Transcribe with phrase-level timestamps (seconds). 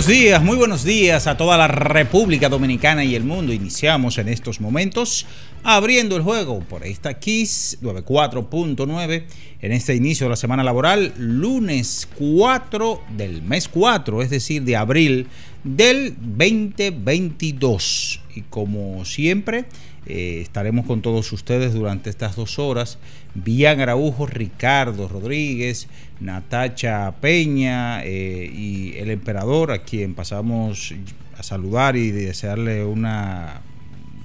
[0.00, 3.52] Buenos días, muy buenos días a toda la República Dominicana y el mundo.
[3.52, 5.26] Iniciamos en estos momentos
[5.62, 9.24] abriendo el juego por esta Kiss 94.9
[9.60, 14.76] en este inicio de la semana laboral, lunes 4 del mes 4, es decir, de
[14.76, 15.26] abril
[15.64, 18.22] del 2022.
[18.36, 19.66] Y como siempre,
[20.06, 22.98] eh, estaremos con todos ustedes durante estas dos horas.
[23.34, 25.88] Villan Araujo, Ricardo Rodríguez,
[26.20, 30.94] Natacha Peña eh, y el emperador, a quien pasamos
[31.36, 33.60] a saludar y desearle una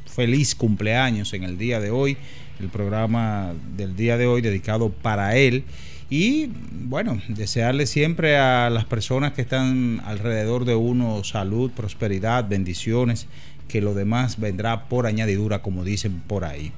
[0.05, 2.17] feliz cumpleaños en el día de hoy,
[2.59, 5.65] el programa del día de hoy dedicado para él.
[6.09, 13.27] Y bueno, desearle siempre a las personas que están alrededor de uno salud, prosperidad, bendiciones,
[13.67, 16.71] que lo demás vendrá por añadidura, como dicen por ahí.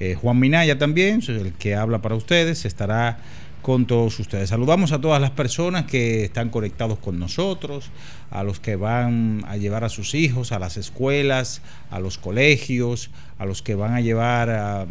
[0.00, 3.18] Eh, Juan Minaya también, el que habla para ustedes, estará
[3.62, 4.50] con todos ustedes.
[4.50, 7.90] Saludamos a todas las personas que están conectados con nosotros,
[8.30, 13.10] a los que van a llevar a sus hijos a las escuelas, a los colegios,
[13.38, 14.86] a los que van a llevar a,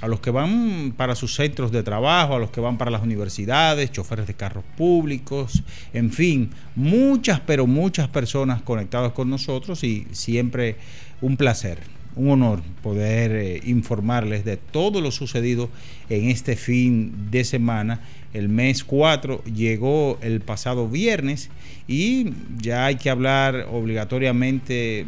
[0.00, 3.02] a, los que van para sus centros de trabajo, a los que van para las
[3.02, 10.06] universidades, choferes de carros públicos, en fin, muchas, pero muchas personas conectadas con nosotros y
[10.12, 10.76] siempre
[11.20, 15.68] un placer un honor poder eh, informarles de todo lo sucedido
[16.08, 18.00] en este fin de semana.
[18.32, 21.50] El mes 4 llegó el pasado viernes
[21.86, 25.06] y ya hay que hablar obligatoriamente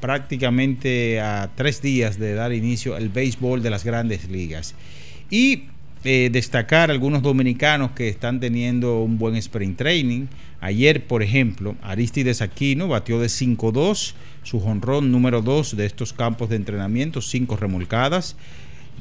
[0.00, 4.74] prácticamente a tres días de dar inicio al béisbol de las grandes ligas.
[5.30, 5.64] Y
[6.04, 10.26] eh, destacar algunos dominicanos que están teniendo un buen sprint training.
[10.60, 14.14] Ayer, por ejemplo, Aristides Aquino batió de 5-2
[14.44, 18.36] su jonrón número 2 de estos campos de entrenamiento, 5 remolcadas.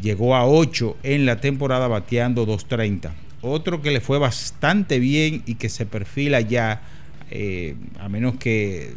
[0.02, 3.12] Llegó a 8 en la temporada bateando 2.30.
[3.42, 6.82] Otro que le fue bastante bien y que se perfila ya,
[7.30, 8.94] eh, a menos que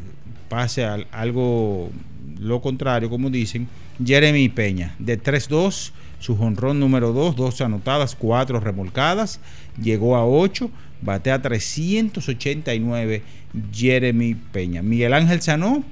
[0.48, 1.90] pase algo
[2.38, 3.68] lo contrario, como dicen,
[4.04, 9.40] Jeremy Peña, de 3-2, su jonrón número 2, 2 anotadas, 4 remolcadas,
[9.80, 10.70] llegó a 8,
[11.02, 13.22] batea 389
[13.72, 14.82] Jeremy Peña.
[14.82, 15.84] Miguel Ángel Sanó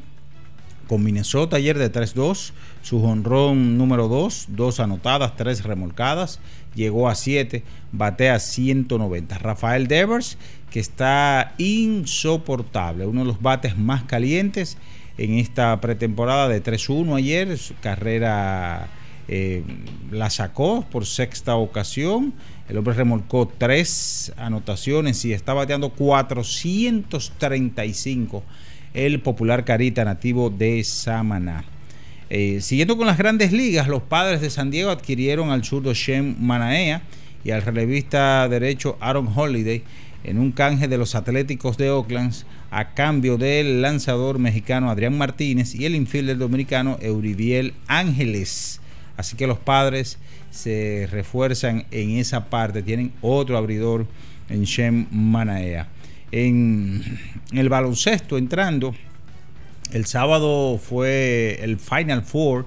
[0.87, 2.53] con Minnesota ayer de 3-2,
[2.83, 6.41] su jonrón número 2, 2 anotadas, 3 remolcadas,
[6.75, 7.63] llegó a 7,
[7.93, 9.39] batea 190.
[9.39, 10.37] Rafael Devers,
[10.71, 14.77] que está insoportable, uno de los bates más calientes
[15.17, 18.89] en esta pretemporada de 3-1 ayer, su carrera
[19.29, 19.63] eh,
[20.11, 22.35] la sacó por sexta ocasión.
[22.69, 28.43] El hombre remolcó tres anotaciones y está bateando 435
[28.95, 31.65] el popular Carita nativo de Samaná.
[32.31, 36.37] Eh, siguiendo con las grandes ligas, los padres de San Diego adquirieron al zurdo Shem
[36.41, 37.03] Manaea
[37.45, 39.83] y al relevista derecho Aaron Holiday
[40.23, 42.33] en un canje de los Atléticos de Oakland
[42.71, 48.81] a cambio del lanzador mexicano Adrián Martínez y el infielder dominicano Euribiel Ángeles.
[49.17, 50.19] Así que los padres
[50.51, 54.07] se refuerzan en esa parte, tienen otro abridor
[54.49, 55.89] en Shem Manaea
[56.35, 57.03] en
[57.53, 58.95] el baloncesto entrando.
[59.93, 62.67] El sábado fue el Final Four,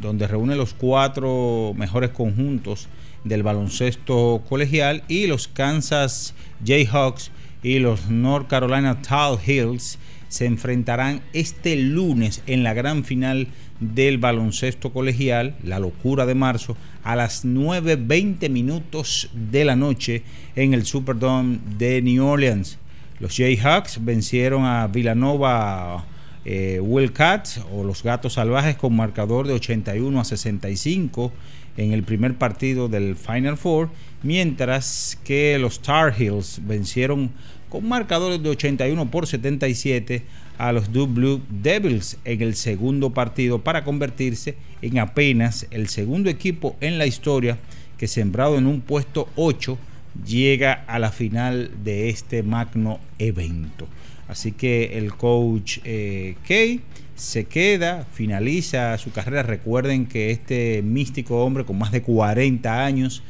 [0.00, 2.88] donde reúne los cuatro mejores conjuntos
[3.24, 6.32] del baloncesto colegial y los Kansas
[6.64, 7.30] Jayhawks
[7.62, 13.48] y los North Carolina Tar Heels se enfrentarán este lunes en la gran final
[13.80, 20.22] del baloncesto colegial, la locura de marzo, a las 9.20 minutos de la noche
[20.54, 22.78] en el Superdome de New Orleans.
[23.18, 26.04] Los Jayhawks vencieron a Villanova
[26.44, 31.32] eh, Wildcats o los Gatos Salvajes con marcador de 81 a 65
[31.76, 33.90] en el primer partido del Final Four,
[34.22, 37.30] mientras que los Tar Heels vencieron
[37.68, 40.22] con marcadores de 81 por 77
[40.60, 46.76] a los Blue Devils en el segundo partido para convertirse en apenas el segundo equipo
[46.82, 47.58] en la historia
[47.96, 49.78] que sembrado en un puesto 8
[50.26, 53.88] llega a la final de este magno evento.
[54.28, 56.82] Así que el coach eh, Kay
[57.16, 59.42] se queda, finaliza su carrera.
[59.42, 63.22] Recuerden que este místico hombre con más de 40 años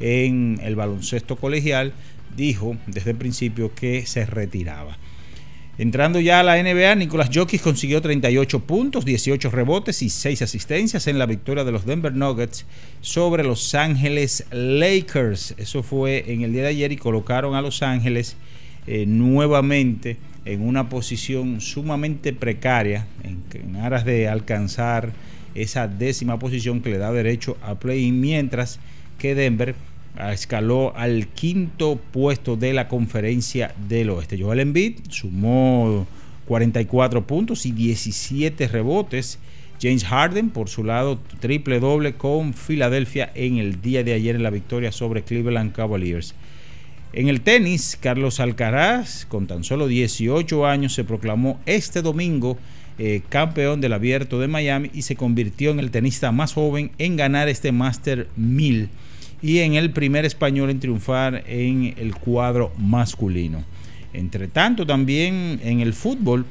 [0.00, 1.92] en el baloncesto colegial
[2.34, 4.96] dijo desde el principio que se retiraba.
[5.78, 11.06] Entrando ya a la NBA, Nicolás Jokic consiguió 38 puntos, 18 rebotes y 6 asistencias
[11.06, 12.66] en la victoria de los Denver Nuggets
[13.00, 15.54] sobre Los Ángeles Lakers.
[15.56, 18.36] Eso fue en el día de ayer y colocaron a Los Ángeles
[18.88, 25.12] eh, nuevamente en una posición sumamente precaria en, en, aras de alcanzar
[25.54, 28.80] esa décima posición que le da derecho a play, mientras
[29.16, 29.76] que Denver
[30.32, 34.40] escaló al quinto puesto de la conferencia del oeste.
[34.40, 36.06] Joel Embiid sumó
[36.46, 39.38] 44 puntos y 17 rebotes.
[39.80, 44.42] James Harden, por su lado, triple doble con Filadelfia en el día de ayer en
[44.42, 46.34] la victoria sobre Cleveland Cavaliers.
[47.12, 52.58] En el tenis, Carlos Alcaraz, con tan solo 18 años, se proclamó este domingo
[52.98, 57.16] eh, campeón del abierto de Miami y se convirtió en el tenista más joven en
[57.16, 58.90] ganar este Master 1000
[59.42, 63.64] y en el primer español en triunfar en el cuadro masculino.
[64.12, 66.46] Entre tanto, también en el fútbol,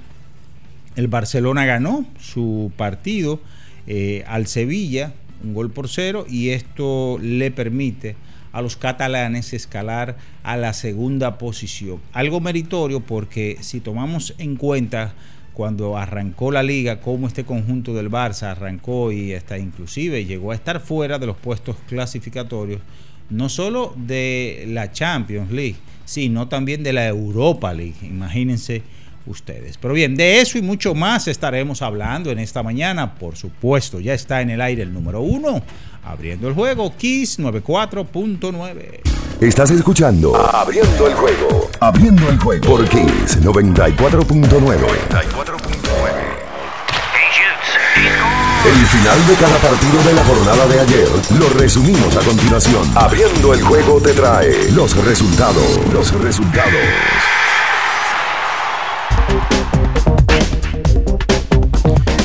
[0.96, 3.40] el Barcelona ganó su partido
[3.88, 5.14] eh, al Sevilla,
[5.44, 8.16] un gol por cero, y esto le permite
[8.52, 12.00] a los catalanes escalar a la segunda posición.
[12.14, 15.14] Algo meritorio porque si tomamos en cuenta
[15.58, 20.56] cuando arrancó la liga, cómo este conjunto del Barça arrancó y hasta inclusive llegó a
[20.56, 22.80] estar fuera de los puestos clasificatorios,
[23.32, 27.96] no solo de la Champions League, sino también de la Europa League.
[28.04, 28.84] Imagínense
[29.26, 29.80] ustedes.
[29.80, 33.16] Pero bien, de eso y mucho más estaremos hablando en esta mañana.
[33.16, 35.64] Por supuesto, ya está en el aire el número uno,
[36.12, 39.02] abriendo el juego, Kiss 94.9.
[39.40, 41.70] Estás escuchando Abriendo el juego.
[41.80, 44.78] Abriendo el juego por Kiss 94.9.
[48.66, 51.08] El final de cada partido de la jornada de ayer
[51.40, 52.84] lo resumimos a continuación.
[52.96, 55.80] Abriendo el juego te trae los resultados.
[55.94, 56.74] Los resultados.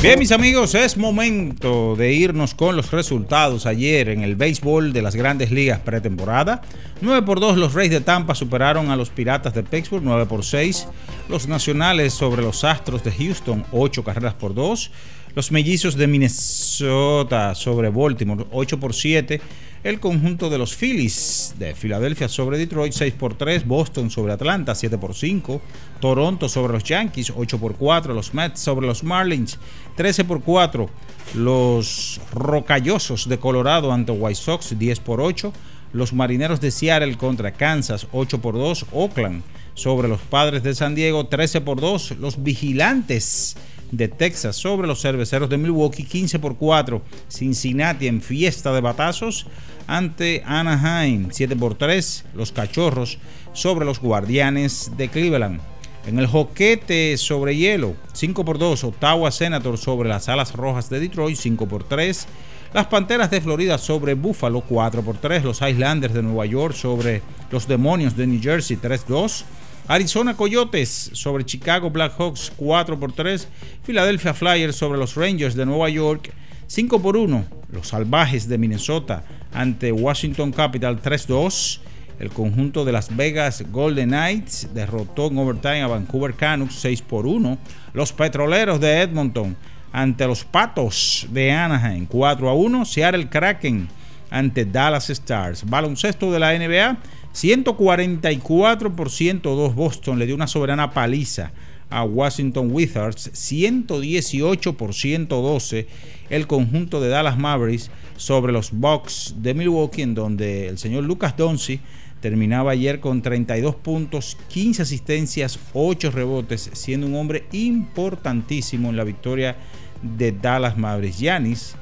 [0.03, 5.01] Bien, mis amigos, es momento de irnos con los resultados ayer en el béisbol de
[5.01, 6.61] las grandes ligas pretemporada.
[6.99, 10.43] 9 por 2 los Reyes de Tampa superaron a los Piratas de Pittsburgh, 9 por
[10.43, 10.89] 6.
[11.29, 14.91] Los Nacionales sobre los Astros de Houston, 8 carreras por 2.
[15.35, 19.39] Los Mellizos de Minnesota sobre Baltimore, 8 por 7
[19.83, 24.75] el conjunto de los Phillies de Filadelfia sobre Detroit 6 por 3, Boston sobre Atlanta
[24.75, 25.61] 7 por 5,
[25.99, 29.59] Toronto sobre los Yankees 8 por 4, los Mets sobre los Marlins
[29.97, 30.89] 13 por 4,
[31.35, 35.51] los Rocallosos de Colorado ante White Sox 10 por 8,
[35.91, 39.43] los Marineros de Seattle contra Kansas 8 por 2, Oakland
[39.73, 43.57] sobre los Padres de San Diego 13 por 2, los Vigilantes
[43.93, 47.01] de Texas sobre los cerveceros de Milwaukee 15 por 4.
[47.29, 49.45] Cincinnati en fiesta de batazos
[49.87, 52.25] ante Anaheim 7 por 3.
[52.35, 53.17] Los cachorros
[53.53, 55.61] sobre los guardianes de Cleveland.
[56.05, 58.83] En el joquete sobre hielo 5 por 2.
[58.83, 62.27] Ottawa Senator sobre las alas rojas de Detroit 5 por 3.
[62.73, 65.43] Las Panteras de Florida sobre Buffalo 4 por 3.
[65.43, 67.21] Los Islanders de Nueva York sobre
[67.51, 69.43] los Demonios de New Jersey 3-2.
[69.87, 73.47] Arizona Coyotes sobre Chicago Blackhawks 4 por 3.
[73.85, 76.33] Philadelphia Flyers sobre los Rangers de Nueva York
[76.73, 77.45] 5 por 1.
[77.71, 81.81] Los Salvajes de Minnesota ante Washington Capital 3-2.
[82.17, 87.27] El conjunto de Las Vegas Golden Knights derrotó en overtime a Vancouver Canucks 6 por
[87.27, 87.59] 1.
[87.93, 89.55] Los Petroleros de Edmonton
[89.91, 92.85] ante los Patos de Anaheim 4 a 1.
[92.85, 93.87] Seattle Kraken
[94.31, 95.69] ante Dallas Stars.
[95.69, 96.97] Baloncesto de la NBA.
[97.33, 101.51] 144 por 102 Boston le dio una soberana paliza
[101.93, 105.87] a Washington Wizards, 118 por 112
[106.29, 111.37] el conjunto de Dallas Mavericks sobre los Bucks de Milwaukee, en donde el señor Lucas
[111.37, 111.79] Donzi
[112.19, 119.03] terminaba ayer con 32 puntos, 15 asistencias, 8 rebotes, siendo un hombre importantísimo en la
[119.03, 119.57] victoria
[120.01, 121.19] de Dallas Mavericks.
[121.19, 121.75] Yanis,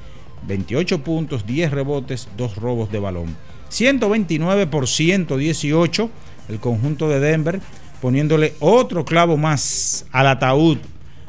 [0.46, 3.36] 28 puntos, 10 rebotes, 2 robos de balón.
[3.70, 6.10] 129 por 118
[6.48, 7.60] el conjunto de Denver,
[8.02, 10.78] poniéndole otro clavo más al ataúd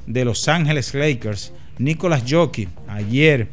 [0.07, 1.53] de Los Ángeles Lakers.
[1.77, 3.47] Nicolas Jockey ayer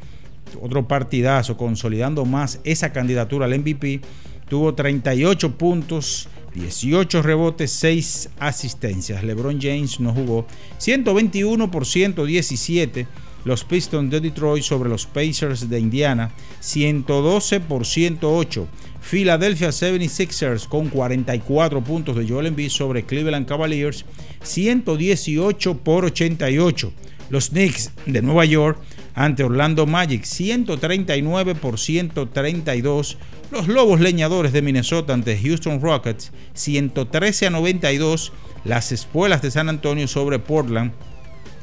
[0.58, 4.00] otro partidazo consolidando más esa candidatura al MVP.
[4.48, 9.22] Tuvo 38 puntos, 18 rebotes, 6 asistencias.
[9.22, 10.46] LeBron James no jugó
[10.78, 13.06] 121 por 117
[13.44, 18.68] los Pistons de Detroit sobre los Pacers de Indiana, 112 por 108.
[19.00, 24.04] Philadelphia 76ers con 44 puntos de Joel Embiid sobre Cleveland Cavaliers,
[24.42, 26.92] 118 por 88.
[27.30, 28.78] Los Knicks de Nueva York
[29.14, 33.18] ante Orlando Magic, 139 por 132.
[33.50, 38.32] Los Lobos Leñadores de Minnesota ante Houston Rockets, 113 a 92.
[38.64, 40.92] Las Espuelas de San Antonio sobre Portland,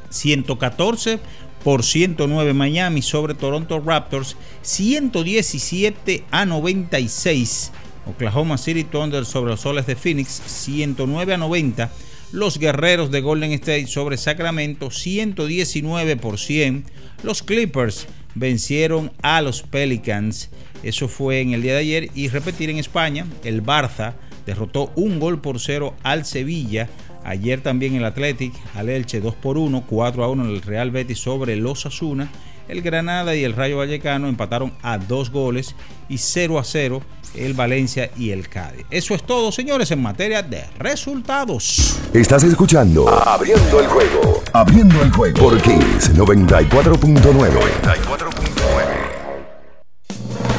[0.10, 1.20] 114
[1.68, 7.74] por 109 Miami sobre Toronto Raptors, 117 a 96.
[8.06, 11.92] Oklahoma City Thunder sobre los Soles de Phoenix, 109 a 90.
[12.32, 16.86] Los Guerreros de Golden State sobre Sacramento, 119 por 100.
[17.22, 20.50] Los Clippers vencieron a los Pelicans.
[20.84, 22.10] Eso fue en el día de ayer.
[22.16, 24.14] Y repetir en España, el Barça
[24.46, 26.88] derrotó un gol por cero al Sevilla.
[27.28, 30.92] Ayer también el Athletic al Elche 2 por 1, 4 a 1 en el Real
[30.92, 32.30] Betis sobre los Asuna.
[32.70, 35.76] El Granada y el Rayo Vallecano empataron a dos goles
[36.08, 37.02] y 0 a 0
[37.36, 38.86] el Valencia y el Cádiz.
[38.90, 42.00] Eso es todo, señores, en materia de resultados.
[42.14, 44.42] Estás escuchando Abriendo el juego.
[44.54, 48.27] Abriendo el juego por Kings 94.9.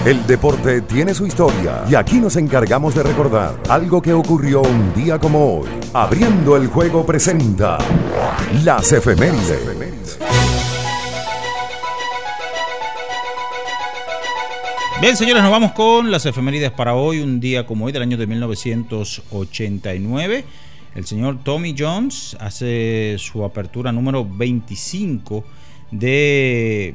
[0.09, 4.95] El deporte tiene su historia y aquí nos encargamos de recordar algo que ocurrió un
[4.95, 5.69] día como hoy.
[5.93, 7.77] Abriendo el juego presenta
[8.65, 10.19] las efemérides.
[15.03, 18.17] Bien, señores, nos vamos con las efemérides para hoy, un día como hoy del año
[18.17, 20.45] de 1989.
[20.95, 25.45] El señor Tommy Jones hace su apertura número 25
[25.91, 26.95] de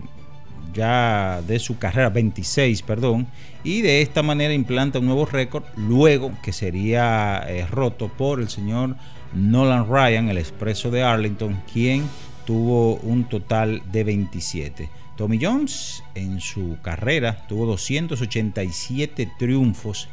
[0.73, 3.27] ya de su carrera, 26, perdón,
[3.63, 8.49] y de esta manera implanta un nuevo récord, luego que sería eh, roto por el
[8.49, 8.95] señor
[9.33, 12.03] Nolan Ryan, el expreso de Arlington, quien
[12.45, 14.89] tuvo un total de 27.
[15.15, 20.09] Tommy Jones en su carrera tuvo 287 triunfos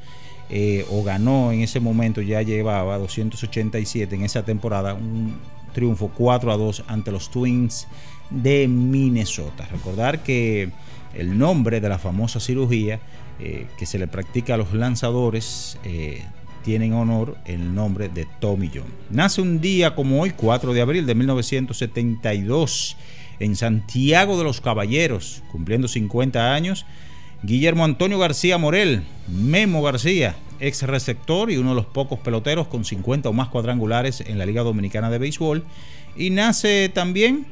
[0.50, 5.38] eh, o ganó en ese momento, ya llevaba 287 en esa temporada, un
[5.72, 7.86] triunfo 4 a 2 ante los Twins
[8.30, 9.66] de Minnesota.
[9.70, 10.70] Recordar que
[11.14, 13.00] el nombre de la famosa cirugía
[13.38, 16.22] eh, que se le practica a los lanzadores eh,
[16.64, 18.92] tiene en honor el nombre de Tommy John.
[19.08, 22.96] Nace un día como hoy, 4 de abril de 1972,
[23.38, 26.84] en Santiago de los Caballeros, cumpliendo 50 años,
[27.42, 32.84] Guillermo Antonio García Morel, Memo García, ex receptor y uno de los pocos peloteros con
[32.84, 35.64] 50 o más cuadrangulares en la Liga Dominicana de Béisbol.
[36.14, 37.46] Y nace también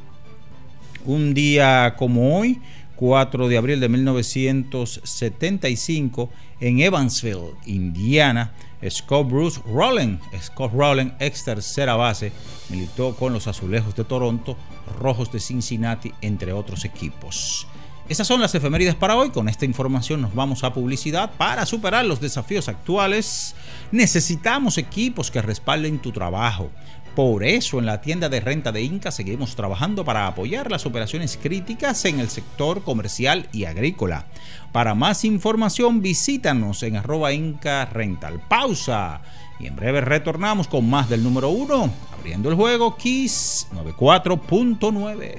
[1.09, 2.61] un día como hoy,
[2.97, 6.29] 4 de abril de 1975,
[6.61, 8.53] en Evansville, Indiana,
[8.91, 12.31] Scott Bruce Rowland, Scott Rowland, ex tercera base,
[12.69, 14.59] militó con los Azulejos de Toronto,
[15.00, 17.67] Rojos de Cincinnati, entre otros equipos.
[18.09, 19.29] Esas son las efemérides para hoy.
[19.29, 21.31] Con esta información nos vamos a publicidad.
[21.37, 23.55] Para superar los desafíos actuales,
[23.93, 26.71] necesitamos equipos que respalden tu trabajo.
[27.19, 31.37] Por eso en la tienda de renta de Inca seguimos trabajando para apoyar las operaciones
[31.37, 34.27] críticas en el sector comercial y agrícola.
[34.71, 38.41] Para más información visítanos en arroba Inca Rental.
[38.49, 39.21] Pausa.
[39.59, 45.39] Y en breve retornamos con más del número 1, abriendo el juego Kiss 94.9.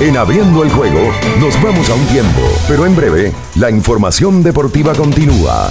[0.00, 4.94] En abriendo el juego nos vamos a un tiempo, pero en breve la información deportiva
[4.94, 5.70] continúa.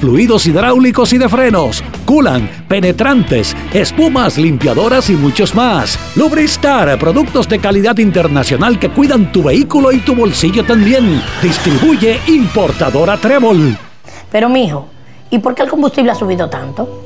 [0.00, 1.82] fluidos hidráulicos y de frenos.
[2.04, 5.98] culan, penetrantes, espumas, limpiadoras y muchos más.
[6.16, 11.22] Lubristar, productos de calidad internacional que cuidan tu vehículo y tu bolsillo también.
[11.42, 13.76] Distribuye importadora Trébol.
[14.30, 14.88] Pero mijo,
[15.30, 17.05] ¿y por qué el combustible ha subido tanto?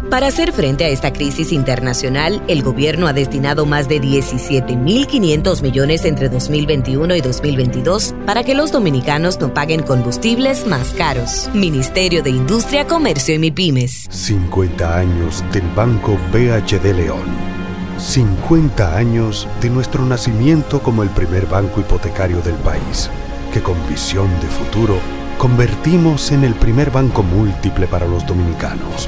[0.11, 6.03] Para hacer frente a esta crisis internacional, el gobierno ha destinado más de 17.500 millones
[6.03, 11.49] entre 2021 y 2022 para que los dominicanos no paguen combustibles más caros.
[11.53, 14.07] Ministerio de Industria, Comercio y MIPIMES.
[14.09, 17.29] 50 años del Banco BHD León.
[17.97, 23.09] 50 años de nuestro nacimiento como el primer banco hipotecario del país,
[23.53, 24.99] que con visión de futuro
[25.37, 29.07] convertimos en el primer banco múltiple para los dominicanos.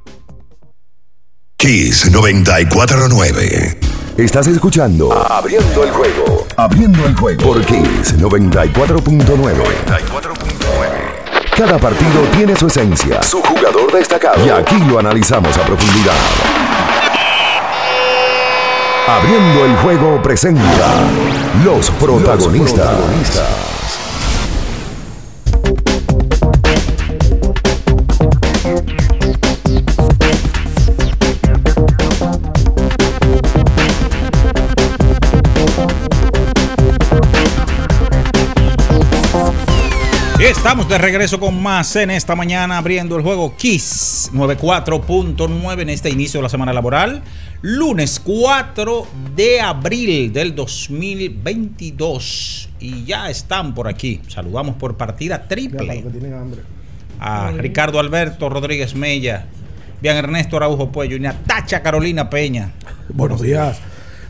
[1.61, 3.77] Kiss 949.
[4.17, 6.47] Estás escuchando Abriendo el juego.
[6.57, 9.53] Abriendo el juego por Kiss 94.9.
[11.55, 14.43] Cada partido tiene su esencia, su jugador destacado.
[14.43, 16.15] Y aquí lo analizamos a profundidad.
[19.07, 20.95] Abriendo el juego presenta
[21.63, 22.89] los protagonistas.
[40.49, 46.09] Estamos de regreso con más en esta mañana abriendo el juego Kiss 94.9 en este
[46.09, 47.21] inicio de la semana laboral.
[47.61, 52.69] Lunes 4 de abril del 2022.
[52.79, 54.19] Y ya están por aquí.
[54.27, 56.03] Saludamos por partida triple
[57.19, 59.45] a Ricardo Alberto Rodríguez Mella,
[60.01, 62.71] bien Ernesto Araujo Puello y Natacha Carolina Peña.
[63.09, 63.79] Buenos días.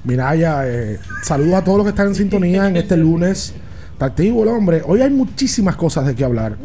[0.03, 3.55] Miraya, eh, saludos a todos los que están en sintonía en este lunes.
[4.01, 4.81] Está activo el hombre.
[4.83, 6.57] Hoy hay muchísimas cosas de qué hablar.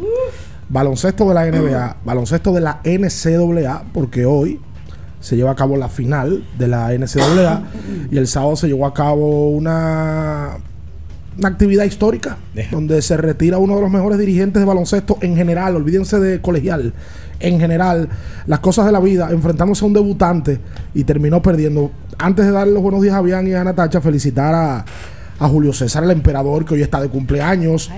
[0.70, 4.58] Baloncesto de la NBA, baloncesto de la NCAA, porque hoy
[5.20, 7.62] se lleva a cabo la final de la NCAA
[8.10, 10.56] y el sábado se llevó a cabo una,
[11.36, 12.38] una actividad histórica
[12.70, 16.94] donde se retira uno de los mejores dirigentes de baloncesto en general, olvídense de colegial,
[17.38, 18.08] en general,
[18.46, 20.58] las cosas de la vida, enfrentándose a un debutante
[20.94, 21.90] y terminó perdiendo.
[22.16, 24.84] Antes de darle los buenos días a Bian y a Natacha, felicitar a,
[25.38, 27.90] a Julio César, el emperador, que hoy está de cumpleaños.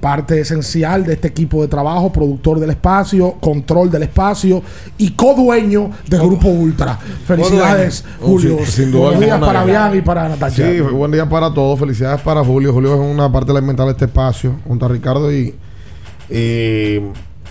[0.00, 4.60] Parte esencial de este equipo de trabajo, productor del espacio, control del espacio
[4.98, 6.98] y codueño del Grupo Ultra.
[7.24, 8.58] Felicidades, Julio.
[8.64, 10.68] Sí, sin duda Buenos días para Bian y para Natacha.
[10.68, 11.78] Sí, buen día para todos.
[11.78, 12.72] Felicidades para Julio.
[12.72, 15.54] Julio es una parte elemental de este espacio, junto a Ricardo y,
[16.28, 17.00] y,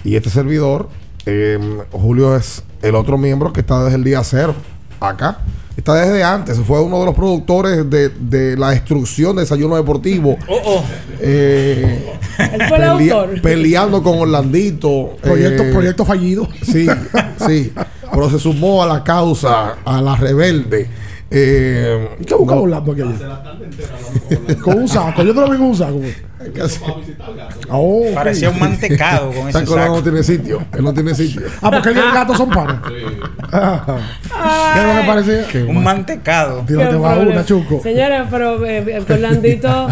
[0.03, 0.89] y este servidor.
[1.25, 1.57] Eh,
[1.91, 4.55] Julio es el otro miembro que está desde el día cero
[4.99, 5.39] acá.
[5.77, 6.59] Está desde antes.
[6.59, 10.37] Fue uno de los productores de, de la destrucción de Desayuno Deportivo.
[11.19, 13.41] Eh, Él fue el autor.
[13.41, 15.17] Peleando con Orlandito.
[15.21, 16.47] Proyecto, eh, proyecto fallido.
[16.63, 16.87] Sí,
[17.47, 17.73] sí.
[18.11, 20.89] Pero se sumó a la causa, a la rebelde.
[21.33, 24.57] Eh, ¿Qué busca Orlando aquí ayer?
[24.61, 25.23] Con un saco.
[25.23, 26.01] Yo te lo vi con un saco.
[27.69, 28.03] Oh.
[28.13, 30.03] Parecía un mantecado con ese San Colón no saco.
[30.03, 30.61] tiene sitio.
[30.73, 31.41] Él no tiene sitio.
[31.61, 32.77] Ah, porque el gato son panas.
[33.51, 33.99] Ah.
[34.73, 35.65] ¿Qué es lo que parecía?
[35.69, 36.57] Un mantecado.
[36.61, 37.17] Va problema.
[37.19, 37.79] una, Chuco.
[37.83, 39.87] Señores, pero eh, eh, Orlandito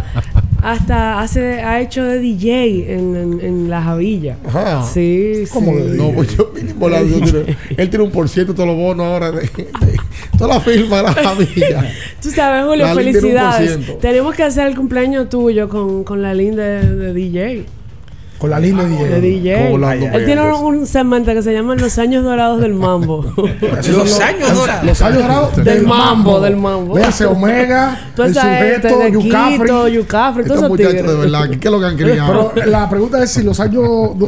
[0.62, 4.36] hasta hace, ha hecho de DJ en, en, en la Javilla.
[4.46, 4.84] Ajá.
[4.84, 5.78] Sí, ¿Cómo sí.
[5.84, 7.16] de No, pues yo mínimo la- yo
[7.78, 9.68] él tiene un por ciento de todos los bonos ahora de, de-
[10.38, 11.92] toda la firma de la familia.
[12.22, 14.00] Tú sabes, Julio, La felicidades.
[14.00, 17.66] Tenemos que hacer el cumpleaños tuyo con, con la linda de, de DJ.
[18.40, 19.74] Con la línea de De DJ.
[20.14, 23.26] Él tiene un segmento que se llama Los años dorados del mambo.
[23.62, 24.86] Los años dorados.
[24.86, 26.94] Los años dorados del mambo, del mambo.
[26.94, 29.94] Véase Omega, el sujeto, de Yucafri.
[29.94, 32.52] Yucafri, todos Estos muchachos de verdad, ¿qué es lo que han criado?
[32.56, 33.84] Pero la pregunta es si los años,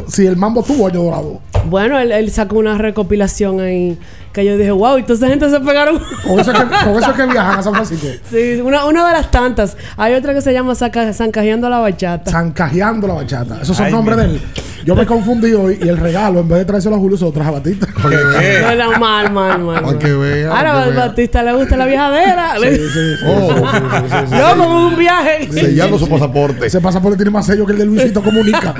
[0.08, 1.40] si el mambo tuvo año dorado.
[1.64, 3.98] Bueno, él, él sacó una recopilación ahí
[4.32, 6.00] que yo dije, wow, y toda esa gente se pegaron.
[6.26, 8.06] Con eso, es que, con eso es que viajan a San Francisco.
[8.30, 9.76] sí, una, una de las tantas.
[9.98, 12.30] Hay otra que se llama Saca- Zancajeando la Bachata.
[12.30, 13.58] Zancajeando la bachata.
[13.60, 14.40] Esos son Ay, nombres de él.
[14.86, 17.30] Yo me confundí hoy y el regalo, en vez de traérselo a Julio, se lo
[17.30, 17.86] traje a Batista.
[18.02, 19.74] Bueno, mal, mal, mal.
[19.74, 19.98] Para mal.
[19.98, 21.06] que vea, Ahora para que al vea.
[21.08, 22.54] Batista le gusta la viajadera.
[22.60, 24.36] Sí, sí, sí, Oh, sí, sí, sí, sí, sí.
[24.38, 25.52] Yo como un viaje.
[25.52, 26.66] Sellando su pasaporte.
[26.66, 28.74] Ese pasaporte tiene más sello que el de Luisito Comunica.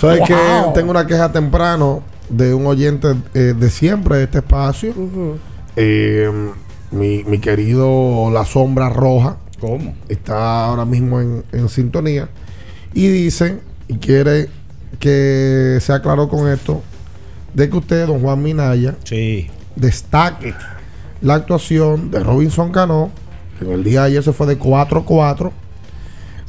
[0.00, 0.26] ¿Sabes Wow.
[0.26, 0.34] que
[0.74, 4.94] Tengo una queja temprano de un oyente eh, de siempre de este espacio.
[5.76, 6.30] Eh,
[6.90, 9.38] mi, mi querido La Sombra Roja.
[9.60, 9.94] ¿Cómo?
[10.08, 12.28] Está ahora mismo en, en sintonía.
[12.92, 14.48] Y dice, y quiere
[14.98, 16.82] que sea claro con esto,
[17.52, 18.96] de que usted, don Juan Minaya,
[19.76, 20.54] destaque
[21.20, 23.10] la actuación de Robinson Cano,
[23.58, 25.50] que en el día de ayer se fue de 4-4,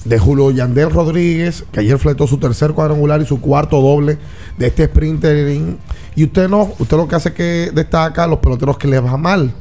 [0.05, 4.17] de Julio Yandel Rodríguez, que ayer fletó su tercer cuadrangular y su cuarto doble
[4.57, 5.57] de este sprinter.
[6.15, 8.99] Y usted no, usted lo que hace es que destaca a los peloteros que le
[8.99, 9.51] va mal.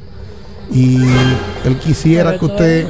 [0.71, 0.97] Y
[1.63, 2.87] él quisiera que usted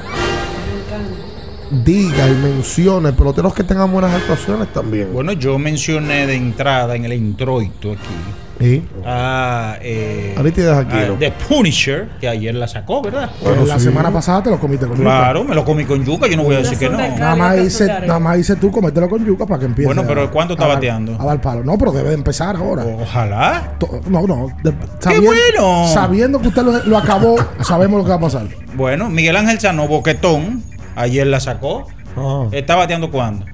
[1.83, 5.11] diga y mencione peloteros que tengan buenas actuaciones también.
[5.11, 8.87] Bueno, yo mencioné de entrada en el introito aquí ¿Sí?
[9.05, 11.15] a eh, a ¿no?
[11.19, 13.29] The Punisher, que ayer la sacó, ¿verdad?
[13.67, 16.43] La semana pasada te lo comiste con Claro, me lo comí con yuca, yo no
[16.43, 16.97] voy a decir que no.
[16.97, 19.87] Nada más, dice, nada más tú comételo con yuca para que empiece.
[19.87, 21.17] Bueno, pero a- ¿cuánto está a dar- bateando?
[21.19, 21.63] A dar palo.
[21.63, 22.85] No, pero debe de empezar ahora.
[22.85, 23.73] Ojalá.
[24.07, 24.47] No, no.
[24.63, 25.87] de- sabiendo, bueno!
[25.87, 28.47] Sabiendo que usted lo, lo acabó, sabemos lo que va a pasar.
[28.75, 30.63] Bueno, Miguel Ángel Sano, boquetón,
[30.95, 31.87] ayer la sacó.
[32.15, 32.47] Ah.
[32.51, 33.45] ¿Está bateando cuándo?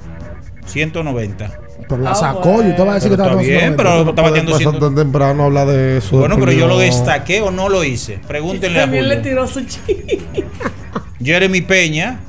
[0.66, 1.61] 190.
[1.88, 4.46] Pero la sacó y usted va a decir que Pero estaba está bien, haciendo- pero
[4.46, 4.80] Pues 100.
[4.80, 6.18] tan temprano habla de eso.
[6.20, 8.20] Bueno, pero yo lo destaqué o no lo hice.
[8.28, 9.62] Pregúntenle a También le tiró su.
[11.24, 12.20] Jeremy Peña,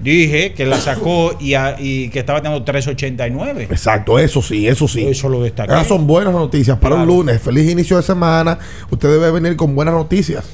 [0.00, 3.68] dije que la sacó y, a- y que estaba teniendo 389.
[3.70, 5.06] Exacto, eso sí, eso sí.
[5.06, 5.72] Eso lo destaqué.
[5.72, 7.40] Esas son buenas noticias para un lunes.
[7.40, 8.58] Feliz inicio de semana.
[8.90, 10.44] Usted debe venir con buenas noticias.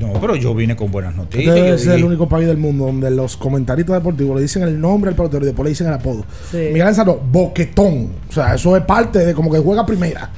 [0.00, 1.48] No, pero yo vine con buenas noticias.
[1.48, 4.62] Este Yo debe ser el único país del mundo donde los comentaristas deportivos le dicen
[4.62, 6.24] el nombre al pelotero y después le dicen el apodo.
[6.50, 6.68] Sí.
[6.72, 8.10] Miguel Sano, boquetón.
[8.28, 10.30] O sea, eso es parte de como que juega primera.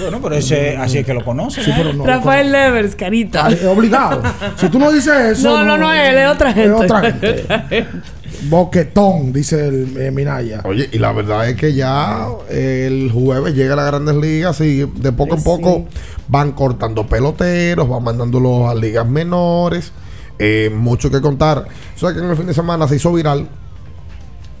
[0.00, 1.64] Bueno, pero ese, así es que lo conocen.
[1.64, 2.04] Sí, pero no.
[2.04, 3.46] Rafael Levers, carita.
[3.46, 4.22] Ah, es obligado.
[4.56, 5.48] Si tú no dices eso.
[5.48, 6.74] No, no, no, él es otra gente.
[6.74, 7.86] Es otra gente.
[8.48, 10.62] Boquetón, dice el eh, Minaya.
[10.64, 14.84] Oye, y la verdad es que ya el jueves llega a las grandes ligas y
[14.84, 15.86] de poco en poco
[16.28, 19.92] van cortando peloteros, van mandándolos a ligas menores.
[20.38, 21.66] Eh, mucho que contar.
[21.94, 23.48] O sea que en el fin de semana se hizo viral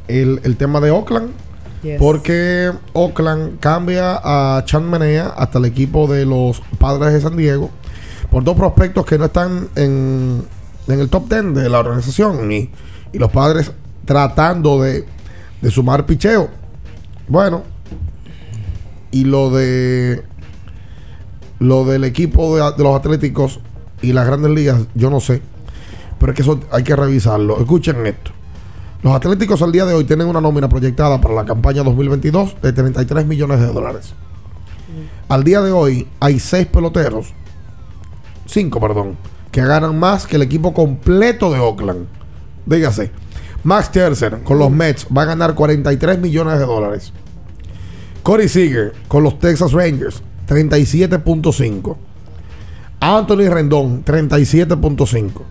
[0.06, 1.30] el, el tema de Oakland.
[1.82, 1.98] Yes.
[1.98, 7.70] Porque Oakland cambia a Chan Menea hasta el equipo de los padres de San Diego
[8.30, 10.44] por dos prospectos que no están en,
[10.86, 12.70] en el top 10 de la organización y,
[13.12, 13.72] y los padres
[14.04, 15.04] tratando de,
[15.60, 16.48] de sumar picheo.
[17.28, 17.62] Bueno,
[19.10, 20.24] y lo de
[21.58, 23.60] lo del equipo de, de los Atléticos
[24.00, 25.40] y las grandes ligas, yo no sé,
[26.18, 27.58] pero es que eso hay que revisarlo.
[27.60, 28.32] Escuchen esto.
[29.02, 32.72] Los Atléticos al día de hoy tienen una nómina proyectada para la campaña 2022 de
[32.72, 34.14] 33 millones de dólares.
[35.28, 37.32] Al día de hoy hay seis peloteros,
[38.46, 39.16] cinco, perdón,
[39.50, 42.06] que ganan más que el equipo completo de Oakland.
[42.66, 43.10] Dígase,
[43.64, 47.12] Max Scherzer con los Mets va a ganar 43 millones de dólares.
[48.22, 51.96] Corey Seager con los Texas Rangers, 37.5.
[53.00, 55.42] Anthony Rendón, 37.5.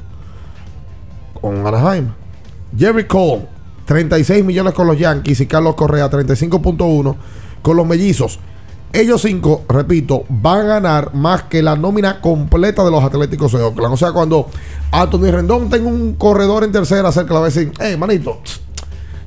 [1.41, 2.13] Con Anaheim.
[2.77, 3.47] Jerry Cole,
[3.85, 7.15] 36 millones con los Yankees y Carlos Correa, 35.1
[7.61, 8.39] con los Mellizos.
[8.93, 13.61] Ellos cinco, repito, van a ganar más que la nómina completa de los Atléticos de
[13.61, 13.93] Oakland.
[13.93, 14.49] O sea, cuando
[14.91, 18.41] Anthony Rendón tenga un corredor en tercera cerca, le va a decir, hey, manito,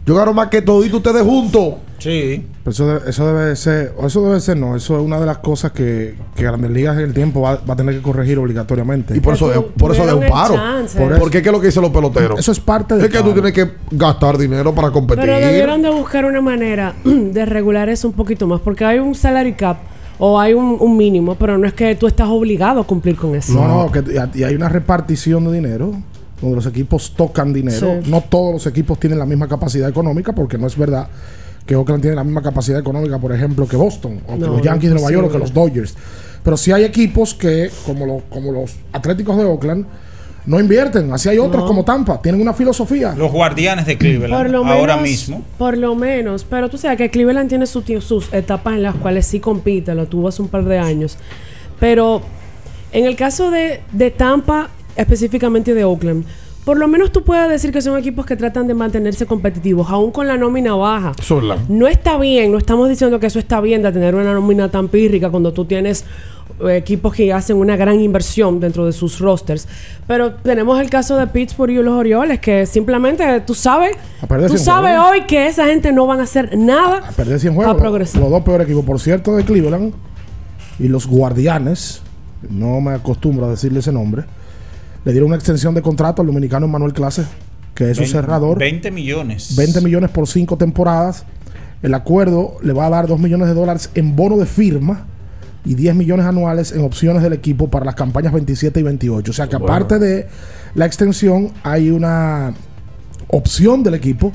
[0.05, 1.75] yo gano más que todito ustedes juntos.
[2.05, 2.47] Sí.
[2.63, 5.25] Pero eso, debe, eso debe ser, o eso debe ser, no, eso es una de
[5.25, 8.39] las cosas que, que Grandes Ligas en el tiempo va, va a tener que corregir
[8.39, 9.17] obligatoriamente.
[9.17, 10.55] Y por eso, de, por eso de un paro.
[10.55, 10.99] chance.
[10.99, 12.39] Por Porque es que lo que dicen los peloteros.
[12.39, 15.25] Eso es parte de Es que tú tienes que gastar dinero para competir.
[15.25, 19.15] Pero debieron de buscar una manera de regular eso un poquito más, porque hay un
[19.15, 19.79] salary cap
[20.19, 23.35] o hay un, un mínimo, pero no es que tú estás obligado a cumplir con
[23.35, 23.55] eso.
[23.55, 24.01] No, no, que,
[24.35, 25.93] y, y hay una repartición de dinero.
[26.43, 28.03] donde los equipos tocan dinero.
[28.03, 28.11] Sí.
[28.11, 31.09] No todos los equipos tienen la misma capacidad económica, porque no es verdad
[31.67, 34.63] que Oakland tiene la misma capacidad económica, por ejemplo, que Boston, o que No, los
[34.63, 35.95] Yankees de Nueva York, o que los Dodgers.
[36.43, 39.87] Pero sí hay equipos que, como, lo- como los Atléticos de Oakland,
[40.47, 41.11] no invierten.
[41.11, 41.67] Así hay otros No.
[41.67, 43.15] como Tampa, tienen una filosofía.
[43.17, 45.43] Los guardianes de Cleveland, Por lo ahora menos- mismo.
[45.57, 46.45] Por lo menos.
[46.45, 50.07] Pero tú sabes que Cleveland tiene su sus etapas en las cuales sí compite, lo
[50.07, 51.17] tuvo hace un par de años.
[51.81, 52.21] Pero
[52.93, 56.27] en el caso de, de Tampa, específicamente de Oakland,
[56.65, 60.11] por lo menos tú puedes decir que son equipos que tratan de mantenerse competitivos, aún
[60.11, 61.13] con la nómina baja.
[61.29, 61.59] Verdad.
[61.69, 64.89] No está bien, no estamos diciendo que eso está bien de tener una nómina tan
[64.89, 66.05] pírrica cuando tú tienes
[66.61, 69.69] eh, equipos que hacen una gran inversión dentro de sus rosters.
[70.07, 74.57] Pero tenemos el caso de Pittsburgh y los Orioles, que simplemente tú sabes, A tú
[74.57, 77.77] sabes hoy que esa gente no van a hacer nada Perder 100 a juegos.
[77.77, 78.23] progresar.
[78.23, 79.93] Los dos peores equipos, por cierto, de Cleveland
[80.79, 82.03] y los Guardianes,
[82.49, 84.25] no me acostumbro a decirle ese nombre,
[85.05, 87.25] le dieron una extensión de contrato al dominicano Manuel Clase,
[87.75, 88.59] que es un 20 cerrador.
[88.59, 89.55] 20 millones.
[89.57, 91.25] 20 millones por cinco temporadas.
[91.83, 95.05] El acuerdo le va a dar 2 millones de dólares en bono de firma
[95.67, 99.31] y 10 millones anuales en opciones del equipo para las campañas 27 y 28.
[99.31, 99.73] O sea que Bueno.
[99.73, 100.27] aparte de
[100.75, 102.55] la extensión, hay una
[103.29, 104.33] opción del equipo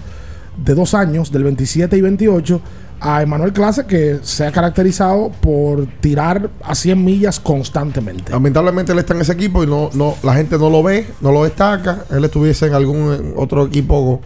[0.63, 2.62] de dos años, del 27 y 28,
[3.01, 8.31] a Emanuel Clase, que se ha caracterizado por tirar a 100 millas constantemente.
[8.31, 11.31] Lamentablemente él está en ese equipo y no, no, la gente no lo ve, no
[11.31, 12.05] lo destaca.
[12.12, 14.21] Él estuviese en algún otro equipo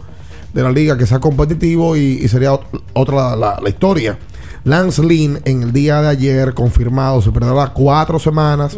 [0.52, 4.18] de la liga que sea competitivo y, y sería ot- otra la, la historia.
[4.64, 8.76] Lance Lynn en el día de ayer confirmado se perderá cuatro semanas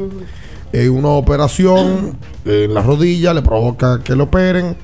[0.72, 4.76] en una operación en la rodilla, le provoca que le operen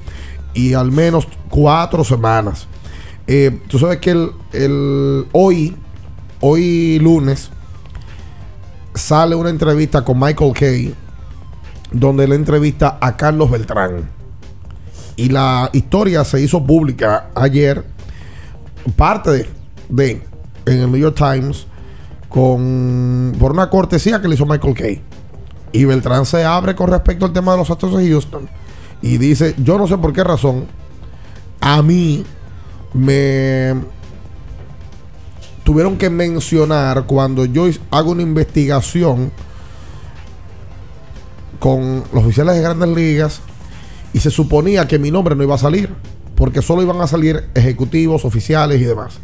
[0.54, 2.68] y al menos cuatro semanas.
[3.34, 5.74] Eh, tú sabes que el, el- hoy,
[6.42, 7.48] hoy lunes,
[8.94, 10.94] sale una entrevista con Michael Kay,
[11.92, 14.10] donde le entrevista a Carlos Beltrán.
[15.16, 17.82] Y la historia se hizo pública ayer,
[18.96, 19.48] parte de,
[19.88, 20.22] de-
[20.66, 21.66] en el New York Times,
[22.28, 25.00] con por una cortesía que le hizo Michael Kay.
[25.72, 28.46] Y Beltrán se abre con respecto al tema de los Astros de Houston.
[29.00, 30.66] Y dice, yo no sé por qué razón,
[31.62, 32.24] a mí
[32.94, 33.74] me
[35.64, 39.30] tuvieron que mencionar cuando yo hago una investigación
[41.58, 43.40] con los oficiales de grandes ligas
[44.12, 45.90] y se suponía que mi nombre no iba a salir
[46.34, 49.20] porque solo iban a salir ejecutivos, oficiales y demás.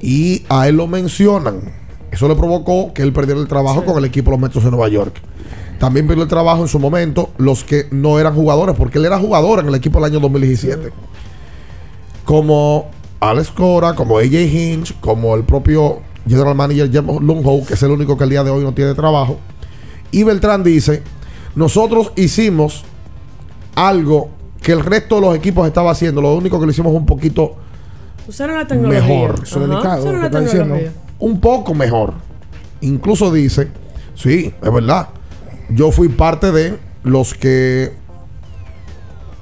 [0.00, 1.74] Y a él lo mencionan.
[2.10, 4.70] Eso le provocó que él perdiera el trabajo con el equipo de los Metros de
[4.70, 5.20] Nueva York.
[5.78, 9.18] También perdió el trabajo en su momento los que no eran jugadores, porque él era
[9.18, 10.90] jugador en el equipo del año 2017
[12.28, 17.82] como Alex Cora, como AJ Hinch, como el propio General Manager Jeff Lunghoe, que es
[17.82, 19.38] el único que el día de hoy no tiene trabajo.
[20.10, 21.02] Y Beltrán dice,
[21.54, 22.84] nosotros hicimos
[23.74, 24.28] algo
[24.60, 27.56] que el resto de los equipos estaba haciendo, lo único que lo hicimos un poquito
[28.26, 29.00] Usaron la tecnología.
[29.00, 29.40] mejor.
[29.42, 29.70] Usaron
[30.20, 30.92] la tecnología.
[31.18, 32.12] Un poco mejor.
[32.82, 33.68] Incluso dice,
[34.14, 35.08] sí, es verdad.
[35.70, 37.94] Yo fui parte de los que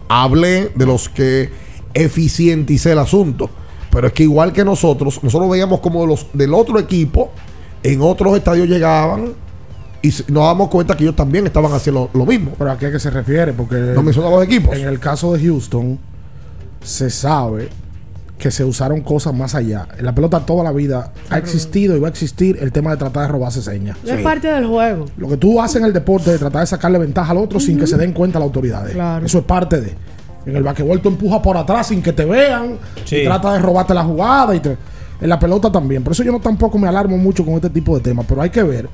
[0.08, 1.65] hablé, de los que
[1.96, 3.50] eficienticé el asunto.
[3.90, 7.32] Pero es que igual que nosotros, nosotros veíamos como los del otro equipo,
[7.82, 9.32] en otros estadios llegaban
[10.02, 12.52] y nos damos cuenta que ellos también estaban haciendo lo, lo mismo.
[12.58, 13.52] ¿Pero a qué que se refiere?
[13.52, 14.76] Porque No menciona los equipos.
[14.76, 15.98] En el caso de Houston,
[16.82, 17.70] se sabe
[18.38, 19.88] que se usaron cosas más allá.
[19.98, 22.98] En la pelota toda la vida ha existido y va a existir el tema de
[22.98, 23.96] tratar de robarse señas.
[24.04, 25.06] Es parte del juego.
[25.16, 27.78] Lo que tú haces en el deporte de tratar de sacarle ventaja al otro sin
[27.78, 28.92] que se den cuenta las autoridades.
[28.92, 29.24] Claro.
[29.24, 29.94] Eso es parte de.
[30.46, 32.78] En el basquetbol tú empujas por atrás sin que te vean.
[33.04, 33.16] Sí.
[33.16, 34.54] Y trata de robarte la jugada.
[34.54, 34.76] Y te-
[35.20, 36.02] en la pelota también.
[36.04, 38.24] Por eso yo no tampoco me alarmo mucho con este tipo de temas.
[38.28, 38.88] Pero hay que ver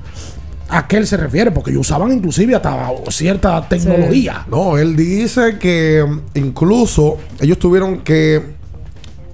[0.69, 1.51] a qué él se refiere.
[1.51, 4.45] Porque ellos usaban inclusive hasta cierta tecnología.
[4.49, 8.41] No, él dice que mm, incluso ellos tuvieron que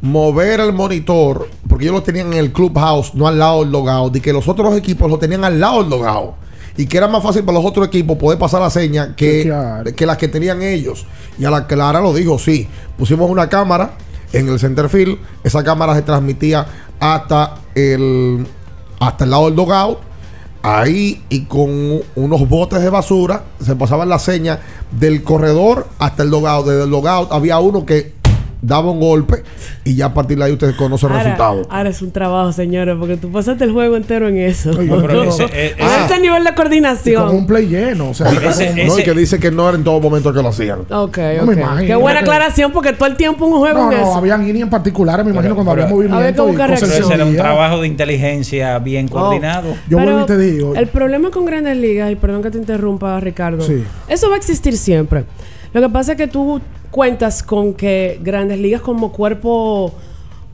[0.01, 4.15] mover el monitor, porque ellos lo tenían en el clubhouse, no al lado del logout,
[4.15, 6.35] y que los otros equipos lo tenían al lado del logout.
[6.77, 9.51] Y que era más fácil para los otros equipos poder pasar la seña que,
[9.95, 11.05] que las que tenían ellos.
[11.37, 13.93] Y a la Clara lo dijo, sí, pusimos una cámara
[14.33, 16.65] en el center field, esa cámara se transmitía
[16.99, 18.45] hasta el,
[18.99, 19.99] hasta el lado del logout
[20.61, 24.59] ahí y con unos botes de basura se pasaban la seña
[24.91, 26.67] del corredor hasta el logout.
[26.67, 28.13] Desde el logout había uno que
[28.61, 29.43] daba un golpe
[29.85, 31.67] y ya a partir de ahí usted conoce el Ahora, resultado.
[31.69, 34.71] ahora es un trabajo, señores, porque tú pasaste el juego entero en eso.
[34.73, 37.27] No, pero ese- eh, ese nivel de coordinación.
[37.27, 38.09] Con un play lleno.
[38.09, 40.79] O sea, no, y que dice que no era en todo momento que lo hacían.
[40.89, 41.59] Ok, No me ok.
[41.59, 44.15] imagino Qué buena que- aclaración, porque todo el tiempo un juego No, en no, eso.
[44.17, 46.17] habían líneas en particulares, me imagino, cuando pero- había movimiento.
[46.17, 49.69] Había que y cosas Pero ese era un trabajo de inteligencia bien coordinado.
[49.87, 50.75] Yo Pero vuelvo y te digo.
[50.75, 53.83] El problema con Grandes Ligas, y perdón que te interrumpa, Ricardo, Sí.
[54.07, 55.25] eso va a existir siempre.
[55.73, 56.59] Lo que pasa es que tú
[56.91, 59.93] cuentas con que Grandes Ligas como cuerpo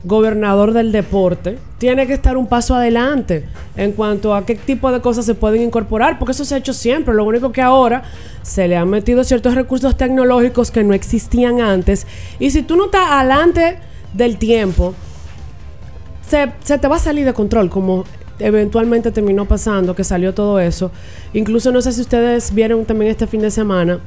[0.04, 3.44] gobernador del deporte tiene que estar un paso adelante
[3.76, 6.72] en cuanto a qué tipo de cosas se pueden incorporar, porque eso se ha hecho
[6.72, 7.14] siempre.
[7.14, 8.04] Lo único que ahora
[8.42, 12.06] se le han metido ciertos recursos tecnológicos que no existían antes.
[12.38, 13.78] Y si tú no estás adelante
[14.14, 14.94] del tiempo,
[16.26, 18.04] se, se te va a salir de control, como
[18.38, 20.92] eventualmente terminó pasando, que salió todo eso.
[21.32, 23.98] Incluso no sé si ustedes vieron también este fin de semana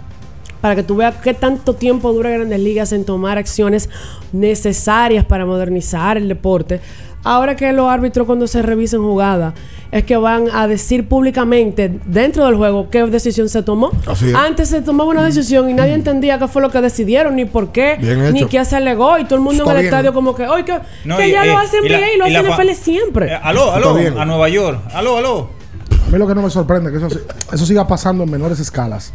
[0.62, 3.90] para que tú veas qué tanto tiempo dura Grandes Ligas en tomar acciones
[4.34, 6.80] necesarias para modernizar el deporte.
[7.24, 9.54] Ahora que los árbitros cuando se revisen jugadas
[9.92, 13.92] es que van a decir públicamente dentro del juego qué decisión se tomó.
[14.08, 14.36] Así es.
[14.36, 17.74] Antes se tomaba una decisión y nadie entendía qué fue lo que decidieron, ni por
[17.74, 17.98] qué,
[18.32, 19.94] ni qué se alegó y todo el mundo Está en el bien.
[19.94, 22.18] estadio como que, oye, que, No, que y- ya lo hacen y la- bien y
[22.20, 23.34] lo hacen NFL siempre.
[23.34, 24.80] Eh, aló, aló, a Nueva York.
[24.94, 25.50] Aló, aló.
[26.08, 27.20] A mí lo que no me sorprende es que eso,
[27.52, 29.12] eso siga pasando en menores escalas.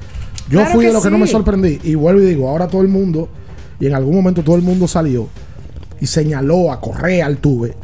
[0.51, 1.81] Yo Claro fui de lo que no me sorprendí.
[1.85, 3.29] Y vuelvo y digo, ahora todo el mundo,
[3.81, 5.29] y en algún momento todo el mundo salió
[6.01, 7.75] y señaló a Correa al tuve.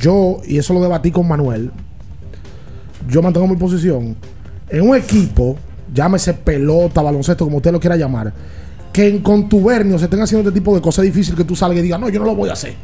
[0.00, 1.70] Yo, y eso lo debatí con Manuel,
[3.08, 4.16] yo mantengo mi posición.
[4.68, 5.56] En un equipo,
[5.94, 8.32] llámese pelota, baloncesto, como usted lo quiera llamar,
[8.92, 11.78] que en contubernio se estén haciendo este tipo de cosas es difícil que tú salgas
[11.78, 12.74] y digas, no, yo no lo voy a hacer.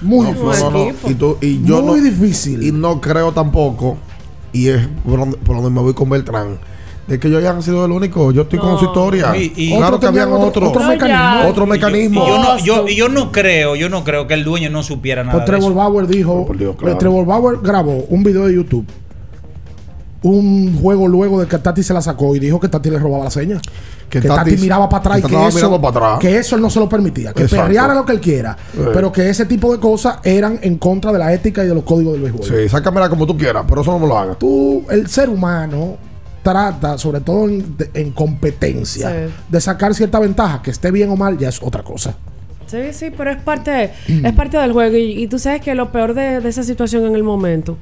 [0.00, 0.64] Muy No, difícil.
[0.64, 1.10] no, no, no.
[1.10, 2.62] Y, tú- y yo Muy no, difícil.
[2.62, 3.96] Y no creo tampoco,
[4.52, 6.58] y es por donde, por donde me voy con Beltrán,
[7.08, 8.30] de que ellos hayan sido el único.
[8.32, 9.34] Yo estoy con su historia.
[9.36, 11.48] Y- y- claro Otro que habían otro, otro- otro, otro mecanismo.
[11.48, 12.26] Otro Y mecanismo.
[12.28, 15.24] yo, no, yo, y yo no creo, yo no creo que el dueño no supiera
[15.24, 15.74] nada Pues de Trevor eso.
[15.78, 16.98] Bauer dijo, claro.
[16.98, 18.84] Trevor Bauer grabó un video de YouTube,
[20.22, 23.24] un juego luego de que Tati se la sacó y dijo que Tati le robaba
[23.24, 23.60] la seña.
[24.10, 26.18] Que Que, Tati, Tati- miraba para atrás y que eso, para atrás.
[26.18, 27.32] que eso él no se lo permitía.
[27.34, 27.66] Que Exacto.
[27.66, 28.56] perreara lo que él quiera.
[28.72, 28.80] Sí.
[28.92, 31.84] Pero que ese tipo de cosas eran en contra de la ética y de los
[31.84, 32.42] códigos del béisbol.
[32.46, 34.38] Sí, sácamela como tú quieras, pero eso no me lo hagas.
[34.38, 35.96] Tú, el ser humano,
[36.50, 39.32] trata, sobre todo en, competencia, Sí.
[39.48, 40.62] de sacar cierta ventaja.
[40.62, 42.14] Que esté bien o mal, ya es otra cosa.
[42.66, 44.96] Sí, sí, pero es parte, es parte del juego.
[44.96, 47.76] Y, y tú sabes que lo peor de, de esa situación en el momento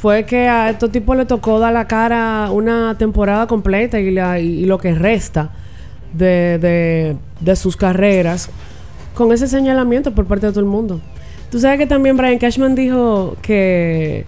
[0.00, 4.38] fue que a estos tipos le tocó dar la cara una temporada completa y, la,
[4.40, 5.50] y, y lo que resta
[6.12, 8.48] de, de- de sus carreras
[9.14, 11.00] con ese señalamiento por parte de todo el mundo.
[11.50, 14.24] Tú sabes que también Brian Cashman dijo que,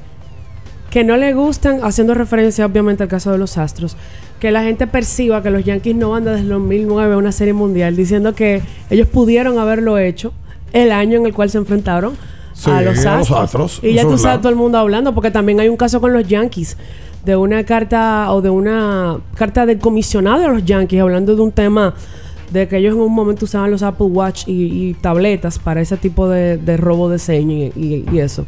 [0.91, 3.97] que no le gustan, haciendo referencia obviamente al caso de los Astros,
[4.41, 7.53] que la gente perciba que los Yankees no van desde el 2009 a una serie
[7.53, 10.33] mundial, diciendo que ellos pudieron haberlo hecho
[10.73, 12.17] el año en el cual se enfrentaron
[12.53, 13.41] Sí, a los a los Astros.
[13.41, 16.01] Astros, Y ya tú es sabes todo el mundo hablando, porque también hay un caso
[16.01, 16.77] con los Yankees
[17.25, 21.53] de una carta o de una carta del comisionado de los Yankees hablando de un
[21.53, 21.95] tema
[22.51, 25.97] de que ellos en un momento usaban los Apple Watch y, y tabletas para ese
[25.97, 28.45] tipo de, de robo de señas y, y- eso.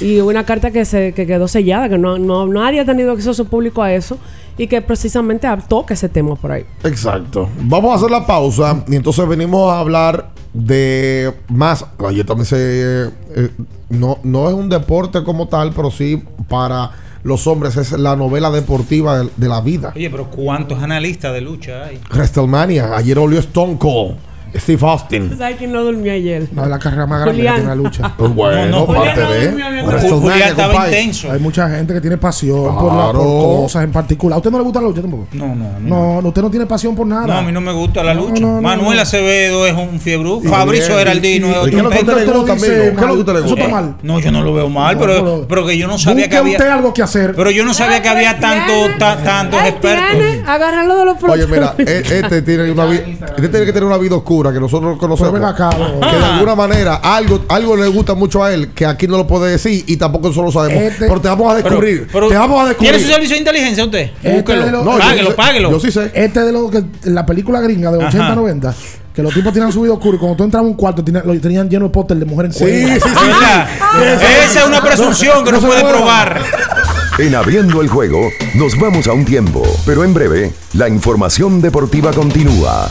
[0.00, 3.44] Y una carta que se que quedó sellada, que no, no nadie ha tenido acceso
[3.44, 4.18] público a eso
[4.58, 6.64] y que precisamente toca ese tema por ahí.
[6.84, 7.48] Exacto.
[7.62, 11.84] Vamos a hacer la pausa y entonces venimos a hablar de más.
[12.06, 12.56] Ayer también se.
[12.56, 13.50] eh,
[13.90, 16.90] no, no es un deporte como tal, pero sí para
[17.26, 19.92] los hombres es la novela deportiva de, de la vida.
[19.96, 22.00] Oye, pero ¿cuántos analistas de lucha hay?
[22.10, 22.96] WrestleMania.
[22.96, 24.16] Ayer olió Stone Cold.
[24.54, 25.36] Steve Austin.
[25.36, 26.48] ¿Sabes quién no durmió ayer?
[26.52, 28.12] No, la carrera más grande que tiene la lucha.
[28.16, 30.08] Pues bueno, No, no, parte no de.
[30.10, 31.30] Julián estaba intenso.
[31.32, 34.34] Hay mucha gente que tiene pasión por, la- por cosas en particular.
[34.34, 35.26] ¿A usted no le gusta la lucha tampoco?
[35.32, 35.80] No, no, no.
[35.80, 37.26] No, no, usted no tiene pasión por nada.
[37.26, 38.40] No, a mí no me gusta la lucha.
[38.40, 39.02] no, no, Manuel no.
[39.02, 40.28] Acevedo es un fiebre.
[40.42, 42.66] Y Fabricio Geraldino es otro ¿y qué es lo que usted le gusta, amigo?
[42.68, 43.64] ¿Qué es lo que usted le Eso gusta?
[43.64, 43.96] está mal.
[44.02, 46.64] No, yo no lo veo mal, pero, pero- que yo no sabía que Busque usted
[46.64, 46.74] había.
[46.74, 47.34] algo que hacer.
[47.34, 50.46] Pero yo no sabía que había tanto, ta- tantos expertos.
[50.46, 53.02] agárralo de los Oye, mira, este tiene una vida,
[53.36, 55.32] este tiene que tener una vida oscura que nosotros no conocemos.
[55.32, 59.06] Pero acá, que de alguna manera algo, algo le gusta mucho a él que aquí
[59.06, 60.82] no lo puede decir y tampoco nosotros lo sabemos.
[60.82, 62.08] Este- pero te vamos a descubrir.
[62.12, 63.00] Pero- te vamos a ¿Tiene descubrir.
[63.00, 64.10] su servicio de inteligencia usted?
[64.22, 64.64] Este Búsquelo.
[64.66, 65.70] de lo- No, yo páguelo, páguelo.
[65.70, 66.10] Yo sí sé.
[66.14, 68.34] Este de lo que en la película gringa de 80, Ajá.
[68.34, 68.74] 90,
[69.14, 71.26] que los tipos tenían su vida oscura y cuando tú entrabas a un cuarto tenían-
[71.26, 73.08] lo tenían lleno de póster de mujer en Sí, sí, sí.
[73.26, 73.68] Verdad.
[74.44, 75.98] Esa es una presunción que no, no se puede mueva.
[75.98, 76.42] probar.
[77.18, 82.12] En Abriendo el Juego nos vamos a un tiempo, pero en breve la información deportiva
[82.12, 82.90] continúa.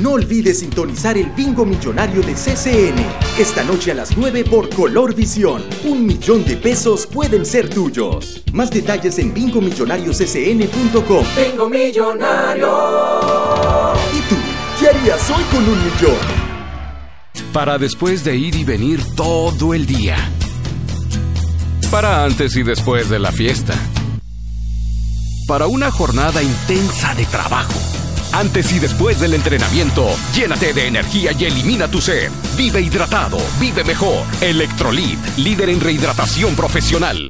[0.00, 2.96] No olvides sintonizar el bingo millonario de CCN.
[3.38, 5.62] Esta noche a las 9 por Color Visión.
[5.84, 8.42] Un millón de pesos pueden ser tuyos.
[8.52, 11.26] Más detalles en bingomillonarioscn.com.
[11.36, 12.66] Bingo millonario.
[14.16, 14.36] ¿Y tú?
[14.80, 16.16] ¿Qué harías hoy con un millón?
[17.52, 20.16] Para después de ir y venir todo el día.
[21.90, 23.74] Para antes y después de la fiesta.
[25.46, 28.01] Para una jornada intensa de trabajo.
[28.32, 32.30] Antes y después del entrenamiento, llénate de energía y elimina tu sed.
[32.56, 34.24] Vive hidratado, vive mejor.
[34.40, 37.28] Electrolit, líder en rehidratación profesional.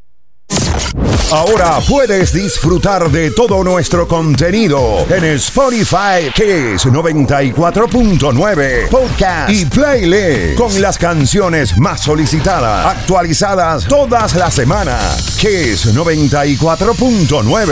[1.33, 10.59] Ahora puedes disfrutar de todo nuestro contenido en Spotify, que es 94.9 Podcast y Playlist
[10.59, 17.67] con las canciones más solicitadas, actualizadas todas las semanas, que es 94.9.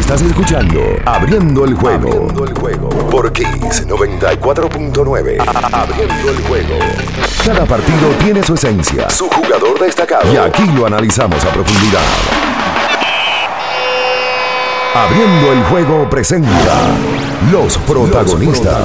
[0.00, 2.08] Estás escuchando Abriendo el juego.
[2.08, 5.36] Abriendo el juego por Kiss 94.9.
[5.72, 6.78] Abriendo el juego.
[7.46, 12.00] Cada partido tiene su esencia, su jugador destacado y aquí lo analizamos a profundidad.
[14.96, 16.96] Abriendo el juego presenta
[17.50, 18.80] los protagonistas.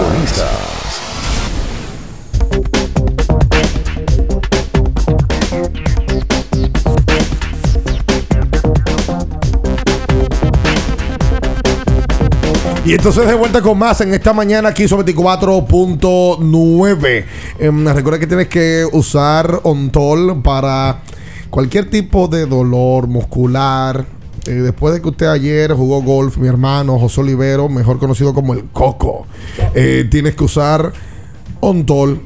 [12.84, 17.26] Y entonces de vuelta con más en esta mañana aquí sobre 24.9.
[17.60, 21.04] Em, recuerda que tienes que usar Ontol para
[21.52, 24.19] cualquier tipo de dolor muscular.
[24.48, 28.54] Eh, después de que usted ayer jugó golf, mi hermano José Olivero, mejor conocido como
[28.54, 29.26] el Coco,
[29.76, 30.92] eh, tienes que usar
[31.60, 32.22] Ontol.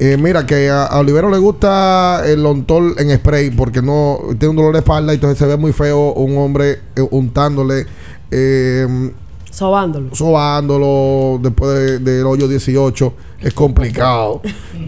[0.00, 4.48] Eh, mira, que a, a Olivero le gusta el Ontol en spray porque no tiene
[4.48, 7.86] un dolor de espalda y entonces se ve muy feo un hombre eh, untándole.
[8.30, 9.12] eh,
[9.50, 10.12] Sobándolo.
[10.14, 14.40] sobándolo después de- del hoyo 18 es complicado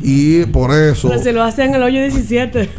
[0.03, 2.71] y por eso Pero se lo hacen en el hoyo 17.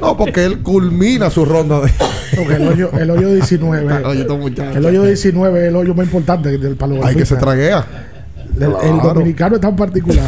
[0.00, 1.92] no porque él culmina su ronda de
[2.36, 4.04] Porque el hoyo, el hoyo 19.
[4.06, 4.76] Oye, estos muchachos.
[4.76, 7.86] el hoyo 19 es el hoyo más importante del palo hay que se traguea
[8.58, 10.24] El, dominicano es tan particular.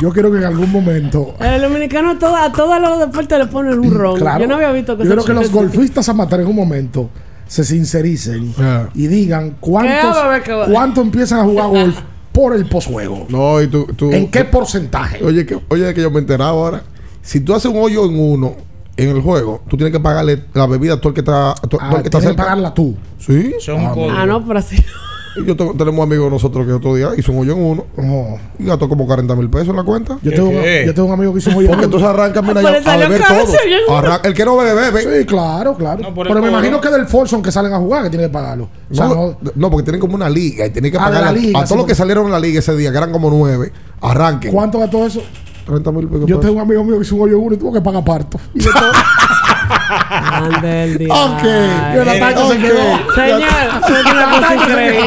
[0.00, 1.34] Yo quiero que en algún momento.
[1.40, 4.16] El dominicano a, todo- a todos los deportes le ponen un ron.
[4.18, 7.10] Claro, Yo no había visto que Yo creo que los golfistas amateur en un momento
[7.48, 8.54] se sincericen
[8.94, 11.98] y digan ¿Qué cuántos, cuánto empiezan a jugar golf
[12.32, 13.26] por el posjuego.
[13.28, 15.22] no y tú, tú- ¿En qué tú- porcentaje?
[15.24, 16.82] oye que oye que yo me he enterado ahora
[17.22, 18.54] si tú haces un hoyo en uno
[18.96, 21.54] en el juego tú tienes que pagarle la bebida a todo el que está a
[21.54, 22.96] todo, Ah, todo el que está tienes que pagarla tú.
[23.18, 23.94] sí Son Ah.
[24.12, 24.76] Ah, no, pero así.
[25.46, 28.38] Yo tengo- tenemos amigos nosotros que otro día hizo un hoyo en uno Oh.
[28.58, 30.84] y gastó como 40 mil pesos en la cuenta Yo, tengo, qué?
[30.86, 31.68] yo tengo un amigo que hizo un hoyo.
[31.68, 33.98] porque entonces arranca mira, Ah, pero a beber todo en uno.
[33.98, 36.02] Arran- el que no bebe bebe Sí, claro, claro.
[36.02, 38.68] No, Pero me imagino que del Folsom que salen a jugar que tiene que pagarlo.
[38.90, 41.22] O sea, no, no- no, porque tienen como una liga y tienen que Ah, pagar
[41.22, 43.12] la a, liga, a todos los que salieron en la liga ese día, que eran
[43.12, 44.52] como nueve, arranquen.
[44.52, 45.22] ¿Cuánto gastó eso?
[45.66, 46.26] 30 mil pesos.
[46.26, 48.02] Yo tengo un amigo mío que hizo un hoyo en uno y tuvo que pagar
[48.02, 48.38] parto.
[48.54, 48.80] Y de todo.
[49.88, 51.14] Ande el día.
[51.14, 51.42] Ok,
[51.94, 53.14] yo la tacho se quedó.
[53.14, 53.40] Señor,
[53.98, 55.00] es una cosa increíble.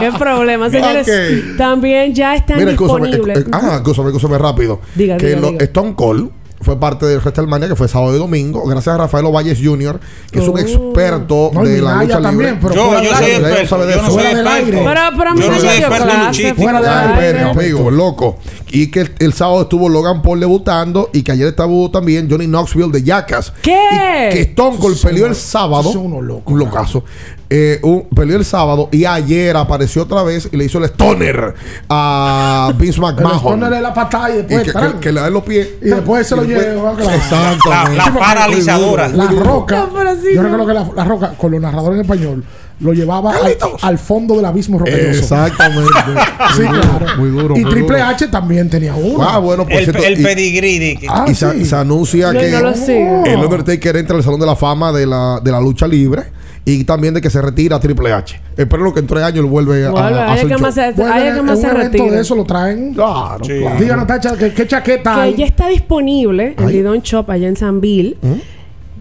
[0.00, 1.08] Qué problema, señores.
[1.08, 1.56] Ok.
[1.58, 3.38] También ya están Mira, escúchame, disponibles.
[3.46, 4.80] eh, ah, escúchame, escúchame rápido.
[4.94, 5.64] Diga, que diga, lo- diga.
[5.64, 6.30] Stone Cold
[6.68, 9.98] fue parte del WrestleMania que fue sábado y domingo, gracias a Rafael Valles Jr.,
[10.30, 10.58] que es un Oh.
[10.58, 12.68] experto No, de la lucha también, libre.
[12.68, 13.68] pero Yo, yo soy experto.
[13.68, 14.14] sabe de Yo no eso.
[14.18, 14.60] soy experto.
[14.84, 16.62] Pero, pero a mí Yo no soy dio experto.
[16.62, 18.36] Fuera del amigo, loco.
[18.70, 22.46] Y que el, el sábado estuvo Logan Paul debutando y que ayer estaba también Johnny
[22.46, 23.50] Knoxville de Jackass.
[23.62, 24.28] ¿Qué?
[24.30, 25.90] Y que Stone Cold peleó el sábado.
[25.90, 27.02] son unos locos, Un locazo.
[27.50, 31.54] Eh, un- peleó el sábado y ayer apareció otra vez y le hizo el stoner
[31.88, 33.36] a Vince El McMahon.
[33.38, 34.62] stoner de la patada y Y después.
[34.64, 35.68] que, tran, que- que le da en los pies.
[35.80, 36.92] y después se lo Y lleva.
[36.92, 37.70] Exacto.
[37.70, 39.08] La- la paralizadora.
[39.08, 39.88] La roca.
[40.34, 42.44] Yo recuerdo que la, la roca, con los narradores en español,
[42.80, 44.96] lo llevaba al, al fondo del abismo rocoso.
[44.96, 45.90] Exactamente.
[46.54, 46.98] Sí, Muy claro.
[46.98, 47.56] duro, Muy duro.
[47.56, 48.08] y muy Triple duro.
[48.10, 49.22] H también tenía uno.
[49.28, 50.96] Ah, bueno, por El, cierto, el y- pedigrí.
[50.96, 51.64] que- Ah, y se, sí.
[51.64, 55.40] se anuncia Yo que no el Undertaker entra al Salón de la Fama de la,
[55.42, 56.24] de la lucha libre
[56.72, 58.40] y también de que se retira Triple H.
[58.56, 60.60] Espero que en tres años lo vuelve a, Vuelve, a hay hacer que show.
[60.62, 62.10] más se, Bueno, hay que más se retire.
[62.10, 62.94] de eso lo traen.
[62.94, 63.52] Claro, Sí.
[63.60, 63.80] claro.
[63.80, 65.34] Diga, Natacha, ¿qué, qué chaqueta que hay?
[65.36, 66.72] ya está disponible en Ay.
[66.74, 68.16] Lidon Shop allá en San Bill.
[68.20, 68.32] ¿Mm?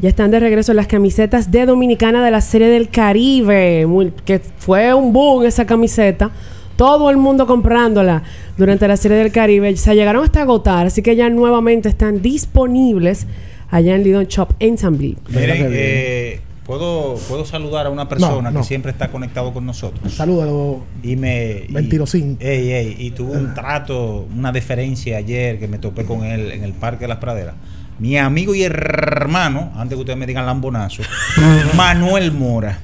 [0.01, 4.39] Ya están de regreso las camisetas de Dominicana de la Serie del Caribe, muy- que
[4.59, 6.30] fue un boom esa camiseta.
[6.76, 8.22] Todo el mundo comprándola
[8.55, 9.76] durante la Serie del Caribe.
[9.76, 13.26] Se llegaron hasta agotar, así que ya nuevamente están disponibles
[13.72, 15.18] allá en Lidon Shop en San Bill.
[15.30, 18.59] Miren, eh, ¿puedo, puedo saludar a una persona no.
[18.59, 20.13] que siempre está conectado con nosotros.
[20.13, 20.82] Salúdalo.
[21.01, 21.65] Y me.
[21.68, 22.38] y- Mentirosín.
[22.39, 26.63] Ey, ey, y tuvo un trato, una deferencia ayer que me topé con él en
[26.63, 27.55] el Parque de las Praderas.
[27.99, 31.01] Mi amigo y hermano, antes que ustedes me digan lambonazo,
[31.76, 32.80] Manuel Mora.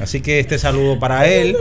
[0.00, 1.56] Así que este saludo para él.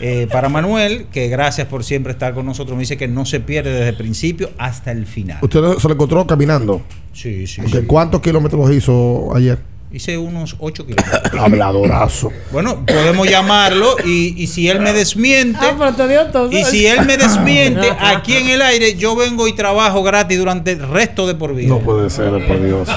[0.00, 2.76] eh, para Manuel, que gracias por siempre estar con nosotros.
[2.76, 5.38] Me dice que no se pierde desde el principio hasta el final.
[5.42, 6.82] Usted se lo encontró caminando.
[7.12, 7.60] Sí, sí.
[7.66, 7.78] Sí.
[7.86, 9.58] ¿Cuántos kilómetros hizo ayer?
[9.92, 11.34] Hice unos 8 kilómetros.
[11.40, 12.30] Habladorazo.
[12.52, 15.58] Bueno, podemos llamarlo y, y si él me desmiente.
[15.60, 16.50] Ah, pero te dio todo.
[16.52, 20.72] Y si él me desmiente aquí en el aire, yo vengo y trabajo gratis durante
[20.72, 21.68] el resto de por vida.
[21.70, 22.88] No puede ser, por Dios.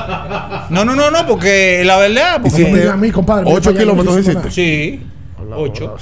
[0.70, 2.42] No, no, no, no, porque la verdad.
[2.42, 4.52] Porque Hiciste Mira a mí, compadre, mira ocho para allá, kilómetros no hizo hiciste.
[4.52, 5.02] Sí,
[5.56, 5.98] ocho.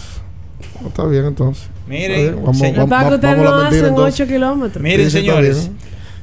[0.81, 1.69] No, Está bien, entonces.
[1.87, 4.21] Miren, vamos, señor- vamos, vamos entonces.
[4.21, 4.83] 8 kilómetros.
[4.83, 5.69] Miren, señores.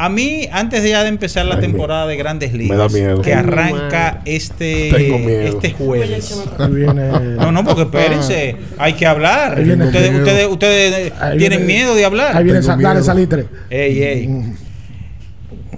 [0.00, 2.92] A mí, antes de ya de empezar la Ay, temporada de Grandes Ligas,
[3.22, 6.40] que arranca este, este jueves.
[6.56, 7.10] Ahí viene.
[7.10, 9.58] No, no, porque espérense, hay que hablar.
[9.58, 12.36] Ustedes, ustedes, ustedes Ahí tienen viene- miedo de hablar.
[12.36, 13.46] Ahí viene dale salitre.
[13.70, 14.44] Ey, ey.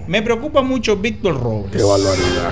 [0.07, 1.73] Me preocupa mucho Víctor Robles.
[1.73, 2.51] Qué barbaridad.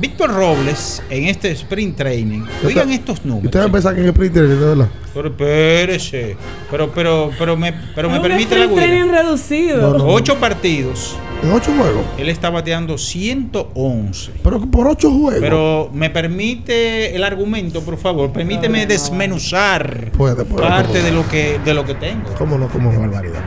[0.00, 2.40] Víctor Robles en este sprint training.
[2.64, 3.44] Oigan estos ¿Y números.
[3.46, 4.88] ustedes pensan que en el Sprinter, de verdad?
[5.12, 6.36] Pero espérese.
[6.70, 10.06] Pero, pero, pero me, pero me Es un permite la sprint training reducido.
[10.06, 11.16] Ocho partidos.
[11.42, 12.02] En ocho juegos.
[12.18, 14.32] Él está bateando 111.
[14.42, 15.40] Pero por ocho juegos.
[15.40, 18.30] Pero me permite el argumento, por favor.
[18.32, 21.02] Permíteme desmenuzar Puede, puede, parte puede.
[21.04, 22.32] de lo que de lo que tengo.
[22.38, 22.68] ¿Cómo no?
[22.68, 23.00] ¿Cómo no?
[23.00, 23.40] Barbaridad.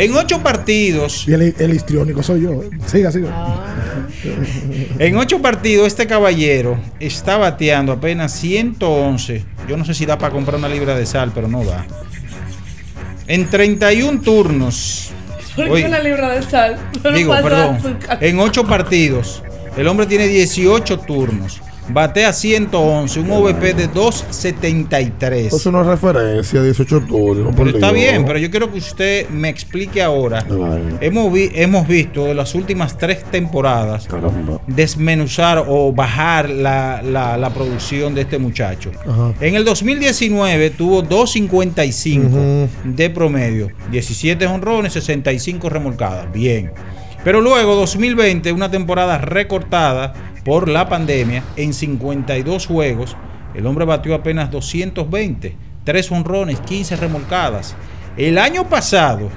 [0.00, 2.62] En ocho partidos, Y el, el histriónico soy yo.
[2.86, 3.28] Siga, siga.
[4.98, 9.44] en ocho partidos este caballero está bateando apenas 111.
[9.68, 11.86] Yo no sé si da para comprar una libra de sal, pero no da.
[13.26, 15.10] En 31 turnos.
[15.54, 16.78] ¿Por qué Oye, una libra de sal?
[17.04, 17.76] No Digo, perdón.
[17.76, 18.24] azúcar.
[18.24, 19.42] En ocho partidos,
[19.76, 21.60] el hombre tiene 18 turnos.
[21.88, 25.46] Batea 111, un OVP de 273.
[25.48, 27.54] Eso es una referencia, 18 turnos.
[27.56, 30.44] Pero está bien, pero yo quiero que usted me explique ahora.
[31.00, 34.60] Hemos, vi- hemos visto en las últimas tres temporadas Caramba.
[34.68, 38.92] desmenuzar o bajar la, la- la producción de este muchacho.
[39.06, 39.32] Ajá.
[39.40, 46.30] En el 2019 tuvo 2.55 de promedio, 17 honrones, 65 remolcadas.
[46.32, 46.70] Bien.
[47.24, 50.14] Pero luego 2020, una temporada recortada
[50.44, 53.16] por la pandemia, en 52 juegos,
[53.54, 57.74] el hombre batió apenas 220, 3 honrones, 15 remolcadas.
[58.16, 59.28] El año pasado,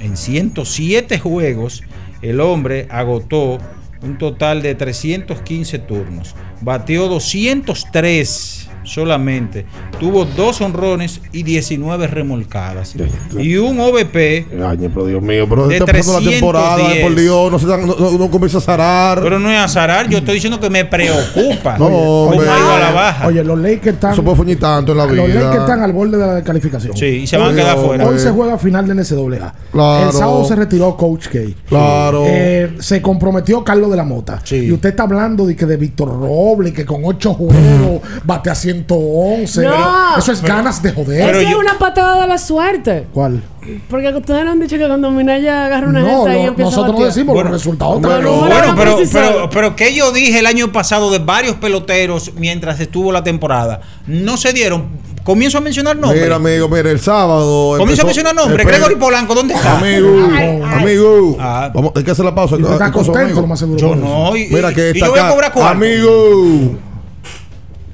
[0.00, 1.82] en 107 juegos,
[2.22, 3.58] el hombre agotó
[4.02, 6.34] un total de 315 turnos.
[6.60, 8.57] Bateó 203
[8.88, 9.64] solamente.
[10.00, 12.94] Tuvo dos honrones y 19 remolcadas.
[13.38, 17.04] Y un OVP Ay, pero Dios mío, pero De está empezando la temporada, 310.
[17.06, 19.22] por Dios, no, se dan- no, no- no comienza a zarar.
[19.22, 21.76] Pero no es azarar, yo estoy diciendo que me preocupa.
[21.78, 22.46] No, hombre.
[22.46, 23.26] ido a la baja.
[23.26, 24.12] Oye, los Lakers están.
[24.12, 25.22] Eso puede fuñir tanto en la vida.
[25.26, 26.96] Los Lakers están al borde de la descalificación.
[26.96, 28.06] Sí, y se van a quedar fuera.
[28.06, 29.54] Hoy se juega final de NCAA.
[29.72, 30.06] Claro.
[30.06, 31.38] El sábado se retiró Coach K.
[31.68, 32.24] Claro.
[32.26, 34.40] Eh, se comprometió Carlos de la Mota.
[34.44, 34.56] Sí.
[34.56, 38.54] Y usted está hablando de que de Víctor Robles, que con 8 juegos bate a
[38.86, 39.62] 111.
[39.62, 40.18] No.
[40.18, 41.24] Eso es ganas de joder.
[41.26, 43.06] Pero Eso yo- es una patada de la suerte.
[43.12, 43.42] ¿Cuál?
[43.90, 46.70] Porque ustedes no han dicho que cuando Minaya agarra una No, ahí lo- empieza a
[46.70, 47.08] nosotros batear.
[47.12, 47.98] decimos los resultados.
[48.00, 51.56] Pero, no, bueno, no, pero, pero, pero que yo dije el año pasado de varios
[51.56, 55.08] peloteros mientras estuvo la temporada, no se dieron.
[55.22, 56.22] Comienzo a mencionar nombres.
[56.22, 57.74] Mira, amigo, mira, el sábado.
[57.76, 58.66] Comienzo a mencionar nombres.
[58.66, 59.76] Gregory Polanco, ¿dónde está?
[59.76, 60.82] Amigo, Ay, ay.
[60.82, 61.36] amigo.
[61.38, 61.70] Ah.
[61.74, 62.56] Vamos, hay que hacer la pausa.
[62.56, 63.40] Y tú estás ¿Qué cosa, contento, amigo?
[63.42, 63.78] lo más seguro.
[63.78, 64.34] Yo no.
[64.34, 65.70] Y, Mira, y- que y yo voy a cobrar cuarto.
[65.72, 66.78] Amigo.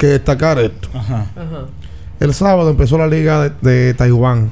[0.04, 0.90] Que destacar esto.
[0.92, 1.24] Ajá.
[2.20, 3.52] El sábado empezó la liga de,
[3.86, 4.50] de Taiwán.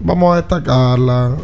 [0.00, 1.36] Vamos a destacarla.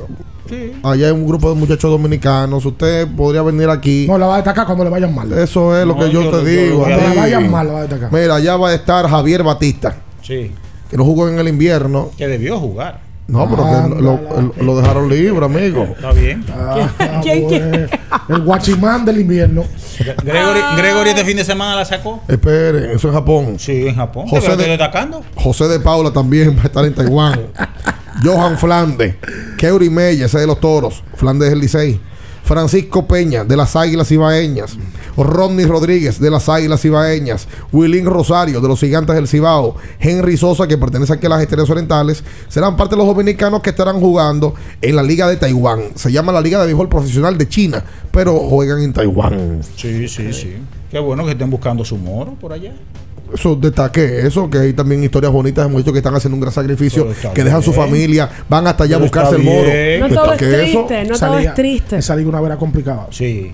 [0.82, 2.64] Allá hay un grupo de muchachos dominicanos.
[2.64, 4.06] Usted podría venir aquí.
[4.08, 5.30] No, la va a destacar cuando le vayan mal.
[5.34, 6.78] Eso es lo que yo, yo- te yo- digo.
[6.84, 8.10] Cuando le vayan mal, la va a destacar.
[8.10, 10.50] Mira, allá va a estar Javier Batista, Sí.
[10.90, 12.08] que no jugó en el invierno.
[12.16, 13.00] Que debió jugar.
[13.28, 15.84] No, pero que lo, lo- lo dejaron libre, amigo.
[15.84, 16.44] Está bien.
[16.50, 17.90] Ah, ¿Quién, pues,
[18.30, 19.64] El guachimán del invierno.
[20.24, 22.22] Gregory, Gregory este fin de semana la sacó.
[22.26, 23.56] Espere, eso en Japón.
[23.58, 24.26] Sí, en Japón.
[24.28, 24.78] José de-.
[25.36, 27.38] José de Paula también va a estar en Taiwán.
[28.24, 29.14] Johan Flandes,
[29.58, 32.00] Keuri Mella, ese de los toros, Flandes del Licey.
[32.48, 34.78] Francisco Peña, de las Águilas Ibaeñas.
[35.18, 37.46] Rodney Rodríguez, de las Águilas Ibaeñas.
[37.72, 39.76] Willín Rosario, de los Gigantes del Cibao.
[40.00, 42.24] Henry Sosa, que pertenece aquí a las Estrellas Orientales.
[42.48, 45.90] Serán parte de los dominicanos que estarán jugando en la Liga de Taiwán.
[45.94, 49.60] Se llama la Liga de Béisbol Profesional de China, pero juegan en Taiwán.
[49.76, 50.54] Sí, sí, sí.
[50.90, 52.72] Qué bueno que estén buscando su moro por allá.
[53.32, 56.52] Eso destaque eso, que hay también historias bonitas de muchachos que están haciendo un gran
[56.52, 59.68] sacrificio, que dejan su familia, van hasta allá a buscarse el moro.
[60.08, 60.86] No todo es Destaque eso.
[60.86, 61.96] triste, no Esa todo es triste.
[61.98, 63.06] Esa liga una vera complicada.
[63.10, 63.52] Sí.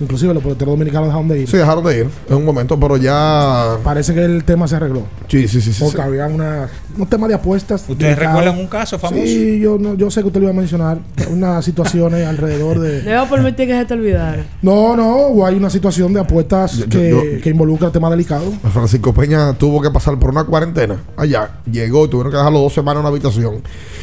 [0.00, 1.48] Inclusive los peloteros dominicanos dejaron de ir.
[1.48, 3.76] Sí, dejaron de ir en un momento, pero ya.
[3.84, 5.02] Parece que el tema se arregló.
[5.28, 5.72] Sí, sí, sí.
[5.72, 6.02] sí, Porque sí.
[6.02, 6.68] había una,
[6.98, 7.82] un tema de apuestas.
[7.88, 8.38] ¿Ustedes delicado.
[8.38, 9.22] recuerdan un caso famoso?
[9.24, 10.98] Sí, yo, no, yo sé que usted lo iba a mencionar.
[11.30, 13.02] Unas situaciones alrededor de.
[13.02, 14.44] Le voy a permitir que se te olvidara.
[14.62, 18.52] No, no, o hay una situación de apuestas Yo- que, yo- que involucra temas delicados.
[18.72, 21.50] Francisco Peña tuvo que pasar por una cuarentena allá.
[21.70, 23.62] Llegó y tuvieron que dejarlo dos semanas en una habitación.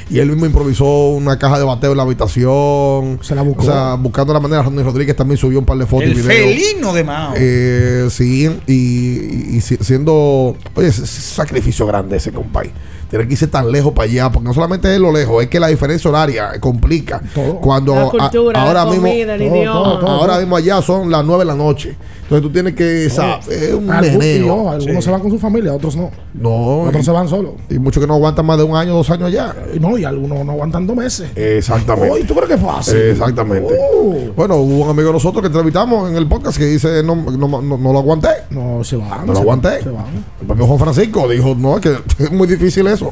[0.10, 3.20] Y él mismo improvisó una caja de bateo en la habitación.
[3.22, 3.64] Se la buscó.
[3.64, 4.62] O sea, buscando la manera.
[4.64, 6.34] Ronnie Rodríguez también subió un par de fotos El y videos.
[6.34, 7.34] felino de Mao.
[7.38, 10.56] Eh, sí, y, y- y si- siendo.
[10.76, 12.72] Oye, es, es sacrificio grande ese, compadre.
[13.10, 15.60] Tener que irse tan lejos para allá, porque no solamente es lo lejos, es que
[15.60, 17.22] la diferencia horaria complica.
[17.62, 19.08] Cuando La a- cultura, ahora la mismo.
[19.08, 20.00] comida, el idioma.
[20.02, 21.96] Ahora mismo allá son las 9 de la noche.
[22.32, 23.10] Entonces tú tienes que.
[23.10, 23.48] ¿sabes?
[23.50, 24.70] Es un meneo.
[24.70, 25.02] algunos Sí.
[25.02, 26.12] se van con su familia, otros no.
[26.34, 26.84] No.
[26.84, 27.56] Otros y- se van solos.
[27.70, 29.54] Y muchos que no aguantan más de un año, dos años allá.
[29.76, 31.30] Y no, y algunos no aguantan dos meses.
[31.36, 32.12] Exactamente.
[32.22, 32.96] Uy, ¿tú crees que es fácil?
[32.98, 33.74] Exactamente.
[33.94, 34.32] Uh.
[34.36, 37.62] Bueno, hubo un amigo de nosotros que entrevistamos en el podcast que dice: No, no,
[37.62, 38.30] no, no lo aguanté.
[38.50, 39.26] No, se van.
[39.28, 39.82] No lo aguanté.
[39.84, 40.06] se van.
[40.40, 41.92] El propio Juan Francisco dijo: No, es que
[42.24, 43.12] es muy difícil eso.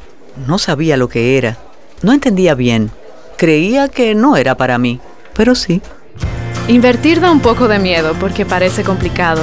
[0.47, 1.59] No sabía lo que era.
[2.03, 2.93] No entendía bien.
[3.37, 5.01] Creía que no era para mí,
[5.37, 5.83] pero sí.
[6.69, 9.43] Invertir da un poco de miedo porque parece complicado,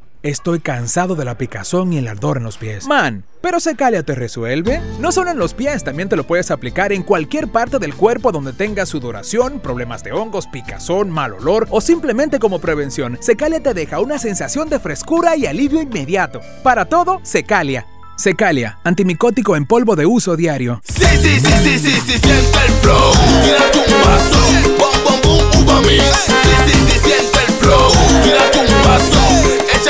[0.23, 2.87] estoy cansado de la picazón y el ardor en los pies.
[2.87, 4.81] Man, pero Secalia te resuelve.
[4.99, 8.31] No solo en los pies, también te lo puedes aplicar en cualquier parte del cuerpo
[8.31, 13.17] donde tengas sudoración, problemas de hongos, picazón, mal olor o simplemente como prevención.
[13.21, 16.41] Secalia te deja una sensación de frescura y alivio inmediato.
[16.63, 17.85] Para todo, Secalia.
[18.17, 20.79] Secalia, antimicótico en polvo de uso diario.
[20.83, 23.13] Sí, sí, sí, sí, sí, sí, siente el flow.
[23.43, 24.39] Tírate un paso.
[24.77, 26.03] Bom, bom, boom, uva mix.
[26.25, 26.33] Sí,
[26.67, 27.91] sí, sí, siente el flow.
[28.23, 29.30] Tírate un paso.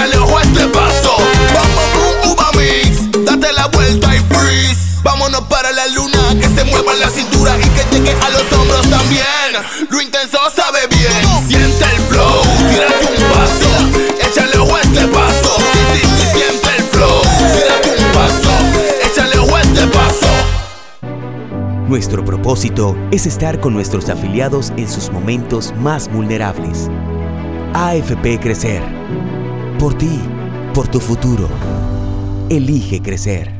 [0.01, 1.15] Échale ojo este paso.
[1.53, 3.11] Bom, boom, uva mix.
[3.23, 4.99] Date la vuelta y freeze.
[5.03, 6.35] Vámonos para la luna.
[6.39, 9.27] Que se mueva la cintura y que llegue a los hombros también.
[9.91, 11.47] Lo intenso sabe bien.
[11.47, 12.41] Siente el flow.
[12.67, 13.69] Tírate un paso.
[14.27, 15.55] Échale ojo este paso.
[16.33, 17.21] Siente el flow.
[17.53, 18.51] Tírate un paso.
[19.05, 20.27] Échale ojo este paso.
[21.87, 26.89] Nuestro propósito es estar con nuestros afiliados en sus momentos más vulnerables.
[27.75, 28.81] AFP Crecer.
[29.81, 30.21] Por ti,
[30.75, 31.49] por tu futuro.
[32.51, 33.51] Elige crecer.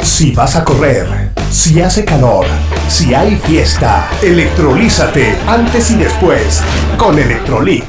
[0.00, 2.46] Si vas a correr, si hace calor,
[2.88, 6.62] si hay fiesta, electrolízate antes y después
[6.96, 7.82] con Electrolit.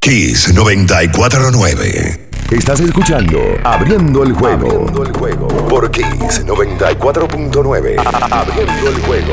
[0.00, 2.30] Kiss 949.
[2.50, 4.68] Estás escuchando Abriendo el juego.
[4.68, 5.46] Abriendo el juego.
[5.68, 8.02] Por Kiss 94.9.
[8.32, 9.32] Abriendo el juego.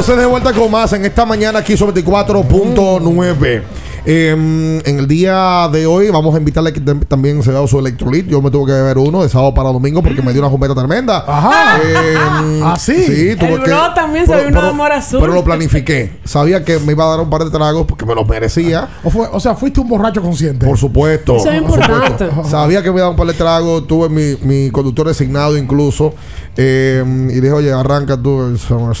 [0.00, 3.62] Entonces de vuelta con más en esta mañana aquí sobre 24.9.
[4.06, 4.30] Eh,
[4.84, 8.26] en el día de hoy vamos a invitarle que tam- también se vea su electrolit.
[8.26, 10.74] Yo me tuve que beber uno de sábado para domingo porque me dio una jumbeta
[10.74, 11.24] tremenda.
[11.26, 11.78] Ajá.
[11.82, 12.14] Eh,
[12.64, 12.94] ¿Ah, sí?
[13.04, 15.20] Sí, tuve El que- bro también se pero- una pero- amor azul.
[15.20, 16.18] Pero lo planifiqué.
[16.24, 18.88] Sabía que me iba a dar un par de tragos porque me los merecía.
[19.04, 20.66] O, fue, o sea, fuiste un borracho consciente.
[20.66, 21.36] Por supuesto.
[21.36, 22.28] Eso es importante.
[22.48, 23.86] Sabía que me iba a dar un par de tragos.
[23.86, 26.14] Tuve mi, mi conductor designado incluso.
[26.56, 28.94] Eh, y dije, oye, arranca tú el Summer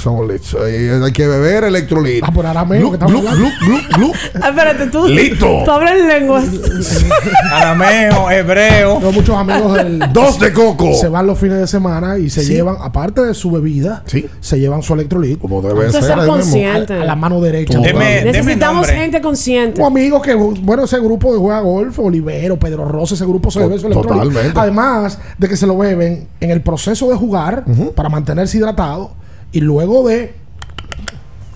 [1.04, 2.22] hay que beber electrolit.
[2.26, 3.50] Ah, por arameo Glu, que estamos glu, hablando.
[3.60, 4.12] glu, glu, glu.
[4.42, 5.06] Ah, Espérate, tú.
[5.08, 5.46] Listo.
[5.64, 6.44] Tú hablas lenguas.
[7.52, 8.96] Arameo, hebreo.
[8.98, 9.98] Tengo muchos amigos del.
[10.12, 10.94] Dos de coco.
[10.94, 12.54] Se van los fines de semana y se Sí.
[12.54, 14.02] llevan, aparte de su bebida,
[14.40, 15.38] se llevan su electrolit.
[15.38, 16.94] Como debe ser consciente.
[16.94, 17.78] A, a la mano derecha.
[17.78, 18.96] Deme- deme Necesitamos nombre.
[18.96, 19.80] gente consciente.
[19.80, 23.60] Un amigo que, bueno, ese grupo de juega golf, Olivero, Pedro Rosa, ese grupo se
[23.60, 24.22] bebe su electrolit.
[24.24, 24.58] totalmente.
[24.58, 27.64] Además de que se lo beben en el proceso de jugar
[27.94, 29.12] para mantenerse hidratado
[29.52, 30.34] y luego de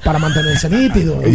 [0.04, 1.20] para mantenerse nítido.
[1.26, 1.32] Y,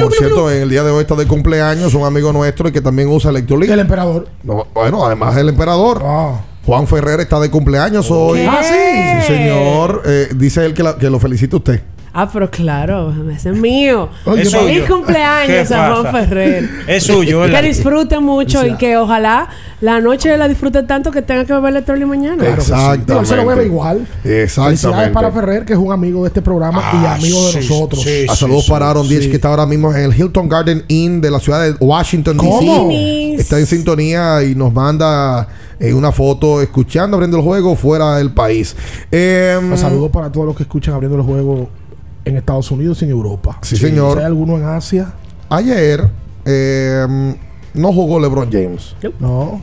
[0.00, 2.80] por cierto, en el día de hoy está de cumpleaños un amigo nuestro y que
[2.80, 3.70] también usa electrolit.
[3.70, 4.28] El emperador.
[4.42, 6.02] No, bueno, además el emperador.
[6.04, 6.40] Ah.
[6.64, 8.46] Juan Ferrer está de cumpleaños hoy.
[8.48, 9.26] Ah, sí.
[9.26, 10.02] Sí, señor.
[10.06, 11.82] Eh, dice él que, la- que lo felicita usted.
[12.14, 14.10] Ah, pero claro, ese es mío.
[14.26, 14.96] Es Feliz suyo.
[14.96, 16.12] cumpleaños ¿Qué a Juan?
[16.12, 16.68] Ferrer.
[16.86, 17.62] Es suyo, ¿verdad?
[17.62, 19.48] Que disfrute mucho y que ojalá
[19.80, 22.44] la noche la disfrute tanto que tenga que beber electrol mañana.
[22.60, 22.72] Sí.
[23.08, 24.06] Él se lo bebe igual.
[24.24, 24.80] Exactamente.
[24.82, 28.04] Felicidades para Ferrer, que es un amigo de este programa y amigo de nosotros.
[28.28, 31.30] A saludos para Aaron Diez, que está ahora mismo en el Hilton Garden Inn de
[31.30, 32.88] la ciudad de Washington, ¿Cómo?
[32.90, 33.34] D.C.
[33.40, 35.48] Está en sintonía y nos manda
[35.80, 38.76] eh, una foto escuchando, abriendo el juego fuera del país.
[39.10, 41.70] Eh, Un saludo para todos los que escuchan abriendo el juego
[42.24, 43.58] en Estados Unidos y en Europa.
[43.62, 44.14] Sí, señor.
[44.14, 45.12] Si hay alguno en Asia,
[45.48, 46.08] Ayer
[46.44, 47.34] eh,
[47.74, 48.94] no jugó LeBron James.
[49.18, 49.60] no.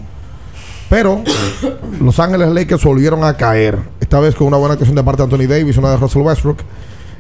[0.90, 1.22] Pero
[2.02, 3.78] Los Ángeles Lakers volvieron a caer.
[4.00, 6.60] Esta vez con una buena actuación de parte de Anthony Davis, una de Russell Westbrook.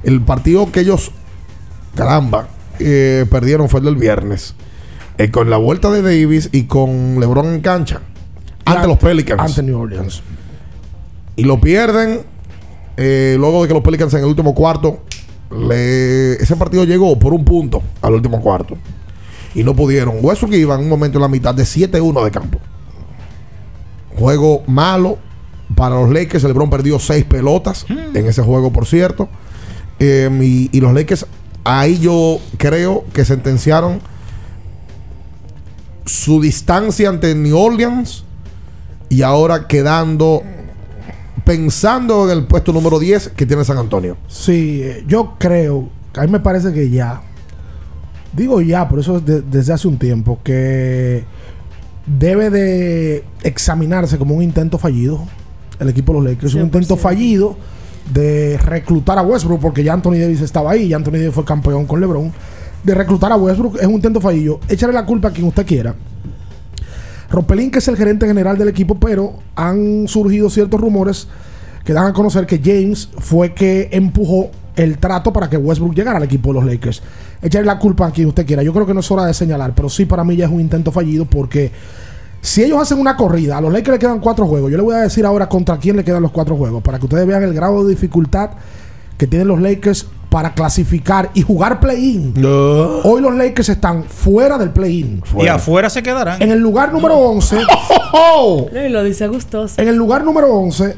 [0.03, 1.11] El partido que ellos,
[1.95, 2.47] caramba,
[2.79, 4.55] eh, perdieron fue el del viernes.
[5.19, 8.01] Eh, con la vuelta de Davis y con LeBron en cancha.
[8.65, 9.39] Ante los Pelicans.
[9.41, 10.21] Ante New Orleans.
[11.35, 12.21] Y lo pierden.
[12.97, 15.03] eh, luego de que los Pelicans en el último cuarto.
[15.51, 18.77] Le- ese partido llegó por un punto al último cuarto.
[19.55, 20.17] Y no pudieron.
[20.21, 22.59] Westbrook iba en un momento en la mitad de 7-1 de campo.
[24.17, 25.17] Juego malo
[25.75, 26.43] para los Lakers.
[26.43, 29.27] El LeBron perdió seis pelotas en ese juego, por cierto.
[29.99, 31.25] Eh, y, y los Lakers,
[31.63, 33.99] ahí yo creo que sentenciaron
[36.05, 38.23] su distancia ante New Orleans.
[39.09, 40.43] Y ahora quedando,
[41.49, 44.17] pensando en el puesto número 10 que tiene San Antonio.
[44.27, 47.23] Sí, eh, yo creo, a mí me parece que ya,
[48.37, 51.23] digo ya, por eso es de- desde hace un tiempo, que
[52.05, 55.21] debe de examinarse como un intento fallido
[55.79, 56.53] el equipo de los Lakers.
[56.53, 57.57] Un intento fallido
[58.13, 61.87] de reclutar a Westbrook, porque ya Anthony Davis estaba ahí, ya Anthony Davis fue campeón
[61.87, 62.31] con LeBron.
[62.83, 64.59] De reclutar a Westbrook es un intento fallido.
[64.67, 65.95] Échale la culpa a quien usted quiera.
[67.29, 71.27] Ropelín, que es el gerente general del equipo, pero han surgido ciertos rumores
[71.83, 76.17] que dan a conocer que James fue que empujó el trato para que Westbrook llegara
[76.17, 77.01] al equipo de los Lakers.
[77.41, 78.63] Echarle la culpa a quien usted quiera.
[78.63, 80.61] Yo creo que no es hora de señalar, pero sí para mí ya es un
[80.61, 81.71] intento fallido porque
[82.41, 84.71] si ellos hacen una corrida, a los Lakers le quedan cuatro juegos.
[84.71, 87.05] Yo le voy a decir ahora contra quién le quedan los cuatro juegos para que
[87.05, 88.51] ustedes vean el grado de dificultad
[89.17, 92.33] que tienen los Lakers para clasificar y jugar play-in.
[93.03, 95.21] Hoy los Lakers están fuera del play-in.
[95.39, 96.41] Y afuera se quedarán.
[96.41, 97.57] En el lugar número 11.
[98.85, 99.81] Y lo dice gustoso.
[99.81, 100.95] En el lugar número 11,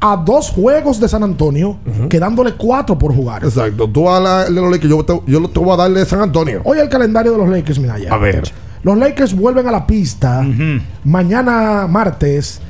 [0.00, 3.44] a dos juegos de San Antonio, quedándole cuatro por jugar.
[3.44, 3.88] Exacto.
[3.88, 6.20] Tú a la, de los Lakers, yo te, yo te voy a darle de San
[6.20, 6.60] Antonio.
[6.64, 8.12] Hoy el calendario de los Lakers, mira ya.
[8.12, 8.50] A ver.
[8.82, 10.46] Los Lakers vuelven a la pista
[11.02, 12.60] mañana martes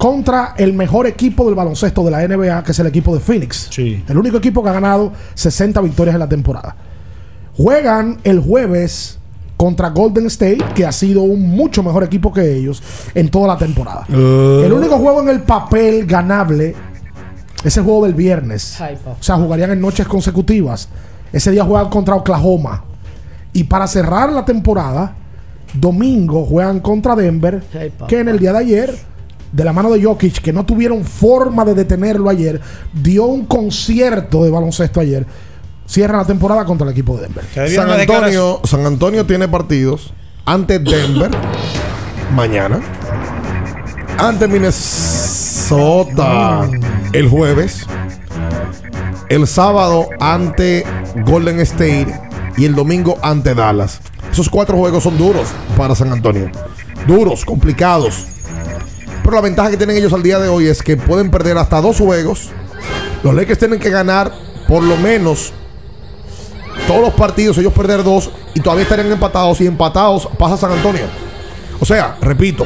[0.00, 3.68] contra el mejor equipo del baloncesto de la NBA, que es el equipo de Phoenix.
[3.76, 6.74] El único equipo que ha ganado 60 victorias en la temporada.
[7.54, 9.18] Juegan el jueves
[9.58, 12.82] contra Golden State, que ha sido un mucho mejor equipo que ellos
[13.14, 14.06] en toda la temporada.
[14.08, 14.62] Uh.
[14.64, 16.74] El único juego en el papel ganable
[17.62, 18.80] es el juego del viernes.
[18.80, 20.88] O sea, jugarían en noches consecutivas.
[21.30, 22.84] Ese día juegan contra Oklahoma.
[23.52, 25.14] Y para cerrar la temporada,
[25.74, 27.62] domingo juegan contra Denver,
[28.08, 29.09] que en el día de ayer,
[29.52, 32.60] de la mano de Jokic, que no tuvieron forma de detenerlo ayer,
[32.92, 35.26] dio un concierto de baloncesto ayer.
[35.86, 37.44] Cierra la temporada contra el equipo de Denver.
[37.74, 40.12] San Antonio, San Antonio tiene partidos
[40.44, 41.30] ante Denver
[42.34, 42.80] mañana,
[44.18, 46.68] ante Minnesota
[47.12, 47.86] el jueves,
[49.28, 50.84] el sábado ante
[51.24, 52.20] Golden State
[52.56, 54.00] y el domingo ante Dallas.
[54.30, 56.50] Esos cuatro juegos son duros para San Antonio.
[57.06, 58.26] Duros, complicados.
[59.32, 61.98] La ventaja que tienen ellos al día de hoy es que pueden perder hasta dos
[61.98, 62.50] juegos.
[63.22, 64.32] Los Lakers tienen que ganar
[64.66, 65.52] por lo menos
[66.86, 71.04] todos los partidos, ellos perder dos y todavía estarían empatados y empatados pasa San Antonio.
[71.78, 72.64] O sea, repito,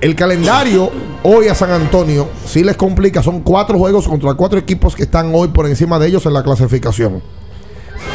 [0.00, 0.90] el calendario
[1.22, 3.22] hoy a San Antonio sí les complica.
[3.22, 6.42] Son cuatro juegos contra cuatro equipos que están hoy por encima de ellos en la
[6.42, 7.22] clasificación.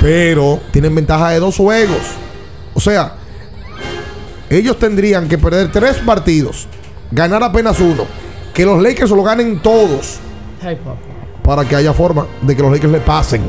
[0.02, 2.02] Pero tienen ventaja de dos juegos.
[2.74, 3.16] O sea,
[4.50, 6.68] ellos tendrían que perder tres partidos,
[7.12, 8.06] ganar apenas uno,
[8.54, 10.20] que los Lakers lo ganen todos
[11.44, 13.42] para que haya forma de que los Lakers le pasen.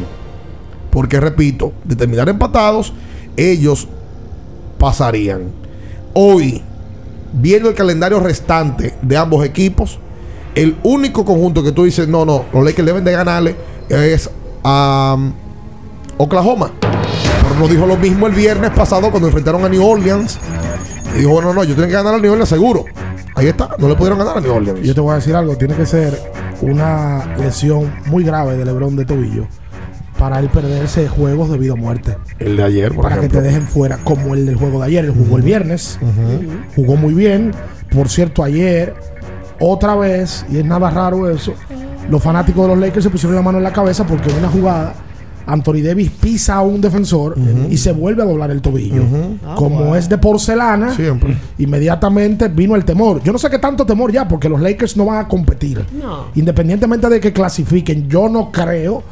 [0.91, 2.93] Porque repito, de terminar empatados,
[3.37, 3.89] ellos
[4.79, 5.53] pasarían.
[6.15, 6.63] Hoy,
[7.33, 9.99] viendo el calendario restante de ambos equipos,
[10.55, 13.57] el único conjunto que tú dices, no, no, los Lakers deben de ganarle
[13.89, 14.31] es
[14.65, 15.33] a um,
[16.17, 16.71] Oklahoma.
[16.81, 20.39] Pero no dijo lo mismo el viernes pasado cuando enfrentaron a New Orleans.
[21.15, 22.85] Y dijo, bueno, no, yo tengo que ganar a New Orleans seguro.
[23.35, 24.81] Ahí está, no le pudieron ganar a New Orleans.
[24.81, 26.19] Yo te voy a decir algo, tiene que ser
[26.63, 29.47] una lesión muy grave de Lebron de tobillo
[30.19, 32.17] para él perderse juegos debido a muerte.
[32.39, 33.39] El de ayer, por para ejemplo.
[33.39, 35.05] que te dejen fuera, como el del juego de ayer.
[35.05, 35.99] Él jugó el viernes,
[36.75, 37.53] jugó muy bien.
[37.95, 38.95] Por cierto, ayer,
[39.61, 41.55] otra vez, y es nada raro eso,
[42.11, 44.49] los fanáticos de los Lakers se pusieron la mano en la cabeza porque en una
[44.49, 44.95] jugada,
[45.47, 47.37] Anthony Davis pisa a un defensor
[47.71, 49.03] y se vuelve a doblar el tobillo.
[49.45, 51.37] Ah, como es de porcelana, Siempre.
[51.59, 53.23] inmediatamente vino el temor.
[53.23, 55.85] Yo no sé qué tanto temor ya, porque los Lakers no van a competir.
[55.93, 56.27] No.
[56.35, 59.03] Independientemente de que clasifiquen, yo no creo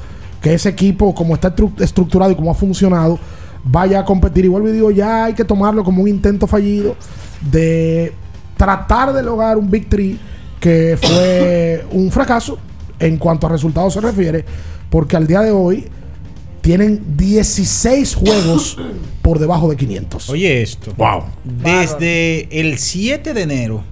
[0.41, 3.19] que ese equipo, como está estru- estructurado y como ha funcionado,
[3.65, 4.45] vaya a competir.
[4.45, 6.97] Y vuelvo y digo, ya hay que tomarlo como un intento fallido
[7.51, 8.13] de
[8.57, 10.19] tratar de lograr un victory
[10.61, 12.59] que fue un fracaso
[12.99, 14.45] en cuanto a resultados se refiere,
[14.91, 15.87] porque al día de hoy
[16.65, 18.79] tienen 16 juegos
[19.21, 20.31] por debajo de 500.
[20.31, 20.95] Oye esto.
[20.97, 21.25] Wow.
[21.45, 23.85] Desde el 7 de enero,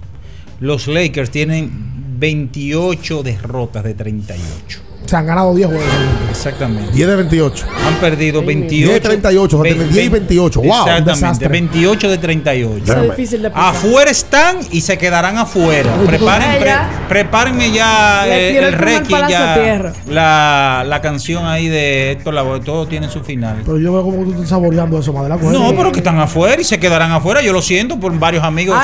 [0.59, 4.81] los Lakers tienen 28 derrotas de 38.
[5.13, 5.85] Se han ganado 10 juegos.
[6.31, 6.91] Exactamente.
[6.91, 7.65] 10 de 28.
[7.87, 8.87] Han perdido 28.
[8.89, 10.59] 10 de 38, o sea, tienen 10 y 28.
[10.59, 10.69] Wow.
[10.71, 11.47] Exactamente, desastre.
[11.49, 12.83] 28 de 38.
[12.83, 13.51] Eso es difícil de.
[13.53, 15.93] Afuera están y se quedarán afuera.
[16.07, 16.89] Preparen, pre- ya.
[17.07, 22.61] prepárenme ya eh, el requi, ya la, la canción ahí de Héctor Lavoe.
[22.61, 23.61] Todo tiene su final.
[23.63, 25.37] Pero yo veo como tú estás saboreando eso, Madela.
[25.37, 27.43] No, pero que están afuera y se quedarán afuera.
[27.43, 28.75] Yo lo siento por varios amigos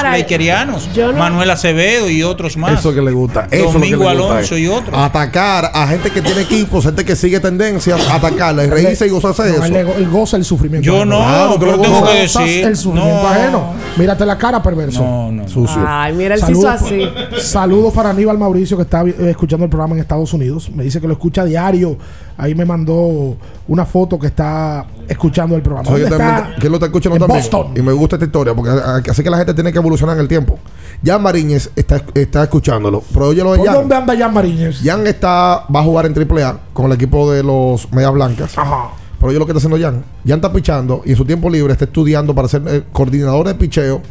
[0.94, 2.80] yo no- Manuel Acevedo y otros más.
[2.80, 3.48] Eso que le gusta.
[3.50, 4.96] Eso es lo que Domingo le gusta Alonso y otros.
[4.96, 9.44] Atacar a gente que tiene equipos, gente que sigue tendencias, atacarla y reírse y gozarse
[9.44, 9.88] de No, él, eso.
[9.90, 10.86] le- él goza el sufrimiento.
[10.86, 12.66] Yo no, Claro, que pero lo tengo que Gozas decir.
[12.66, 13.74] el sufrimiento no, ajeno.
[13.98, 15.04] Mírate la cara, perverso.
[15.04, 15.48] No, no.
[15.48, 15.82] Sucio.
[15.86, 17.42] Ay, mira, él se hizo Saludos, así.
[17.42, 20.70] saludos para Aníbal Mauricio que está eh, escuchando el programa en Estados Unidos.
[20.74, 21.98] Me dice que lo escucha a diario.
[22.38, 23.36] Ahí me mandó
[23.68, 25.90] una foto que está escuchando el programa.
[25.90, 26.56] ¿Dónde también- está?
[26.62, 27.42] que lo está escuchando En también.
[27.42, 27.74] Boston.
[27.76, 30.16] Y me gusta esta historia porque a- a- hace que la gente tiene que evolucionar
[30.16, 30.58] en el tiempo.
[31.06, 33.04] Jan Mariñez está, está escuchándolo.
[33.12, 33.74] Pero oye de ¿Por Jan.
[33.76, 34.80] dónde anda Jan Mariñez?
[34.82, 38.58] Jan está, va a jugar en AAA con el equipo de los Medias Blancas.
[38.58, 38.90] Ajá.
[39.18, 40.04] Pero oye lo que está haciendo Jan.
[40.26, 43.56] Jan está pichando y en su tiempo libre está estudiando para ser eh, coordinador de
[43.56, 44.02] picheo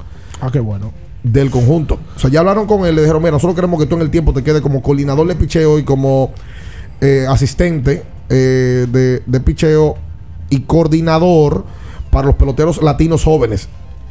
[0.40, 0.92] Ah, qué bueno.
[1.22, 1.98] del conjunto.
[2.14, 4.10] O sea, ya hablaron con él, le dijeron, mira, nosotros queremos que tú en el
[4.10, 6.30] tiempo te quedes como coordinador de picheo y como
[7.00, 9.96] eh, asistente eh, de, de picheo
[10.50, 11.64] y coordinador
[12.10, 13.68] para los peloteros latinos jóvenes.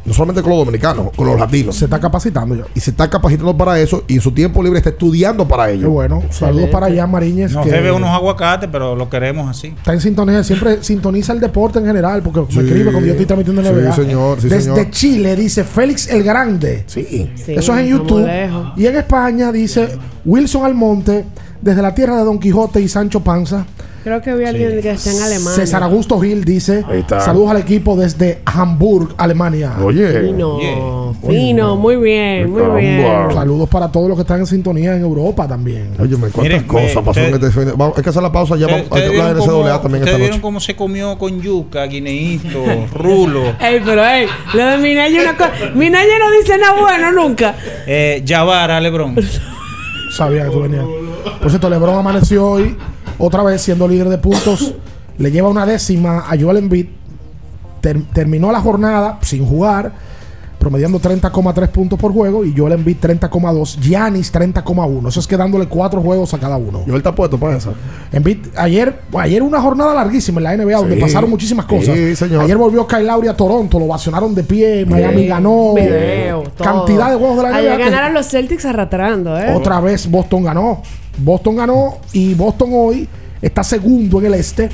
[0.07, 1.75] No solamente con los dominicanos, con los latinos.
[1.75, 2.63] Se está capacitando ya.
[2.73, 5.81] Y se está capacitando para eso y en su tiempo libre está estudiando para ello.
[5.81, 6.23] Qué bueno.
[6.31, 7.51] Saludos para allá, Mariñez.
[7.51, 9.67] Nos que debe unos aguacates, pero lo queremos así.
[9.67, 12.57] Está en sintonía, siempre sintoniza el deporte en general, porque Sí.
[12.59, 13.93] me escribe cuando yo estoy transmitiendo en Sí, NBA.
[13.95, 14.89] señor, sí, Desde señor.
[14.91, 16.83] Chile dice Félix el Grande.
[16.87, 17.29] Sí.
[17.35, 18.25] Sí, Eso es en YouTube.
[18.77, 19.89] Y en España dice
[20.25, 21.25] Wilson Almonte,
[21.61, 23.65] desde la tierra de Don Quijote y Sancho Panza.
[24.07, 25.51] Creo que vi a alguien que está en Alemania.
[25.51, 26.85] César Augusto Gil dice.
[27.19, 29.73] Saludos al equipo desde Hamburg, Alemania.
[29.83, 30.21] Oye.
[30.21, 33.05] Fino, fino, muy bien, muy bien.
[33.33, 35.89] Saludos para todos los que están en sintonía en Europa también.
[35.99, 38.55] Oye, cuántas Miren, cosas me- pasó en este fin Vamos, hay que hacer la pausa
[38.55, 38.67] ya.
[38.67, 41.41] Vamos hay que ¿Ustedes hablar de cómo- también ustedes esta vieron cómo se comió con
[41.41, 43.43] yuca, guineíto, rulo?
[43.59, 45.51] Ey, pero ey, lo de Minaya una cosa.
[45.75, 47.55] Minaya no dice nada bueno nunca.
[47.85, 49.17] Eh, Yavara, Lebron.
[50.11, 50.85] Sabía que tú venías.
[51.41, 52.75] Por cierto, LeBron amaneció hoy,
[53.17, 54.73] otra vez siendo líder de puntos.
[55.17, 56.87] Le lleva una décima a Joel Embiid.
[57.81, 59.91] Ter- terminó la jornada sin jugar,
[60.67, 62.43] promediando 30,3 puntos por juego.
[62.43, 63.79] Y Joel Embiid 30,2.
[63.79, 65.07] Giannis 30,1.
[65.07, 66.83] Eso es que dándole cuatro juegos a cada uno.
[66.85, 67.71] Yo él está puesto para esa.
[68.11, 71.01] Embiid, ayer, ayer una jornada larguísima en la NBA donde Sí.
[71.01, 71.95] pasaron muchísimas cosas.
[71.95, 72.43] Sí, señor.
[72.43, 75.73] Ayer volvió Kyle Lowry a Toronto, lo vacionaron de pie, Miami ganó.
[75.75, 76.63] Video, todo.
[76.67, 77.77] Cantidad de juegos de la NBA.
[77.77, 79.53] ganaron los Celtics arrastrando, ¿eh?
[79.55, 80.81] otra vez Boston ganó.
[81.17, 83.07] Boston ganó y Boston hoy
[83.41, 84.69] está segundo en el este.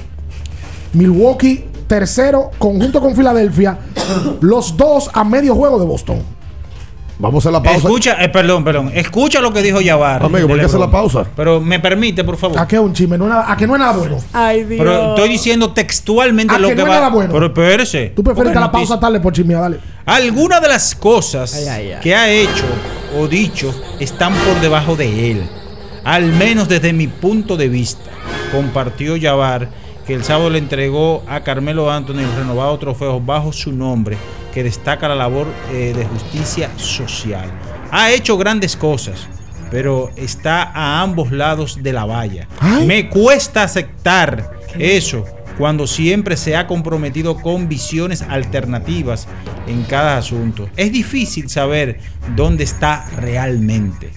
[0.93, 1.65] Milwaukee
[1.97, 3.77] tercero, conjunto con Filadelfia.
[4.41, 6.23] los dos a medio juego de Boston.
[7.19, 7.77] Vamos a hacer la pausa.
[7.87, 8.91] Escucha, eh, perdón, perdón.
[8.95, 10.25] Escucha lo que dijo Yavara.
[10.25, 11.23] Amigo, ¿por qué hacer la pausa?
[11.35, 12.57] Pero me permite, por favor.
[12.57, 13.15] ¿A qué es un chisme?
[13.19, 14.17] No ¿A que no es nada bueno?
[14.33, 14.79] Ay, Dios.
[14.79, 16.95] Pero estoy diciendo textualmente ¿A lo que que, no va.
[16.95, 17.31] nada bueno?
[17.31, 18.11] Pero espérese.
[18.15, 19.79] Tú que la noticia- pausa tarde por chismear, dale.
[20.07, 21.99] Algunas de las cosas Ay, ay, ay.
[22.01, 22.65] que ha hecho
[23.19, 25.43] o dicho están por debajo de él.
[26.03, 28.09] Al menos desde mi punto de vista.
[28.51, 29.69] Compartió Yavar
[30.05, 34.17] que el sábado le entregó a Carmelo Anthony el renovado trofeo bajo su nombre,
[34.53, 37.49] que destaca la labor eh, de justicia social.
[37.91, 39.27] Ha hecho grandes cosas,
[39.71, 42.47] pero está a ambos lados de la valla.
[42.85, 45.25] Me cuesta aceptar eso
[45.57, 49.27] cuando siempre se ha comprometido con visiones alternativas
[49.67, 50.69] en cada asunto.
[50.75, 51.99] Es difícil saber
[52.35, 54.11] dónde está realmente.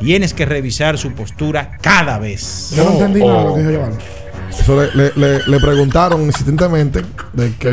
[0.00, 2.72] Tienes que revisar su postura cada vez.
[2.76, 3.54] Yo no entendí nada de lo oh.
[3.54, 3.96] que dijo Giovanni.
[4.50, 7.68] Eso le, le- le- le preguntaron insistentemente de que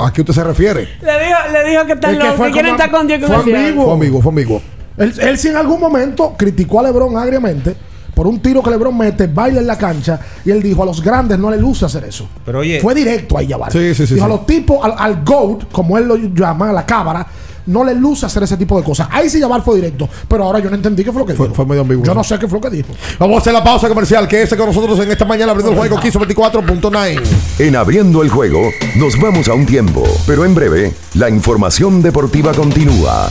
[0.00, 0.88] a qué usted se refiere.
[1.02, 3.84] Le dijo, le dijo que están locos, que quieren estar con Dios fue ambiguo.
[3.84, 4.62] Fue ambiguo, fue ambiguo.
[4.96, 7.74] Él, él sí en algún momento criticó a LeBron agriamente
[8.14, 11.02] por un tiro que LeBron mete, baila en la cancha y él dijo a los
[11.02, 12.28] grandes no le luce hacer eso.
[12.44, 13.72] Pero oye, Fue directo ahí, Yavar.
[13.72, 16.72] Sí, sí, sí, Dijo a los tipos, al, al GOAT, como él lo llama, a
[16.74, 17.26] la cámara,
[17.66, 19.08] no le luce hacer ese tipo de cosas.
[19.10, 20.08] Ahí sí Yavar fue directo.
[20.28, 21.56] Pero ahora yo no entendí qué fue lo que Fue, dijo.
[21.56, 22.04] fue medio ambiguo.
[22.04, 22.88] Yo no sé qué fue lo que dijo.
[23.18, 24.26] Vamos a hacer la pausa comercial.
[24.28, 27.20] Quédese con nosotros en esta mañana abriendo el juego 1524.9.
[27.58, 32.52] En abriendo el juego, nos vamos a un tiempo, pero en breve, la información deportiva
[32.52, 33.30] continúa.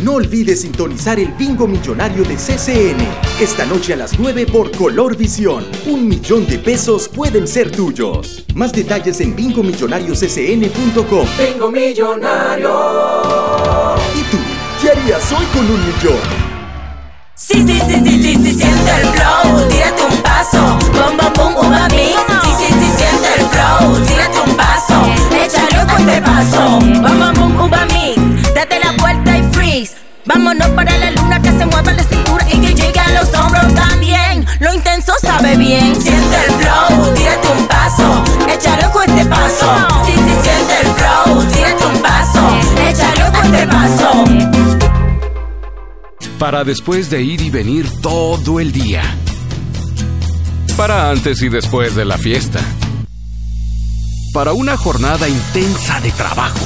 [0.00, 3.06] No olvides sintonizar el bingo millonario de CCN.
[3.40, 5.64] Esta noche a las 9 por Color Visión.
[5.86, 8.44] Un millón de pesos pueden ser tuyos.
[8.54, 11.26] Más detalles en bingomillonarioscn.com.
[11.38, 12.70] Bingo millonario.
[14.18, 14.38] ¿Y tú?
[14.80, 16.18] ¿Qué harías hoy con un millón?
[17.34, 21.56] Sí, sí, sí, sí, sí, sí, siente el flow, tírate un paso, bom, bom, bom,
[21.66, 22.16] uva mix.
[22.42, 27.34] Sí, sí, sí, siente el flow, tírate un paso, échale un fuerte paso, bom, bom,
[27.34, 28.54] bom, uva mix.
[28.54, 29.01] Date la.
[30.24, 33.74] Vámonos para la luna que se mueva la cintura y que llegue a los hombros
[33.74, 34.46] también.
[34.60, 36.00] Lo intenso sabe bien.
[36.00, 39.88] Siente el flow, tírate un paso, échale ojo este paso.
[40.06, 42.48] Si siente el flow, tírate un paso,
[42.88, 44.24] échale ojo este paso.
[46.38, 49.02] Para después de ir y venir todo el día.
[50.76, 52.60] Para antes y después de la fiesta.
[54.32, 56.60] Para una jornada intensa de trabajo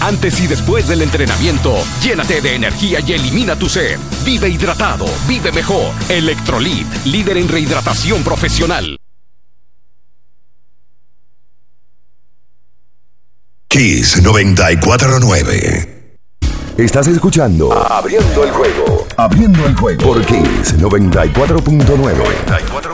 [0.00, 3.98] antes y después del entrenamiento, llénate de energía y elimina tu sed.
[4.24, 5.92] Vive hidratado, vive mejor.
[6.08, 8.98] Electrolit, líder en rehidratación profesional.
[13.68, 15.94] Kiss 949.
[16.76, 19.06] Estás escuchando Abriendo el juego.
[19.16, 22.93] Abriendo el juego por Kiss 94.9.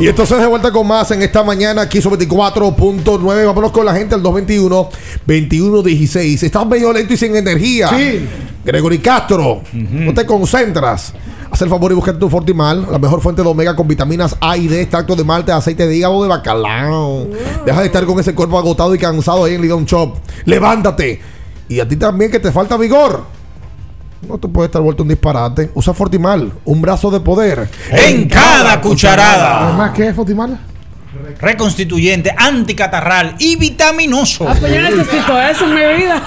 [0.00, 3.44] Y entonces de vuelta con más en esta mañana aquí sobre 24.9.
[3.44, 6.42] Vámonos con la gente al 221-2116.
[6.42, 7.90] Estás medio lento y sin energía.
[7.90, 8.26] Sí.
[8.64, 11.12] Gregory Castro, no te concentras.
[11.50, 14.56] Haz el favor y busca tu Fortimal, la mejor fuente de omega con vitaminas A
[14.56, 17.28] y D, extracto de malte, aceite de hígado de bacalao.
[17.66, 20.14] Deja de estar con ese cuerpo agotado y cansado ahí en Lidon Shop.
[20.46, 21.20] Levántate.
[21.68, 23.38] Y a ti también que te falta vigor.
[24.26, 25.70] No te puedes estar vuelto un disparate.
[25.74, 27.68] Usa Fortimal, un brazo de poder.
[27.90, 29.68] En cada cucharada.
[29.68, 30.58] Además, ¿qué es Fotimal?
[31.40, 34.46] Reconstituyente, anticatarral y vitaminoso.
[34.48, 36.22] Ah, pues yo necesito eso en mi vida.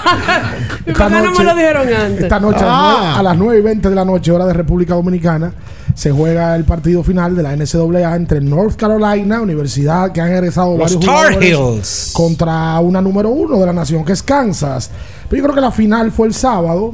[0.86, 2.22] ¿Y por qué no me lo dijeron antes?
[2.24, 3.16] Esta noche Ah.
[3.18, 5.52] a las 9 y 20 de la noche, hora de República Dominicana,
[5.94, 10.76] se juega el partido final de la NCAA entre North Carolina, universidad que han egresado
[10.76, 12.10] Los varios Tar jugadores, Heels.
[12.12, 14.90] contra una número uno de la nación, que es Kansas.
[15.30, 16.92] Pero yo creo que la final fue el sábado,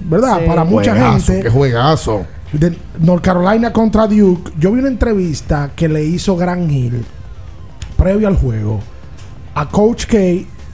[0.00, 0.38] ¿verdad?
[0.40, 0.46] Sí.
[0.46, 1.42] Para mucha Juegazo, gente.
[1.42, 2.26] qué juegazo.
[2.52, 4.52] De North Carolina contra Duke.
[4.58, 7.04] Yo vi una entrevista que le hizo Gran Hill
[7.96, 8.80] previo al juego
[9.54, 10.16] a Coach K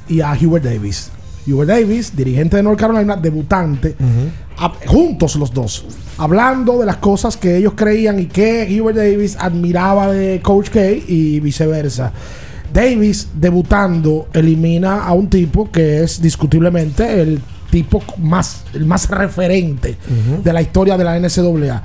[0.09, 1.11] y a Hubert Davis.
[1.47, 3.97] Hubert Davis, dirigente de North Carolina, debutante,
[4.59, 5.85] a- juntos los dos,
[6.19, 10.81] hablando de las cosas que ellos creían y que Hubert Davis admiraba de Coach K
[11.09, 12.13] y viceversa.
[12.73, 17.41] Davis, debutando, elimina a un tipo que es discutiblemente el
[17.73, 19.97] tipo más, el más referente
[20.45, 21.83] de la historia de la NCAA.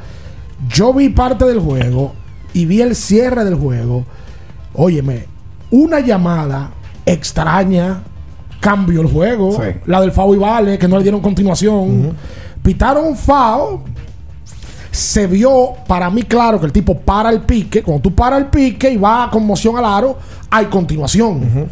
[0.67, 2.13] Yo vi parte del juego
[2.53, 4.05] y vi el cierre del juego.
[4.73, 5.25] Óyeme,
[5.71, 6.71] una llamada
[7.05, 8.03] extraña
[8.59, 9.53] cambió el juego.
[9.53, 9.79] Sí.
[9.85, 12.13] La del FAO y Vale, que no le dieron continuación.
[12.61, 13.83] Pitaron FAO.
[14.91, 17.81] Se vio para mí claro que el tipo para el pique.
[17.81, 20.17] Cuando tú paras el pique y va con moción al aro,
[20.49, 21.69] hay continuación.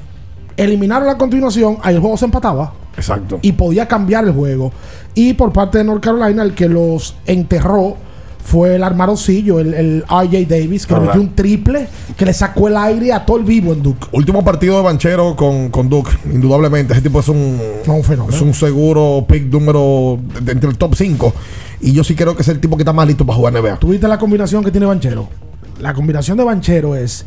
[0.55, 2.73] Eliminaron la continuación, ahí el juego se empataba.
[2.97, 3.39] Exacto.
[3.41, 4.71] Y podía cambiar el juego.
[5.13, 7.97] Y por parte de North Carolina, el que los enterró
[8.43, 11.17] fue el armaroncillo, el, el RJ Davis, que Correcto.
[11.17, 14.07] metió un triple que le sacó el aire a todo el vivo en Duke.
[14.11, 16.93] Último partido de Banchero con, con Duke, indudablemente.
[16.93, 17.59] Ese tipo es un,
[18.03, 18.29] fenómeno.
[18.29, 21.33] es un seguro pick número de, de entre el top 5.
[21.81, 23.77] Y yo sí creo que es el tipo que está más listo para jugar NBA.
[23.77, 25.27] ¿Tuviste la combinación que tiene Banchero?
[25.79, 27.25] La combinación de Banchero es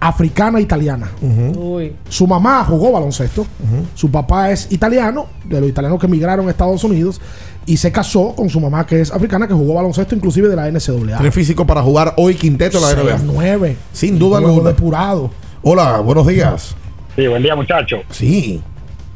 [0.00, 1.10] africana e italiana.
[1.20, 1.94] Uy.
[2.08, 3.46] Su mamá jugó baloncesto.
[3.94, 7.20] Su papá es italiano, de los italianos que emigraron a Estados Unidos.
[7.66, 10.66] Y se casó con su mamá, que es africana, que jugó baloncesto inclusive de la
[10.70, 11.18] NCAA.
[11.18, 13.32] Tiene físico para jugar hoy quinteto en la Seis, NBA.
[13.32, 13.76] nueve.
[13.92, 14.70] Sin duda alguna.
[14.70, 15.30] depurado.
[15.62, 16.74] Hola, buenos días.
[17.14, 18.00] Sí, buen día, muchachos.
[18.10, 18.62] Sí.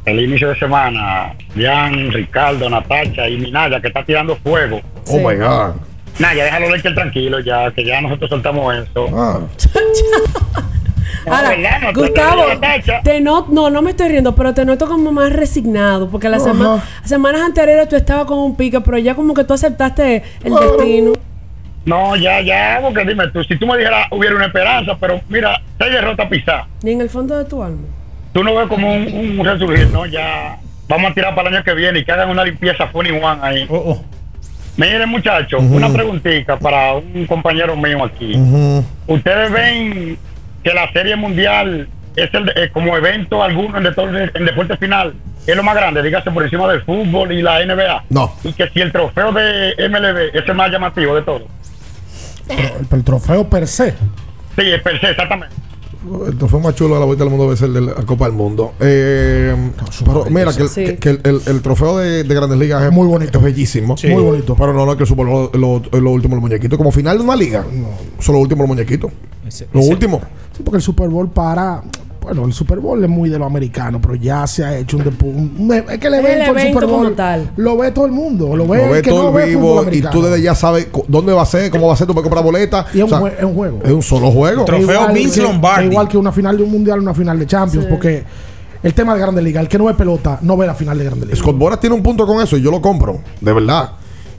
[0.05, 4.81] El inicio de semana, Jan, Ricardo, Natacha y Minaya, que está tirando fuego.
[5.09, 5.77] Oh my God.
[6.19, 9.07] Naya, déjalo leche tranquilo ya, que ya nosotros soltamos eso.
[9.17, 9.41] Ah.
[11.27, 11.81] Ahora, ¿verdad?
[11.81, 12.45] No te Gustavo,
[13.03, 16.45] te no, no, no me estoy riendo, pero te noto como más resignado, porque las
[16.45, 20.55] sema- semanas anteriores tú estabas con un pique, pero ya como que tú aceptaste el
[20.55, 21.13] destino.
[21.87, 25.61] No, ya, ya, porque dime tú, si tú me dijeras hubiera una esperanza, pero mira,
[25.79, 26.67] seis derrotas pisadas.
[26.83, 27.83] Ni en el fondo de tu alma.
[28.33, 30.59] Tú no ves como un, un resurgir, no, ya.
[30.89, 33.39] Vamos a tirar para el año que viene y que hagan una limpieza funny one
[33.43, 33.67] ahí.
[34.77, 38.35] Miren, muchachos, una preguntita para un compañero mío aquí.
[39.07, 40.19] Ustedes ven
[40.63, 45.15] que la serie mundial es el eh, como evento alguno en deporte, en deporte final,
[45.47, 48.05] es lo más grande, dígase por encima del fútbol y la NBA.
[48.09, 48.35] No.
[48.43, 51.47] Y que si el trofeo de MLB es el más llamativo de todo.
[52.49, 53.93] Pero el, el trofeo per se.
[54.57, 55.55] Sí, es per se, exactamente.
[56.27, 58.27] El trofeo más chulo de la vuelta del mundo debe ser el de la Copa
[58.27, 58.73] del Mundo.
[58.81, 59.55] Eh,
[60.05, 60.85] pero mira, que, el, Sí.
[60.85, 63.97] que- que el, el- el trofeo de, de Grandes Ligas es muy bonito, es bellísimo.
[63.97, 64.09] Sí.
[64.09, 64.55] Muy bonito.
[64.55, 66.77] Pero no, no es que el Super Bowl es lo, lo último de los muñequitos.
[66.77, 67.65] Como final de una liga,
[68.19, 69.11] son los últimos los muñequitos.
[69.73, 70.21] Lo último.
[70.57, 71.83] Sí, porque el Super Bowl para.
[72.25, 75.05] Bueno, el Super Bowl es muy de lo americano, pero ya se ha hecho un
[75.05, 77.51] depo- un- un- Es que el El evento, el Super Bowl tal.
[77.57, 78.57] lo ve todo el mundo.
[78.57, 80.89] Lo ve, Lo el que todo no el ve vivo y tú desde ya sabes
[81.07, 82.87] dónde va a ser, cómo va a ser, tú puedes comprar boleta.
[82.95, 83.79] Y es un, O sea, es un juego.
[83.85, 84.65] es un solo juego.
[84.79, 85.21] Es igual que-
[85.85, 88.25] es igual que una final de un mundial, una final de Champions, porque
[88.83, 91.05] el tema de Grandes Ligas, el que no ve pelota, no ve la final de
[91.05, 91.39] Grandes Ligas.
[91.41, 93.91] Scott Boras tiene un punto con eso y yo lo compro, de verdad.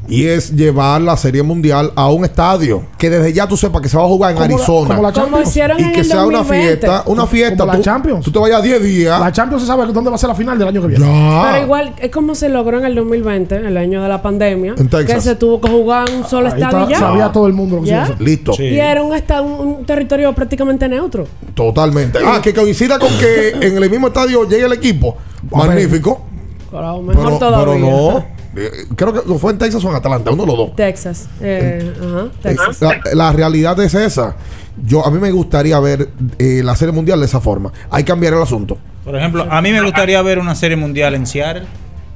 [0.07, 3.89] Y es llevar la Serie Mundial a un estadio que desde ya tú sepas que
[3.89, 4.87] se va a jugar en Como la- Arizona.
[4.95, 5.49] como la Como Champions.
[5.49, 6.67] hicieron y en que el sea una 2020.
[6.87, 7.57] fiesta, una fiesta.
[7.57, 8.25] Como la tú, Champions.
[8.25, 9.19] tú te vayas 10 días.
[9.19, 11.05] La Champions se sabe dónde va a ser la final del año que viene.
[11.05, 14.89] Pero igual es como se logró en el 2020, el año de la pandemia, En
[14.89, 15.15] Texas.
[15.15, 16.99] que se tuvo que jugar en un solo Ahí estadio está- ya.
[16.99, 17.97] sabía todo el mundo lo que se ¿Ya?
[17.97, 18.21] iba a hacer.
[18.21, 18.53] Listo.
[18.59, 21.25] Y era un, un, un territorio prácticamente neutro.
[21.55, 22.19] Totalmente.
[22.23, 25.17] Ah, que coincida con que en el mismo estadio llegue el equipo.
[25.51, 26.21] Magnífico.
[26.71, 27.73] Pero mejor Pero, todavía.
[27.73, 28.34] pero no.
[28.55, 30.75] Eh, Creo que fue en Texas o en Atlanta, uno de los dos.
[30.75, 31.27] Texas.
[31.41, 31.91] eh,
[32.41, 32.81] Texas.
[32.81, 34.35] La, la realidad es esa.
[34.83, 37.71] Yo a mí me gustaría ver eh, la serie mundial de esa forma.
[37.89, 38.77] Hay que cambiar el asunto.
[39.03, 41.63] Por ejemplo, a mí me gustaría ver una serie mundial en Seattle.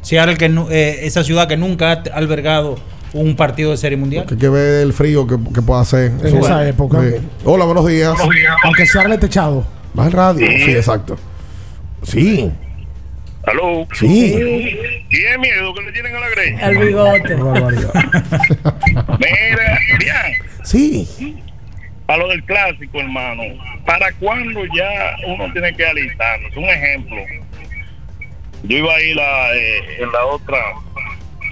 [0.01, 2.77] Seattle, que eh, esa ciudad que nunca ha albergado
[3.13, 4.25] un partido de serie mundial.
[4.25, 6.11] Que hay que ver el frío que, que pueda hacer.
[6.23, 7.01] En esa época.
[7.01, 7.15] Sí.
[7.45, 8.13] Hola, buenos días.
[8.63, 9.63] Aunque sea el techado.
[9.93, 10.47] Baja el radio.
[10.47, 11.17] Sí, exacto.
[12.03, 12.51] Sí.
[13.45, 13.87] Aló.
[13.93, 14.77] Sí.
[15.09, 16.69] ¿Tiene miedo que le tienen a la greña?
[16.69, 17.35] El bigote.
[19.19, 20.63] Mira, bien.
[20.63, 21.37] Sí.
[22.07, 23.43] A lo del clásico, hermano.
[23.85, 26.55] ¿Para cuándo ya uno tiene que alistarnos?
[26.57, 27.17] Un ejemplo.
[28.63, 30.57] Yo iba a ir la, eh, en la otra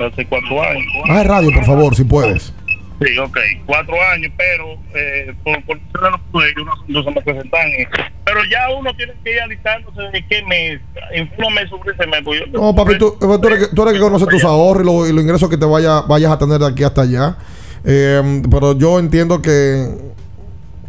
[0.06, 0.86] hace cuatro años.
[1.08, 2.54] Baja el radio, por favor, si puedes.
[2.99, 3.38] Sí, ok,
[3.68, 6.53] cuatro años, pero eh, por, por ser
[6.88, 7.68] no se me presentan.
[7.68, 7.88] eh.
[8.26, 10.82] Pero ya uno tiene que ir alistándose de qué mes.
[11.11, 12.22] En uno mes sobre ese mes.
[12.24, 14.86] pues yo- No, papi, tú, tú eres, que- tú eres que conoces tus ahorros y,
[14.86, 17.38] lo- y los ingresos que te vaya, vayas a tener de aquí hasta allá.
[17.86, 19.88] Eh, pero yo entiendo que,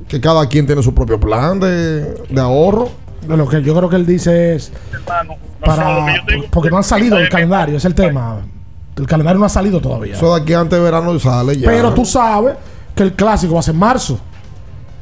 [0.09, 2.91] que cada quien tiene su propio plan de, de ahorro.
[3.29, 4.73] Lo que yo creo que él dice es
[5.61, 6.07] para
[6.51, 8.41] porque no han salido el calendario, es el tema.
[8.99, 10.15] El calendario no ha salido todavía.
[10.15, 11.69] Eso de aquí antes de verano sale ya.
[11.69, 12.55] Pero tú sabes
[12.95, 14.19] que el clásico va a ser en marzo.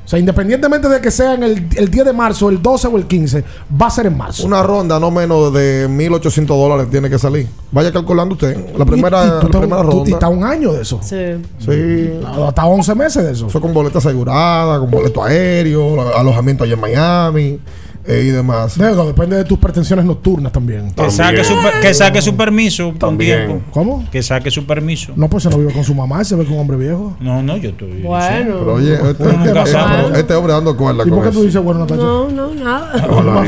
[0.05, 2.97] O sea, independientemente de que sea en el, el 10 de marzo, el 12 o
[2.97, 3.43] el 15,
[3.83, 4.47] va a ser en marzo.
[4.47, 7.49] Una ronda no menos de 1.800 dólares tiene que salir.
[7.73, 8.77] Vaya calculando usted.
[8.79, 10.11] La primera, Y- y tú la primera tú- ronda.
[10.11, 11.01] y está un año de eso.
[11.03, 11.17] Sí.
[11.59, 12.21] Sí.
[12.47, 13.49] Hasta 11 meses de eso.
[13.49, 17.61] Eso con boleta asegurada, con boleto aéreo, alojamiento allá en Miami
[18.09, 18.79] eh, y demás.
[18.79, 20.91] Digo, depende de tus pretensiones nocturnas también.
[20.93, 23.47] Que saque, su, que saque su permiso con También.
[23.47, 23.65] tiempo.
[23.71, 24.05] ¿Cómo?
[24.11, 25.13] Que saque su permiso.
[25.17, 27.17] No, pues se no vive con su mamá, se ve con un hombre viejo.
[27.21, 28.03] No, no, yo estoy.
[28.03, 28.57] Bueno.
[28.61, 30.21] Pero oye, este, Uno nunca este- sabe.
[30.21, 31.39] este hombre dando cuerda ¿Y con por qué eso.
[31.41, 32.01] tú dices, bueno, Natacha?
[32.03, 32.93] No, no, nada.
[32.93, 33.01] ¿Qué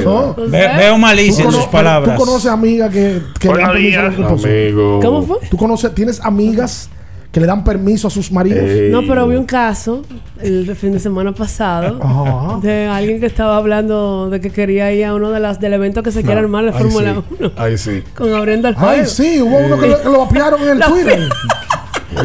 [0.02, 0.36] pasó?
[0.48, 2.16] Ve- veo malicia ¿Tú en sus palabras.
[2.16, 4.14] ¿Tú conoces amigas que, que Buenos días.
[4.18, 5.00] Amigo.
[5.02, 5.36] ¿Cómo fue?
[5.50, 6.90] ¿Tú conoces, tienes amigas
[7.32, 8.64] que le dan permiso a sus maridos?
[8.90, 10.02] No, pero vi un caso
[10.40, 12.58] el fin de semana pasado Ajá.
[12.62, 16.02] de alguien que estaba hablando de que quería ir a uno de las del evento
[16.02, 18.02] que se quiere No, armar de ahí Fórmula sí, 1 Ahí sí.
[18.16, 18.90] con abriendo el juego.
[18.90, 21.28] Ay, sí, hubo uno que lo, que lo vapearon en el La- Twitter.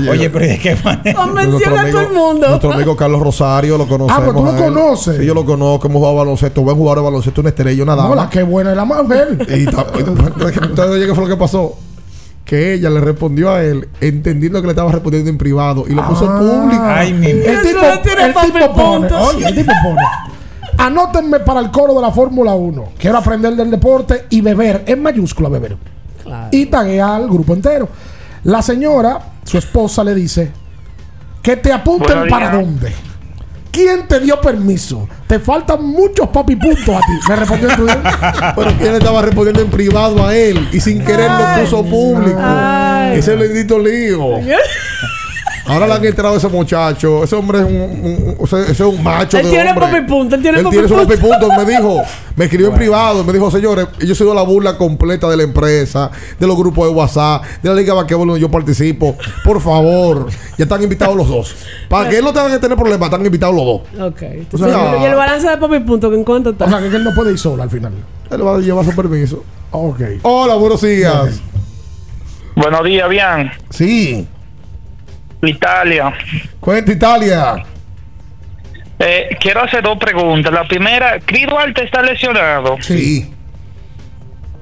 [0.09, 1.13] Oye, pero ¿de qué manera?
[1.13, 2.47] Convenciona a todo el mundo.
[2.47, 4.17] Nuestro amigo Carlos Rosario lo conocemos.
[4.17, 5.17] Ah, pero tú lo conoces.
[5.17, 5.87] Sí, yo lo conozco.
[5.87, 6.61] Hemos jugado baloncesto.
[6.61, 8.15] Buen jugador de baloncesto, una estrella, una No, dama.
[8.15, 9.37] la que buena es la mujer.
[9.49, 9.67] Y
[10.81, 11.75] oye, ¿qué fue lo que pasó?
[12.45, 16.05] Que ella le respondió a él, entendiendo que le estaba respondiendo en privado, y lo
[16.07, 16.39] puso Ah.
[16.39, 16.83] público.
[16.85, 17.27] Ay, mi.
[17.27, 19.33] El tipo, no el tipo pone, puntos.
[19.35, 20.01] oye, el tipo pone.
[20.77, 22.89] Anótenme para el coro de la Fórmula 1.
[22.97, 25.77] Quiero aprender del deporte y beber, en mayúscula beber.
[26.51, 27.87] Y taguea al grupo entero.
[28.43, 30.51] La señora, su esposa, le dice
[31.41, 32.61] que te apunten Buenos para días.
[32.65, 32.93] dónde.
[33.71, 35.07] ¿Quién te dio permiso?
[35.33, 37.13] Te faltan muchos papi puntos a ti.
[37.27, 38.01] Me respondió en Twitter.
[38.55, 42.39] Pero que él estaba respondiendo en privado a él y sin querer lo puso público.
[42.39, 43.17] Ay.
[43.17, 44.37] Ese es el bendito lío.
[45.65, 47.23] Ahora le han entrado a ese muchacho.
[47.23, 49.37] Ese hombre es un, un- un- ese, ese es un macho.
[49.37, 49.85] Él de tiene hombre.
[49.87, 51.07] papi punto, él tiene Él papi tiene su punto.
[51.09, 51.47] papi punto.
[51.57, 52.01] Me dijo,
[52.35, 53.23] me escribió en privado.
[53.23, 56.87] Me dijo, señores, yo he sido la burla completa de la empresa, de los grupos
[56.89, 59.15] de WhatsApp, de la Liga de Basquetbol donde yo participo.
[59.45, 60.27] Por favor,
[60.57, 61.55] ya están invitados los dos.
[61.87, 63.81] Para que él no tenga que tener problemas, están invitados los dos.
[64.11, 64.21] Ok.
[64.51, 66.65] O sea, y el balance de papi punto, ¿en cuánto está?
[66.65, 67.93] O sea, que él no puede ir solo al final.
[68.29, 69.43] Él va a llevar su permiso.
[69.71, 70.01] Ok.
[70.23, 71.39] Hola, buenos días.
[72.55, 73.51] Buenos días, bien.
[73.69, 74.27] Sí.
[75.47, 76.13] Italia.
[76.59, 77.63] Cuenta Italia.
[78.99, 80.53] Eh, quiero hacer dos preguntas.
[80.53, 82.77] La primera, ¿Chris Duarte está lesionado?
[82.81, 83.29] Sí.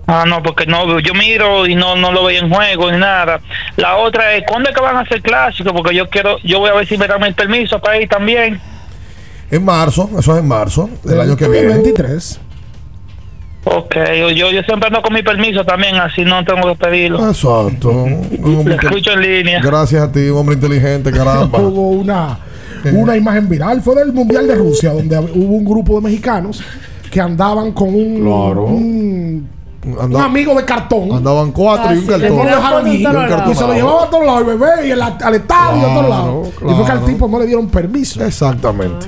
[0.08, 3.40] Ah, no, porque no, yo miro y no, no lo veo en juego ni nada.
[3.78, 5.72] La otra es, ¿cuándo es que van a hacer clásicos?
[5.74, 8.60] Porque yo quiero, yo voy a ver si me dan el permiso para ir también.
[9.50, 11.68] En marzo, eso es en marzo del año que viene.
[11.68, 12.40] 23.
[13.64, 17.28] Ok, yo, yo siempre ando con mi permiso también, así no tengo que pedirlo.
[17.30, 17.90] Exacto.
[17.92, 19.62] Un escucho en línea.
[19.62, 21.60] Gracias a ti, un hombre inteligente, caramba.
[21.62, 22.40] Hubo una,
[22.92, 26.64] una imagen viral, fue del Mundial de Rusia, donde hubo un grupo de mexicanos
[27.12, 28.64] que andaban con un, Claro.
[28.66, 29.48] un,
[29.84, 31.12] Un amigo de cartón.
[31.12, 32.30] Andaban cuatro Ah, y un sí, cartón.
[32.38, 32.44] no.
[32.94, 33.76] Y un cartón Y se lo más.
[33.78, 36.48] llevaban a todos lados, el bebé, y el- al estadio, a todos lados.
[36.50, 37.06] Y fue que al claro.
[37.06, 38.24] tipo no le dieron permiso.
[38.24, 39.08] Exactamente.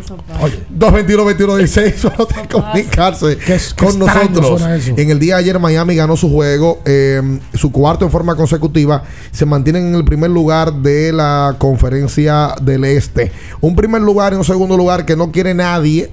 [0.69, 3.37] 221 21 16 solo de comunicarse
[3.77, 4.61] con nosotros.
[4.97, 7.21] En el día de ayer Miami ganó su juego, eh,
[7.53, 9.03] su cuarto en forma consecutiva.
[9.31, 13.31] Se mantienen en el primer lugar de la conferencia del Este.
[13.61, 16.11] Un primer lugar y un segundo lugar que no quiere nadie,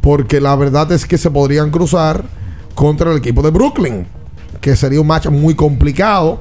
[0.00, 2.22] porque la verdad es que se podrían cruzar
[2.80, 4.06] contra el equipo de Brooklyn,
[4.58, 6.40] que sería un match muy complicado.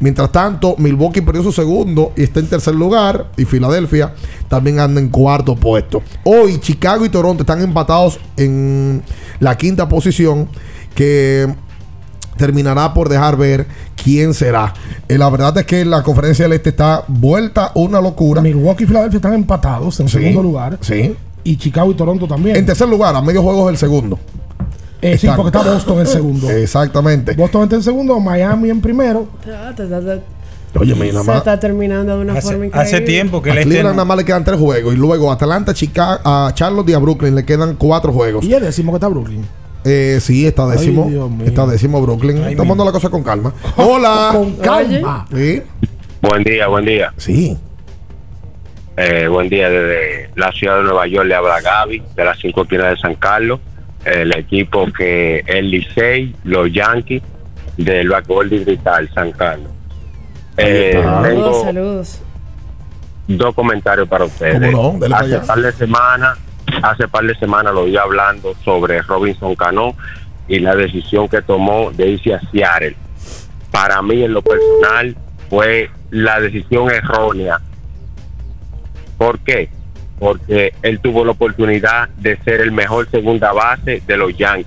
[0.00, 3.26] Mientras tanto, Milwaukee perdió su segundo y está en tercer lugar.
[3.36, 4.12] Y Filadelfia
[4.48, 6.02] también anda en cuarto puesto.
[6.24, 9.00] Hoy Chicago y Toronto están empatados en
[9.38, 10.48] la quinta posición.
[10.96, 11.54] Que
[12.36, 14.74] terminará por dejar ver quién será.
[15.08, 18.42] Eh, la verdad es que la conferencia del este está vuelta una locura.
[18.42, 20.78] Milwaukee y Filadelfia están empatados en Sí, segundo lugar.
[20.80, 21.14] Sí.
[21.44, 22.56] Y Chicago y Toronto también.
[22.56, 24.18] En tercer lugar, a medio juego es el segundo.
[25.02, 26.50] Eh, sí, porque está Boston en segundo.
[26.50, 27.34] Exactamente.
[27.34, 29.28] Boston está en segundo, Miami en primero.
[30.78, 33.30] Oye, mira, nada Se está terminando de una forma increíble.
[33.30, 34.94] A Cleveland nada más le quedan tres juegos.
[34.94, 38.44] Y luego a Atlanta, Chicago, a Charlotte y a Brooklyn le quedan cuatro juegos.
[38.44, 39.44] Y es décimo que está Brooklyn.
[39.84, 41.08] Eh, sí, está décimo.
[41.08, 42.42] Ay, está décimo Brooklyn.
[42.42, 43.52] Ay, Tomando la cosa con calma.
[43.76, 44.30] Hola.
[44.32, 45.26] Con calma.
[45.32, 45.62] Sí.
[46.20, 47.12] Buen día, buen día.
[47.16, 47.56] Sí.
[48.96, 52.62] Eh, buen día desde la ciudad de Nueva York, le habla Gaby, de las cinco
[52.62, 53.60] esquinas de San Carlos,
[54.06, 57.22] el equipo que el Licey, los Yankees,
[57.76, 59.70] del Bacol Digital San Carlos.
[60.56, 62.22] Eh, Saludos, tengo saludos.
[63.28, 64.72] dos comentarios para ustedes.
[64.72, 65.16] ¿Cómo no?
[65.16, 66.38] Hace par de semanas,
[66.82, 69.94] hace par de semanas lo vi hablando sobre Robinson Cano
[70.48, 72.96] y la decisión que tomó de irse a Seattle.
[73.70, 75.16] Para mí, en lo personal,
[75.50, 77.60] fue la decisión errónea.
[79.18, 79.68] ¿Por qué?
[80.18, 84.66] Porque él tuvo la oportunidad de ser el mejor segunda base de los Yankees.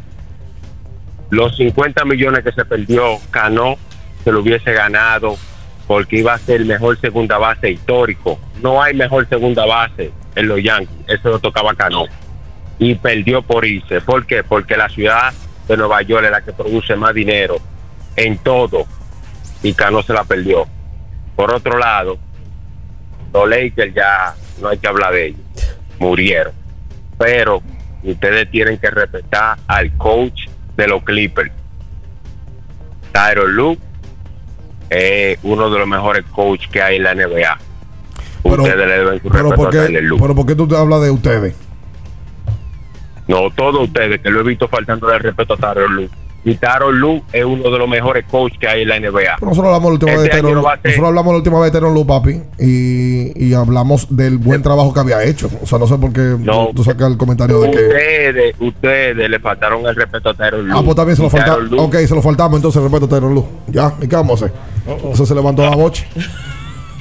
[1.30, 3.78] Los 50 millones que se perdió Cano
[4.24, 5.38] se lo hubiese ganado
[5.88, 8.40] porque iba a ser el mejor segunda base histórico.
[8.62, 10.96] No hay mejor segunda base en los Yankees.
[11.08, 12.06] Eso lo tocaba Cano.
[12.78, 14.02] Y perdió por irse.
[14.02, 14.44] ¿Por qué?
[14.44, 15.34] Porque la ciudad
[15.68, 17.58] de Nueva York es la que produce más dinero
[18.16, 18.86] en todo.
[19.64, 20.68] Y Cano se la perdió.
[21.36, 22.18] Por otro lado,
[23.34, 25.42] los Lakers ya no hay que hablar de ellos.
[26.00, 26.54] Murieron.
[27.18, 27.62] Pero
[28.04, 31.52] ustedes tienen que respetar al coach de los Clippers.
[33.12, 33.78] Tyron Lue
[34.90, 37.58] es uno de los mejores coaches que hay en la NBA.
[38.44, 41.12] ustedes le deben su Pero ¿por, a qué, pero ¿por qué tú te hablas de
[41.12, 41.56] ustedes?
[43.28, 46.10] No, todos ustedes, que lo he visto faltando el respeto a Tyron Lue.
[46.52, 49.38] Y Tyron Lue es uno de los mejores coaches que hay en la NBA.
[49.42, 51.80] Nosotros hablamos la última Este vez de Teron Lu- Nosotros hablamos la última vez de
[51.80, 52.42] Teron Lu, papi.
[52.60, 55.50] Y, y hablamos del buen trabajo que había hecho.
[55.62, 56.68] O sea, no sé por qué No.
[56.68, 57.78] tú, tú sacas el comentario de que.
[57.78, 60.78] Ustedes, ustedes le faltaron el respeto a Tyron Lue.
[60.78, 61.70] Ah, pues también se lo faltamos.
[61.78, 63.46] Ok, se lo faltamos entonces, respeto a Tyron Lu.
[63.68, 64.58] Ya, ¿y qué vamos a hacer?
[65.14, 66.08] Eso se levantó la boche.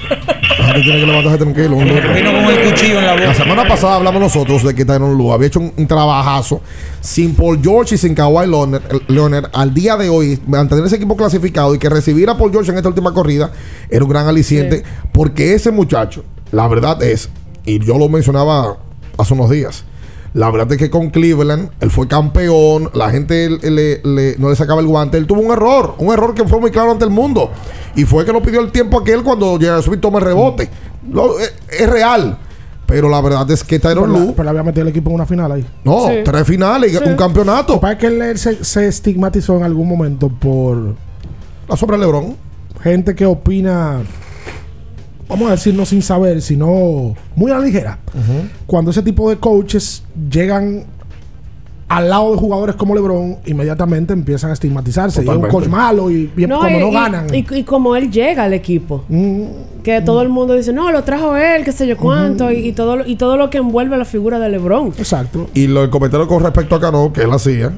[0.08, 1.76] La gente tiene que levantarse tranquilo.
[1.76, 2.14] un loco.
[2.14, 3.26] Vino con el cuchillo en la boca.
[3.26, 6.60] La semana pasada hablamos nosotros de que Tyron Lu había hecho un, un trabajazo
[7.00, 9.50] sin Paul George y sin Kawhi Leonard, Leonard.
[9.52, 12.76] Al día de hoy, mantener ese equipo clasificado y que recibir a Paul George en
[12.76, 13.50] esta última corrida
[13.88, 14.82] era un gran aliciente.
[15.12, 17.30] Porque ese muchacho, la verdad es,
[17.64, 18.78] y yo lo mencionaba
[19.16, 19.84] hace unos días.
[20.38, 24.54] La verdad es que con Cleveland, él fue campeón, la gente le- le- no le
[24.54, 25.18] sacaba el guante.
[25.18, 27.50] Él tuvo un error, un error que fue muy claro ante el mundo.
[27.96, 30.68] Y fue que no pidió el tiempo aquel cuando Jerry Smith toma el rebote.
[31.10, 32.38] Lo- es, es real.
[32.86, 35.10] Pero la verdad es que Tyron Pero, Lue la- pero le había metido el equipo
[35.10, 35.66] en una final ahí.
[35.82, 36.14] No, Sí.
[36.24, 37.80] tres finales y un campeonato.
[37.82, 40.94] Lo que él, él se, se estigmatizó en algún momento por.
[41.68, 42.36] La sombra de Lebron.
[42.82, 44.02] Gente que opina.
[45.28, 47.98] Vamos a decir no sin saber, sino muy a la ligera.
[48.66, 50.84] Cuando ese tipo de coaches llegan
[51.88, 55.22] al lado de jugadores como LeBron, inmediatamente empiezan a estigmatizarse.
[55.24, 57.26] Y es un coach malo y, y como no ganan.
[57.28, 57.34] Mm.
[57.34, 59.04] Y, y como él llega al equipo.
[59.82, 62.50] Que todo el mundo dice, no, lo trajo él, qué sé yo cuánto.
[62.52, 64.88] y, y todo, lo- y todo lo que envuelve la figura de LeBron.
[64.98, 65.48] Exacto.
[65.54, 67.72] Y lo el comentario con respecto a Cano, que él hacía,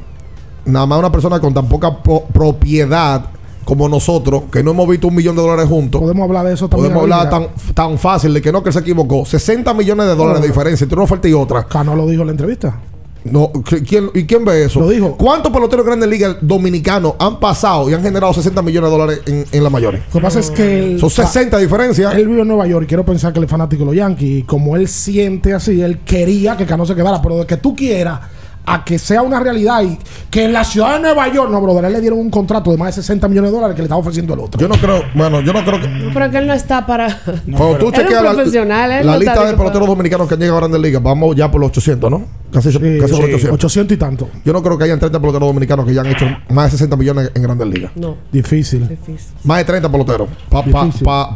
[0.64, 3.26] nada más una persona con tan poca po- propiedad
[3.70, 6.68] como nosotros, que no hemos visto un millón de dólares juntos, Podemos hablar de eso
[6.68, 6.92] también.
[6.92, 9.24] podemos hablar tan, tan fácil de que no, que él se equivocó.
[9.24, 11.62] 60 millones de dólares de diferencia entre una oferta y otra.
[11.68, 12.80] Cano lo dijo en la entrevista.
[13.22, 14.80] No, ¿qui- ¿quién, ¿Y quién ve eso?
[14.80, 15.16] Lo dijo.
[15.16, 19.20] ¿Cuántos peloteros de grandes ligas dominicanos han pasado y han generado 60 millones de dólares
[19.26, 20.00] en, en las mayores?
[20.12, 22.12] Lo que pasa es que él, Son 60 diferencias.
[22.14, 24.28] Él vive en Nueva York y quiero pensar que él es fanático de los Yankees.
[24.40, 27.22] Y como él siente así, él quería que Cano se quedara.
[27.22, 28.18] Pero de que tú quieras
[28.66, 29.98] a que sea una realidad y
[30.30, 32.94] que en la ciudad de Nueva York, no, brother, le dieron un contrato de más
[32.94, 34.60] de 60 millones de dólares que le estaba ofreciendo el otro.
[34.60, 35.88] Yo no creo, bueno, yo no creo que.
[36.12, 37.20] Pero que él no está para.
[37.56, 40.60] Cuando tú chequeas la, la no lista de de- peloteros dominicanos que han llegado a
[40.60, 42.24] grandes ligas, vamos ya por los 800, ¿no?
[42.52, 43.52] Casi, casi por sí, 800.
[43.52, 44.28] 800 y tanto.
[44.44, 46.96] Yo no creo que hayan 30 peloteros dominicanos que ya han hecho más de 60
[46.96, 47.92] millones en grandes ligas.
[47.94, 48.16] No.
[48.30, 48.98] Difícil.
[49.44, 50.28] Más de 30 peloteros.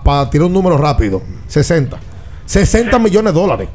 [0.05, 1.23] Para tirar un número rápido.
[1.49, 1.97] 60.
[2.47, 3.69] 60 millones de dólares.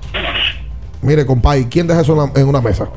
[1.01, 2.88] Mire, compadre, ¿quién deja eso en, la- en una mesa?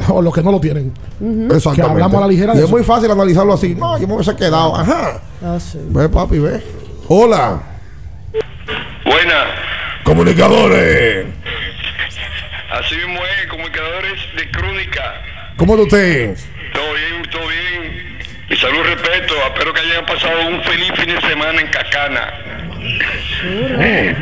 [0.08, 0.92] O los que no lo tienen.
[1.20, 1.76] Exactamente.
[1.76, 2.76] Que hablamos a la ligera Y de es eso.
[2.76, 3.74] muy fácil analizarlo así.
[3.74, 4.76] No, yo me hubiese quedado.
[4.76, 5.20] Ajá.
[5.44, 5.78] Ah, sí.
[5.90, 6.62] Ve, papi, ve.
[7.08, 7.60] Hola.
[9.04, 9.44] Buena.
[10.04, 11.26] Comunicadores.
[12.72, 15.14] Así mismo es, comunicadores de Crónica.
[15.56, 16.36] ¿Cómo está usted?
[16.72, 18.18] Todo bien, todo bien.
[18.48, 19.34] Mi salud y respeto.
[19.46, 22.32] Espero que hayan pasado un feliz fin de semana en Cacana.
[23.78, 24.16] Mire,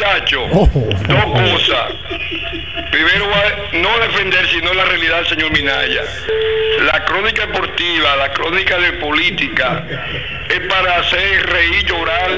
[0.00, 0.66] muchacho, Oh.
[1.08, 1.92] dos cosas.
[2.90, 3.26] Primero,
[3.72, 6.02] no defender, sino la realidad, señor Minaya.
[6.92, 9.82] La crónica deportiva, la crónica de política,
[10.50, 12.30] es para hacer reír, llorar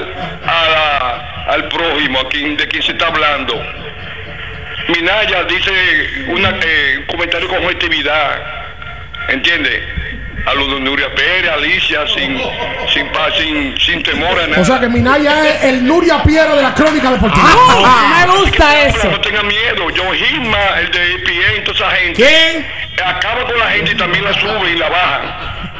[0.45, 3.61] a la- al prójimo, a quien, de quien se está hablando.
[4.87, 5.71] Minaya dice
[6.27, 8.41] una, eh, un comentario con objetividad,
[9.29, 9.83] ¿entiende?
[10.45, 12.37] A los de Nuria Pérez, Alicia, sin,
[12.93, 14.61] sin, pa- sin, sin temor a nada.
[14.61, 17.45] O sea que Minaya es el Nuria Piero de la crónica deportiva.
[17.85, 19.11] Ah, me gusta eso.
[19.11, 19.87] No tenga miedo.
[19.95, 22.23] John Gilma, el de EPN, toda esa gente.
[22.23, 22.65] ¿Quién?
[23.05, 25.71] Acaba con la gente y también la sube y la baja.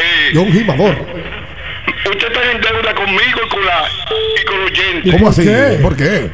[0.00, 0.96] Eh, John Gimador.
[2.10, 3.84] usted está en deuda conmigo y con, la,
[4.40, 5.12] y con los oyentes.
[5.12, 5.48] ¿Cómo así?
[5.82, 6.30] ¿Por qué?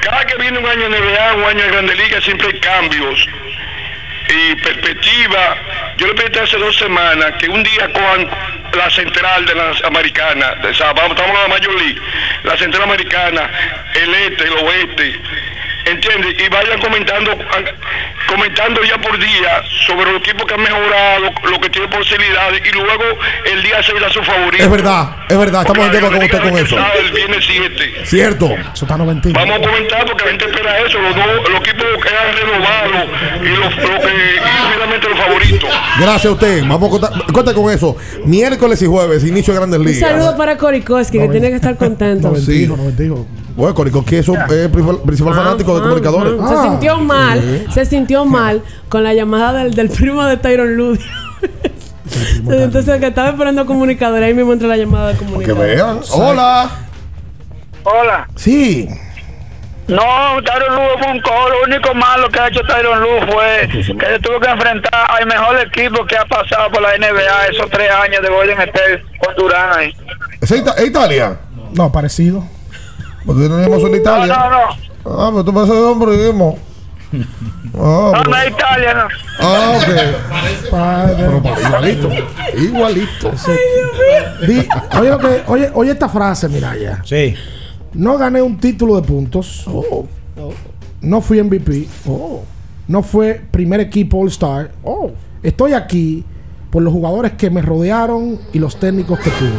[0.00, 3.28] Cada que viene un año de NBA, un año de Grande Liga, siempre hay cambios
[4.32, 5.56] y perspectiva.
[5.96, 8.28] Yo le pedí hace dos semanas que un día cojan
[8.72, 12.00] la central de la americana, o sea, estamos en la Major League,
[12.44, 13.50] la central americana,
[13.94, 15.20] el este, el oeste,
[15.86, 16.34] ¿entiendes?
[16.38, 17.30] Y vayan comentando
[18.28, 22.72] comentando ya por día sobre los equipos que han mejorado, lo que tienen posibilidades, y
[22.74, 23.04] luego
[23.52, 24.62] el día 6 da su favorito.
[24.64, 25.62] Es verdad, es verdad.
[25.66, 26.76] Estamos de acuerdo con usted con eso.
[27.04, 27.94] El viernes 7.
[28.04, 28.46] Cierto.
[28.74, 29.30] Eso está 90.
[29.32, 33.06] Vamos a comentar porque la gente espera eso, los, dos- los equipos que han renovado
[33.44, 35.70] y los, los que y finalmente los favoritos.
[35.98, 36.60] Gracias a usted.
[36.66, 37.96] Vamos a contar, cuenta con eso.
[38.24, 40.08] Miércoles y jueves, inicio de grandes Un ligas.
[40.10, 42.34] saludo para Korikoski, que tiene que estar contento.
[42.36, 42.66] Sí.
[43.56, 46.32] Bueno, Corico, que es un eh, principal, principal fanático de comunicadores.
[46.48, 46.62] Se Ah.
[46.70, 51.00] sintió mal, se sintió mal con la llamada del, del primo de Tyron Ludy.
[52.48, 55.66] Entonces, que estaba esperando comunicador, ahí mismo entra la llamada de Que comunicador.
[55.66, 56.00] vean.
[56.12, 56.70] Hola.
[57.84, 58.28] Hola.
[58.36, 58.88] Sí.
[59.88, 60.02] No,
[60.44, 61.48] Tyron Lue fue un cojo.
[61.50, 65.26] Lo único malo que ha hecho Tyron Lue fue que se tuvo que enfrentar al
[65.26, 69.34] mejor equipo que ha pasado por la NBA esos tres años de Golden State con
[69.36, 69.92] Durán ahí.
[70.40, 71.36] ¿Es, Ita- es Italia?
[71.74, 72.44] No, parecido.
[73.26, 74.26] Porque tenemos en Italia.
[74.36, 75.20] No, no, no.
[75.20, 76.58] Ah, pero tú pasas de hombre, primo.
[77.74, 79.08] Ah, No, pero- no es Italia, no.
[79.40, 81.16] ah, ok.
[81.16, 82.08] Pero igualito.
[82.56, 83.30] Igualito.
[84.46, 84.68] Di-
[84.98, 87.02] oye, lo que- oye, oye esta frase, mira ya.
[87.04, 87.34] Sí.
[87.94, 89.66] No gané un título de puntos.
[91.00, 91.86] No fui MVP.
[92.88, 94.70] No fue primer equipo All Star.
[95.42, 96.24] Estoy aquí
[96.70, 99.50] por los jugadores que me rodearon y los técnicos que tuve.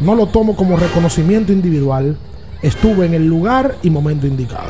[0.00, 2.16] No lo tomo como reconocimiento individual.
[2.62, 4.68] Estuve en el lugar y momento indicado.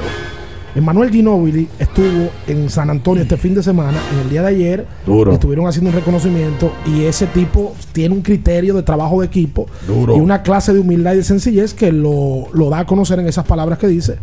[0.74, 4.86] Emmanuel Ginóbili estuvo en San Antonio este fin de semana, en el día de ayer.
[5.06, 5.30] Duro.
[5.30, 9.66] Le Estuvieron haciendo un reconocimiento y ese tipo tiene un criterio de trabajo de equipo
[9.86, 10.16] Duro.
[10.16, 13.26] y una clase de humildad y de sencillez que lo, lo da a conocer en
[13.26, 14.18] esas palabras que dice.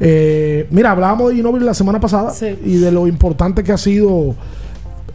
[0.00, 2.32] Eh, mira, hablábamos de Ginóbili la semana pasada
[2.64, 4.34] y de lo importante que ha sido,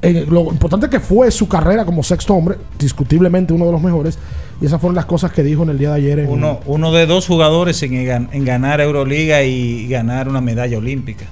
[0.01, 4.17] eh, lo importante que fue su carrera como sexto hombre, discutiblemente uno de los mejores.
[4.61, 6.19] Y esas fueron las cosas que dijo en el día de ayer.
[6.19, 11.26] En, Uno, uno de dos jugadores en, en ganar Euroliga y ganar una medalla olímpica.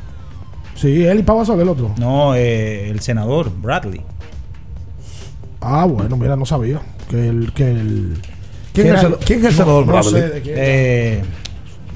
[0.75, 1.93] Sí, él y Pau Gasol, el otro.
[1.99, 4.01] No, eh, el senador, Bradley.
[5.61, 6.79] Ah, bueno, mira, no sabía.
[7.09, 7.51] Que el.
[7.53, 8.17] Que el
[8.73, 10.21] ¿Quién es el- quién es el no- senador no Bradley?
[10.21, 10.55] sé de quién.
[10.57, 11.21] Eh,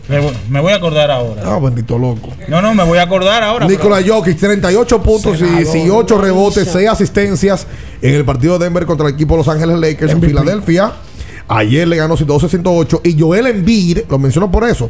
[0.07, 1.41] me, voy, a acordar ahora.
[1.45, 2.30] Ah, bendito loco.
[2.48, 3.68] No, no, me voy a acordar ahora.
[3.68, 5.64] Nicolás Jokic, 38 puntos y Senador.
[5.64, 7.68] 18 rebotes, 6 asistencias
[8.02, 10.22] en el partido de Denver contra el equipo de Los Ángeles Lakers en.
[10.22, 10.94] Filadelfia.
[11.48, 14.90] Ayer le ganó 112-108 y Joel Embiid, lo menciono por eso,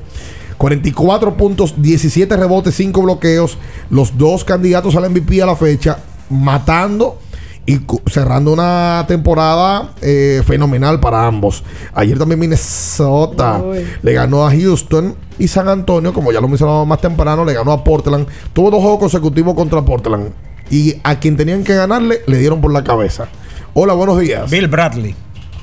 [0.57, 3.57] 44 puntos, 17 rebotes, 5 bloqueos,
[3.89, 5.97] los dos candidatos al MVP a la fecha,
[6.29, 7.17] matando
[7.65, 7.79] y
[8.09, 11.63] cerrando una temporada eh, fenomenal para ambos.
[11.93, 13.85] Ayer también Minnesota Uy.
[14.01, 17.71] le ganó a Houston y San Antonio, como ya lo mencionamos más temprano, le ganó
[17.71, 18.27] a Portland.
[18.53, 20.33] Tuvo dos juegos consecutivos contra Portland
[20.69, 23.27] y a quien tenían que ganarle le dieron por la cabeza.
[23.73, 24.49] Hola, buenos días.
[24.49, 25.15] Bill Bradley.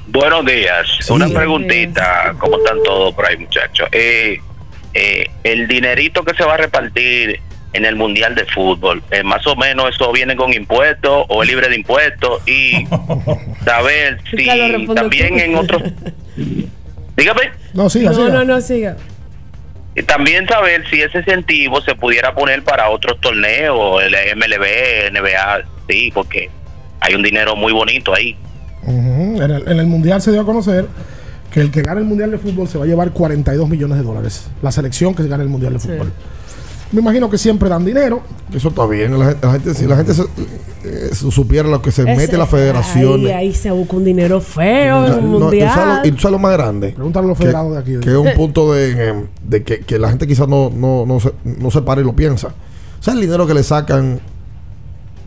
[0.07, 0.87] Buenos días.
[1.01, 1.13] Sí.
[1.13, 3.89] Una preguntita, ¿cómo están todos por ahí, muchachos?
[3.93, 4.41] Eh,
[4.95, 7.41] eh, el dinerito que se va a repartir
[7.73, 11.49] en el Mundial de Fútbol, eh, más o menos eso viene con impuestos o es
[11.49, 12.87] libre de impuestos y
[13.65, 14.47] saber si
[14.95, 15.39] también tú.
[15.39, 15.83] en otros...
[17.17, 17.51] Dígame.
[17.75, 18.29] No, siga, no, siga.
[18.29, 18.97] no, no, siga.
[19.97, 25.63] Y también saber si ese incentivo se pudiera poner para otros torneos, el MLB, NBA,
[25.89, 26.49] sí, porque
[27.01, 28.37] hay un dinero muy bonito ahí.
[28.87, 30.87] En, el, en el mundial se dio a conocer
[31.53, 34.05] que el que gane el mundial de fútbol se va a llevar 42 millones de
[34.05, 34.49] dólares.
[34.63, 36.13] La selección que gane el mundial de fútbol.
[36.91, 38.23] Me imagino que siempre dan dinero.
[38.53, 39.19] Eso está bien.
[39.19, 40.23] La gente, la gente- si la gente se-
[40.85, 43.21] eh, supiera lo que se Ese- mete la federación.
[43.27, 45.69] Ahí, ahí se busca un dinero feo en un No, mundial.
[45.69, 46.89] ¿tú sabes lo- y tú sabes lo más grande.
[46.93, 47.97] Pregúntale a los federados de aquí.
[48.01, 51.21] Que es un punto de, eh, de que, que la gente quizás no, no, no,
[51.21, 52.55] se, no se para y lo piensa.
[53.01, 54.21] ¿Sabes el dinero que le sacan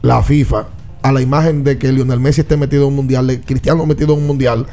[0.02, 0.66] la FIFA
[1.04, 4.14] a la imagen de que Lionel Messi esté metido en un mundial, de Cristiano metido
[4.16, 4.66] en un mundial,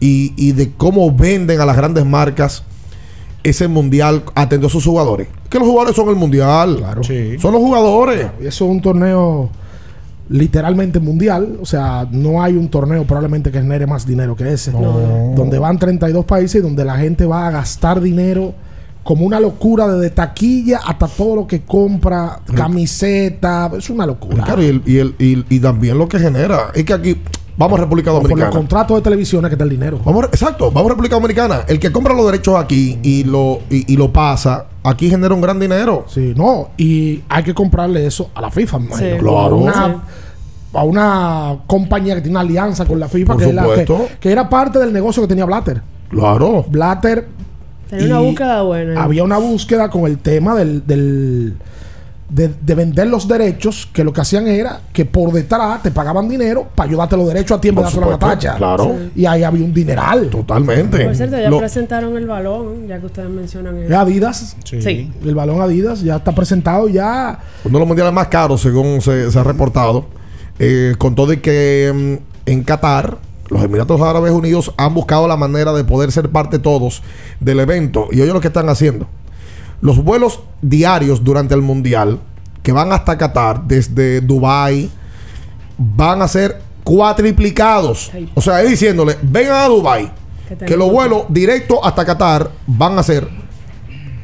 [0.00, 2.64] y, y de cómo venden a las grandes marcas
[3.42, 5.28] ese mundial atendiendo a sus jugadores?
[5.48, 6.82] Que los jugadores son el mundial.
[7.38, 8.26] Son los jugadores.
[8.40, 9.50] Y eso es un torneo
[10.28, 11.58] literalmente mundial.
[11.60, 14.70] O sea, no hay un torneo probablemente que genere más dinero que ese.
[15.34, 18.54] Donde van 32 países y donde la gente va a gastar dinero
[19.02, 23.70] como una locura desde taquilla hasta todo lo que compra, camiseta.
[23.76, 24.44] Es una locura.
[24.44, 27.16] Claro, y, el- y, el- y- y también lo que genera es que aquí,
[27.56, 28.50] vamos a República Por los Dominicana.
[28.56, 30.00] contratos de televisión que está el dinero.
[30.04, 31.60] Vamos, exacto, vamos a República Dominicana.
[31.68, 35.40] El que compra los derechos aquí y lo, y, y lo pasa, aquí genera un
[35.40, 36.04] gran dinero.
[36.08, 39.16] Sí, no, y hay que comprarle eso a la FIFA, me imagino.
[39.18, 39.38] Claro.
[39.38, 40.02] A una,
[40.72, 44.08] a una compañía que tiene una alianza con la FIFA, que, es la que, supuesto.
[44.20, 45.82] que era parte del negocio que tenía Blatter.
[46.08, 46.64] Claro.
[46.68, 47.28] Blatter
[47.88, 49.02] Tenía una búsqueda buena.
[49.02, 51.56] había una búsqueda con el tema del, del-
[52.30, 56.28] de, de vender los derechos, que lo que hacían era que por detrás te pagaban
[56.28, 58.54] dinero para ayudarte los derechos a tiempo de hacer la tacha.
[58.54, 58.96] claro.
[59.16, 60.30] Y ahí había un dineral.
[60.30, 61.04] Totalmente.
[61.04, 63.98] Por cierto, ya Lo- presentaron el balón, ya que ustedes mencionan es eso.
[63.98, 64.56] Adidas.
[64.64, 65.12] Sí.
[65.24, 67.38] El balón Adidas ya está presentado ya.
[67.64, 70.06] Uno de los mundiales más caros, según se, se ha reportado.
[70.58, 75.36] Eh, con todo y que mm, en Qatar, los Emiratos Árabes Unidos han buscado la
[75.36, 77.02] manera de poder ser parte todos
[77.40, 78.06] del evento.
[78.12, 79.08] Y oye lo que están haciendo.
[79.80, 82.20] Los vuelos diarios durante el mundial
[82.62, 84.90] que van hasta Qatar, desde Dubai
[85.78, 88.10] van a ser cuatriplicados.
[88.34, 90.12] O sea, es diciéndole, vengan a Dubai
[90.48, 93.28] Que que los vuelos directos hasta Qatar van a ser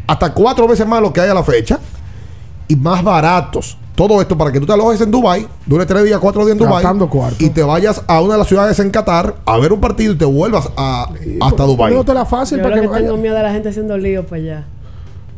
[0.07, 1.79] hasta cuatro veces más lo que hay a la fecha
[2.69, 3.79] y más baratos.
[3.95, 6.59] Todo esto para que tú te alojes en Dubai, dure tres días, cuatro días en
[6.59, 6.85] Dubai
[7.39, 10.17] y te vayas a una de las ciudades en Qatar a ver un partido y
[10.19, 11.09] te vuelvas a,
[11.41, 11.95] hasta Dubai.
[11.95, 13.07] No te la fácil Yo para que que vaya.
[13.07, 14.65] tengo miedo de la gente haciendo lío para allá.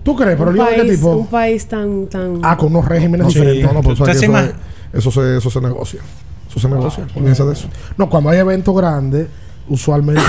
[0.09, 0.39] ¿Tú crees?
[0.39, 1.17] ¿Pero lío de qué país, tipo?
[1.17, 2.41] un país tan, tan...
[2.43, 3.35] Ah, con unos regímenes sí.
[3.35, 3.67] diferentes.
[3.67, 6.01] No, no, pero ¿Tú sabes te que eso, eso se, eso se negocia.
[6.49, 7.07] Eso se negocia.
[7.15, 7.69] Olvídense de eso.
[7.99, 9.27] No, cuando hay eventos grandes,
[9.69, 10.23] usualmente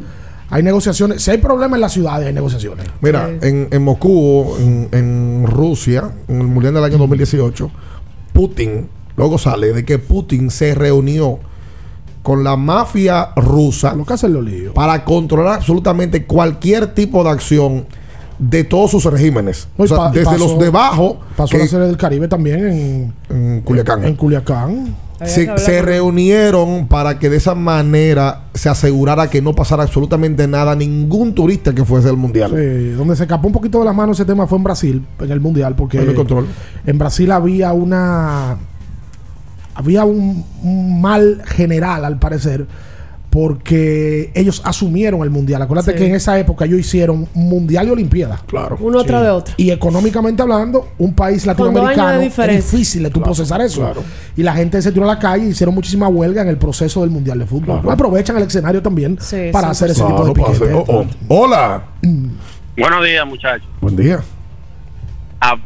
[0.50, 1.22] hay negociaciones.
[1.22, 2.86] Si hay problemas en la ciudad, hay negociaciones.
[3.00, 7.70] Mira, en, en Moscú, en, en Rusia, en el Mundial del año 2018,
[8.32, 11.38] Putin, luego sale de que Putin se reunió
[12.24, 13.94] con la mafia rusa
[14.74, 17.86] para controlar absolutamente cualquier tipo de acción
[18.40, 19.68] de todos sus regímenes.
[19.78, 22.26] No, O sea, pa- desde pasó- los de abajo, Pasó que- la serie del Caribe
[22.26, 24.02] también en, en Culiacán.
[24.04, 24.96] en Culiacán.
[25.24, 30.72] se, se reunieron para que de esa manera se asegurara que no pasara absolutamente nada
[30.72, 32.52] a ningún turista que fuese al mundial.
[32.56, 35.30] Sí, donde se escapó un poquito de las manos ese tema fue en Brasil, en
[35.30, 36.46] el Mundial, porque control.
[36.86, 38.56] en Brasil había una.
[39.74, 42.66] Había un, un mal general, al parecer,
[43.30, 45.62] porque ellos asumieron el Mundial.
[45.62, 45.98] Acuérdate Sí.
[45.98, 48.42] que en esa época ellos hicieron Mundial y Olimpiada.
[48.46, 48.76] Claro.
[48.80, 49.54] Uno tras de otro.
[49.56, 52.70] Y económicamente hablando, un país latinoamericano es diferencia.
[52.72, 53.80] difícil de tú Claro, procesar eso.
[53.82, 54.02] claro.
[54.36, 57.02] Y la gente se tiró a la calle y hicieron muchísima huelga en el proceso
[57.02, 57.80] del Mundial de Fútbol.
[57.88, 60.74] Aprovechan el escenario también Sí, para sí, hacer ese Claro, tipo de piquete.
[60.74, 61.06] oh, oh.
[61.28, 61.84] Hola.
[62.76, 63.68] Buenos días, muchachos.
[63.80, 64.20] Buen día.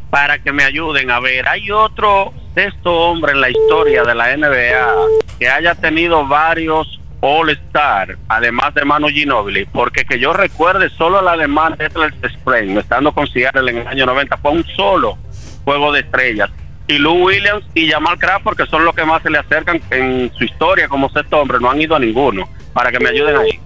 [0.09, 4.33] Para que me ayuden a ver, hay otro sexto hombre en la historia de la
[4.37, 4.95] NBA
[5.37, 11.27] que haya tenido varios All-Star, además de Manu Ginobili, porque que yo recuerde solo el
[11.27, 15.17] alemán Detlef Spring, estando con Seattle en el año 90, fue un solo
[15.63, 16.51] juego de estrellas.
[16.87, 20.31] Y Lou Williams y Jamal Crawford, que son los que más se le acercan en
[20.37, 23.59] su historia como sexto hombre, no han ido a ninguno, para que me ayuden ahí.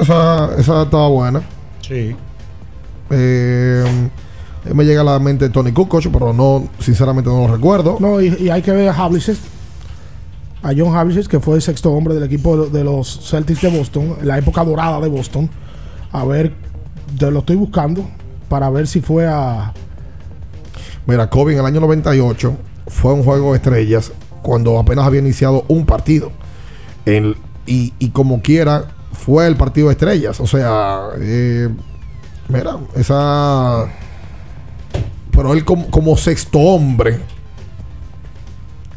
[0.00, 1.40] Esa, esa estaba buena.
[1.82, 2.16] Sí.
[3.10, 4.08] Eh,
[4.74, 7.96] me llega a la mente Tony Kukoc, pero no, sinceramente no lo recuerdo.
[8.00, 9.36] No, y, y hay que ver a Havlicek
[10.62, 14.16] a John Havlicek, que fue el sexto hombre del equipo de los Celtics de Boston,
[14.20, 15.48] en la época dorada de Boston.
[16.12, 16.52] A ver,
[17.16, 18.04] yo lo estoy buscando
[18.48, 19.72] para ver si fue a.
[21.06, 22.56] Mira, Kobe en el año 98
[22.86, 24.12] fue un juego de estrellas
[24.42, 26.30] cuando apenas había iniciado un partido.
[27.66, 30.40] Y, y como quiera, fue el partido de estrellas.
[30.40, 31.68] O sea, eh,
[32.48, 33.86] mira, esa.
[35.30, 37.20] Pero él como, como sexto hombre.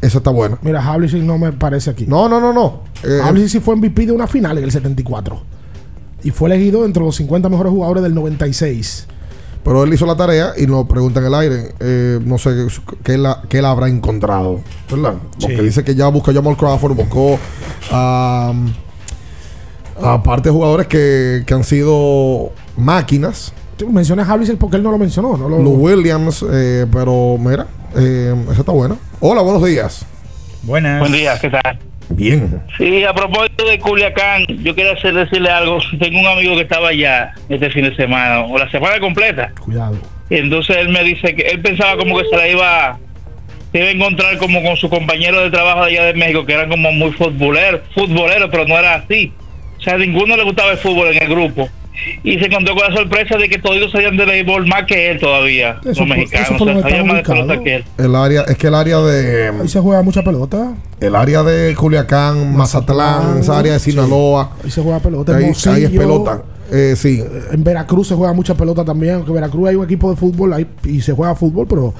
[0.04, 0.58] Esa está buena.
[0.62, 2.04] Mira, Havlicek no me parece aquí.
[2.06, 2.80] No, no, no, no.
[3.02, 5.40] Eh, Havlicek sí fue MVP de una final en el 74.
[6.24, 9.06] Y fue elegido entre los 50 mejores jugadores del 96.
[9.62, 11.74] Pero él hizo la tarea y nos pregunta en el aire.
[11.80, 12.50] eh, no sé
[13.02, 14.60] qué, la, qué él habrá encontrado.
[14.90, 15.14] ¿Verdad?
[15.40, 15.62] Porque Sí.
[15.62, 17.38] dice que ya buscó a Jamal Crawford, buscó
[17.90, 18.52] a.
[20.02, 23.52] Aparte de jugadores que, que han sido máquinas.
[23.88, 25.36] Menciona a Havlicek porque él no lo mencionó.
[25.36, 28.96] No lo, Lou Williams, eh, pero mira, eh, esa está buena.
[29.20, 30.06] Hola, buenos días.
[30.62, 31.00] Buenas.
[31.00, 31.78] Buen día, ¿qué tal?
[32.10, 32.62] Bien.
[32.76, 35.78] Sí, a propósito de Culiacán, yo quería hacer, decirle algo.
[35.98, 39.52] Tengo un amigo que estaba allá este fin de semana, o la semana completa.
[39.60, 39.96] Cuidado.
[40.30, 42.98] Y entonces él me dice que él pensaba como que se la iba,
[43.72, 46.54] se iba a encontrar como con su compañero de trabajo de allá de México, que
[46.54, 49.32] eran como muy futboleros, futboleros, pero no era así.
[49.78, 51.68] O sea, a ninguno le gustaba el fútbol en el grupo.
[52.22, 55.20] Y se encontró con la sorpresa de que todos sabían de béisbol más que él
[55.20, 56.48] todavía, Eso los mexicanos.
[56.48, 57.84] eso por O sea, donde sabían más de pelota que él.
[57.98, 59.48] El área, es que el área de.
[59.60, 60.74] Ahí se juega mucha pelota.
[61.00, 64.50] El área de Culiacán, Mazatlán, esa área de Sinaloa.
[64.64, 65.36] Ahí se juega pelota.
[65.36, 66.42] Ahí, es pelota.
[66.72, 67.22] Eh, sí.
[67.52, 69.14] En Veracruz se juega mucha pelota también.
[69.16, 71.94] Aunque en Veracruz hay un equipo de fútbol ahí, y se juega fútbol, pero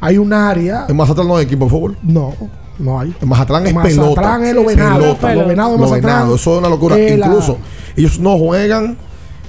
[0.00, 0.86] hay un área.
[0.88, 1.96] En Mazatlán no hay equipo de fútbol.
[2.02, 2.34] No,
[2.78, 3.14] no hay.
[3.20, 4.48] En Mazatlán es Mazatlán pelota.
[4.48, 4.98] es lo venado.
[5.00, 5.34] Pelota.
[5.34, 6.02] Lo venado de Lo Mazatlán.
[6.14, 6.96] venado, Eso es una locura.
[6.98, 7.58] Eh, la- Incluso
[7.96, 8.96] ellos no juegan.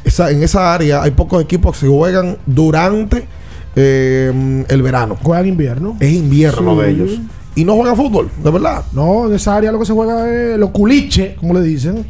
[0.07, 3.25] Esa- en esa área hay pocos equipos que se juegan durante
[3.79, 5.17] eh, el verano.
[5.21, 5.97] Juegan invierno.
[5.99, 6.81] Es invierno Sí.
[6.81, 7.19] de ellos.
[7.55, 8.83] Y no juegan fútbol, de verdad.
[8.91, 12.05] No, en esa área lo que se juega es los culiches, como le dicen.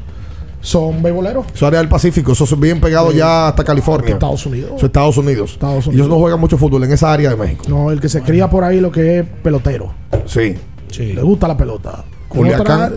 [0.61, 1.45] Son beisboleros.
[1.53, 3.17] Esa área del Pacífico, eso es bien pegado Sí.
[3.17, 4.13] ya hasta California.
[4.13, 4.71] Estados Unidos.
[4.77, 5.51] Eso Estados Unidos.
[5.53, 6.09] Estados Ellos Unidos.
[6.09, 7.65] no juegan mucho fútbol en esa área de México.
[7.69, 9.91] No, el que se cría por ahí lo que es pelotero.
[10.25, 10.55] Sí.
[10.97, 12.03] Le gusta la pelota.
[12.27, 12.93] Culiacán,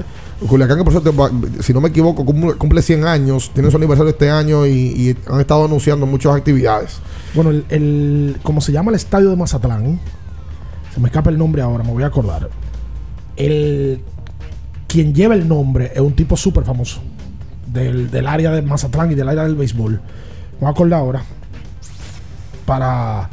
[0.46, 1.12] Culiacán, que por cierto,
[1.62, 5.16] si no me equivoco, cumple, cumple 100 años, tiene su aniversario este año y, y
[5.30, 6.98] han estado anunciando muchas actividades.
[7.34, 10.00] Bueno, el, el- como se llama el estadio de Mazatlán,
[10.94, 12.48] se me escapa el nombre ahora, me voy a acordar.
[13.36, 14.00] El
[14.88, 17.00] quien lleva el nombre es un tipo súper famoso
[17.72, 19.92] del, del área de Mazatlán y del área del béisbol.
[19.92, 20.00] Me
[20.60, 21.22] voy a acordar ahora
[22.66, 23.28] para,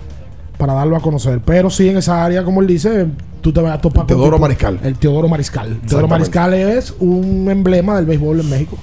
[0.58, 1.40] para darlo a conocer.
[1.46, 3.08] Pero sí, en esa área, como él dice,
[3.42, 4.80] tú te vas a topar con Teodoro tipo- Mariscal.
[4.84, 5.80] El Teodoro Mariscal.
[5.88, 6.08] Teodoro.
[6.08, 8.78] Mariscal es un emblema del béisbol en México.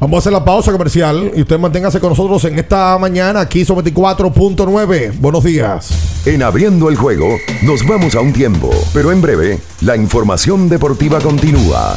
[0.00, 3.64] Vamos a hacer la pausa comercial y usted manténgase con nosotros en esta mañana aquí
[3.64, 5.12] sobre 24.9.
[5.20, 5.90] Buenos días.
[6.26, 7.26] En abriendo el juego,
[7.62, 11.96] nos vamos a un tiempo, pero en breve, la información deportiva continúa.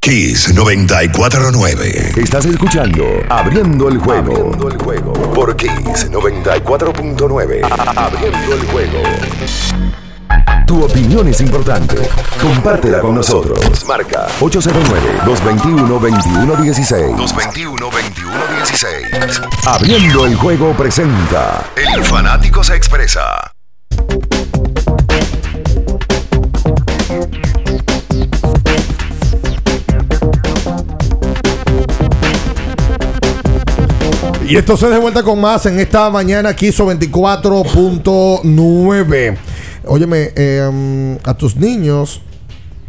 [0.00, 2.12] Kiss 949.
[2.16, 4.32] Estás escuchando Abriendo el juego.
[4.32, 5.12] Abriendo el juego.
[5.34, 7.60] Por Kiss 94.9.
[7.94, 9.02] Abriendo el juego.
[10.66, 11.96] Tu opinión es importante.
[12.40, 13.84] Compártela con nosotros.
[13.86, 17.16] Marca 809-221-2116.
[17.16, 19.48] 221-2116.
[19.66, 21.64] Abriendo el juego presenta.
[21.76, 23.52] El fanático se expresa.
[34.48, 39.36] Y esto se de vuelta con más en esta mañana quiso 24.9.
[39.88, 42.20] Óyeme, eh, a tus niños,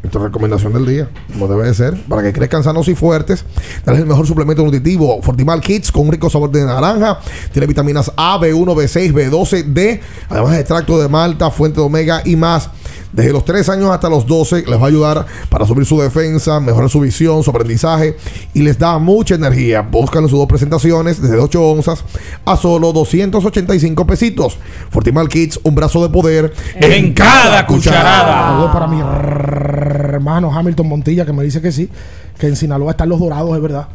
[0.04, 3.46] esta recomendación del día, como debe de ser, para que crezcan sanos y fuertes,
[3.86, 7.20] dale el mejor suplemento nutritivo, Fortimal Kids, con un rico sabor de naranja,
[7.54, 12.36] tiene vitaminas A, B1, B6, B12, D, además extracto de malta, fuente de omega y
[12.36, 12.70] más.
[13.12, 16.60] Desde los 3 años hasta los 12 les va a ayudar para subir su defensa,
[16.60, 18.16] mejorar su visión, su aprendizaje
[18.54, 19.82] y les da mucha energía.
[19.82, 22.04] Búscalo en sus dos presentaciones desde 8 onzas
[22.46, 24.58] a solo 285 pesitos.
[24.92, 28.50] Fortimal Kids, un brazo de poder En cada cucharada.
[28.50, 31.90] Saludos para mi hermano Hamilton Montilla que me dice que sí,
[32.38, 33.88] que en Sinaloa están los dorados, es verdad.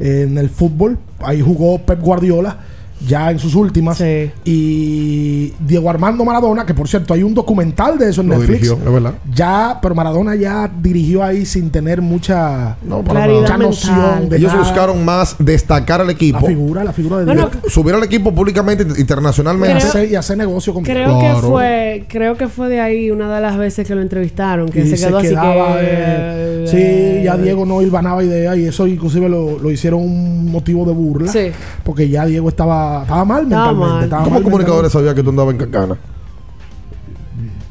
[0.00, 2.58] En el fútbol, ahí jugó Pep Guardiola
[3.06, 4.02] ya en sus últimas.
[4.44, 8.60] Y Diego Armando Maradona, que por cierto hay un documental de eso en Lo Netflix.
[8.62, 9.14] dirigió, es verdad.
[9.34, 12.76] Ya, pero Maradona ya dirigió ahí sin tener mucha,
[13.06, 14.64] para mucha noción de Ellos nada.
[14.64, 16.40] buscaron más destacar al equipo.
[16.40, 19.78] la figura, la figura de Bueno, subir al equipo públicamente y internacionalmente.
[19.86, 23.40] hacer, y hacer negocio con Creo que fue, creo que fue de ahí una de
[23.40, 25.86] las veces que lo entrevistaron, que y se quedó así quedaba, que.
[25.90, 30.84] eh, sí, ya Diego no hilvanaba idea y eso inclusive lo, lo hicieron un motivo
[30.84, 31.30] de burla.
[31.32, 31.50] Sí.
[31.84, 34.04] Porque ya Diego estaba, estaba mal Estaba mentalmente.
[34.04, 35.96] estaba ¿Cómo mal comunicadores sabía que tú andabas en Cancana?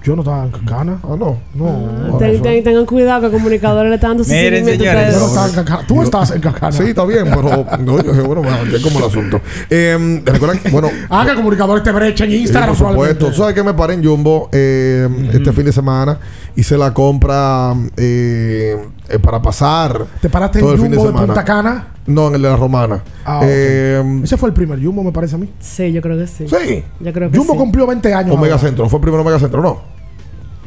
[0.04, 1.00] Yo no estaba en Cancana.
[1.04, 1.38] Ah, no.
[1.54, 2.18] No.
[2.18, 5.14] Ten- ten- tengan cuidado que comunicadores le están dando Miren, seguimiento a señores.
[5.14, 5.84] Yo no estaba en Cancana.
[5.86, 6.72] Tú estabas en Cancana.
[6.72, 9.42] Sí, está bien, pero no, yo dije, bueno, me es como el asunto.
[9.70, 12.76] Eh, recuerdan, bueno, Ah, que comunicadores te brecha en Sí, Instagram.
[12.78, 13.28] por supuesto.
[13.28, 16.18] Tú sabes que me paré en Jumbo eh, este fin de semana.
[16.58, 18.76] Hice la compra eh,
[19.10, 20.08] eh, para pasar.
[20.20, 21.34] ¿Te paraste todo en el fin de Jumbo de, semana.
[21.34, 21.88] Punta Cana?
[22.08, 23.04] No, en el de la Romana.
[23.24, 23.44] Ah, ok.
[23.48, 25.48] Eh, Ese fue el primer Jumbo, me parece a mí.
[25.60, 26.48] Sí, yo creo que sí.
[26.48, 26.84] Sí.
[27.00, 27.60] Yo creo que Jumbo sí.
[27.60, 28.36] cumplió 20 años.
[28.36, 28.68] Omega ahora.
[28.68, 28.90] Centro.
[28.90, 29.76] Fue primero Omega Centro, ¿no?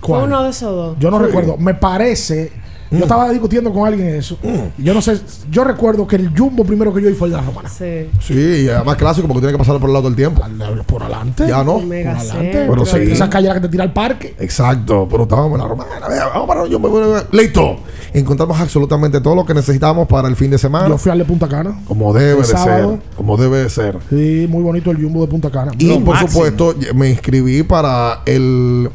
[0.01, 0.25] Fue ¿Cuál?
[0.27, 0.97] uno de esos dos.
[1.01, 1.25] Yo no Sí.
[1.27, 1.57] recuerdo.
[1.57, 2.53] Me parece.
[2.91, 2.97] Mm.
[2.97, 4.37] Yo estaba discutiendo con alguien eso.
[4.79, 5.21] Y Yo no sé.
[5.51, 7.69] Yo recuerdo que el Jumbo primero que yo vi fue el de la Romana.
[7.69, 8.09] Sí.
[8.21, 8.35] Sí,
[8.65, 10.43] y además clásico porque tiene que pasar por el lado del tiempo.
[10.87, 11.47] Por adelante.
[11.49, 11.75] Ya no.
[11.75, 12.67] Omega Por adelante.
[12.69, 12.97] Pero sí.
[13.13, 14.35] Esa calle la que te tira al parque.
[14.41, 15.91] Exacto, pero estábamos en la romana.
[16.35, 17.77] Vamos para yo me voy a- Listo.
[18.13, 20.89] Encontramos absolutamente todo lo que necesitamos para el fin de semana.
[20.89, 21.81] Yo fui al de Punta Cana.
[21.87, 22.91] Como debe el de sábado.
[22.91, 23.17] ser.
[23.17, 23.99] Como debe de ser.
[24.11, 25.71] Sí, muy bonito el Jumbo de Punta Cana.
[25.79, 26.31] Y Lo por máximo.
[26.33, 28.91] supuesto, me inscribí para el,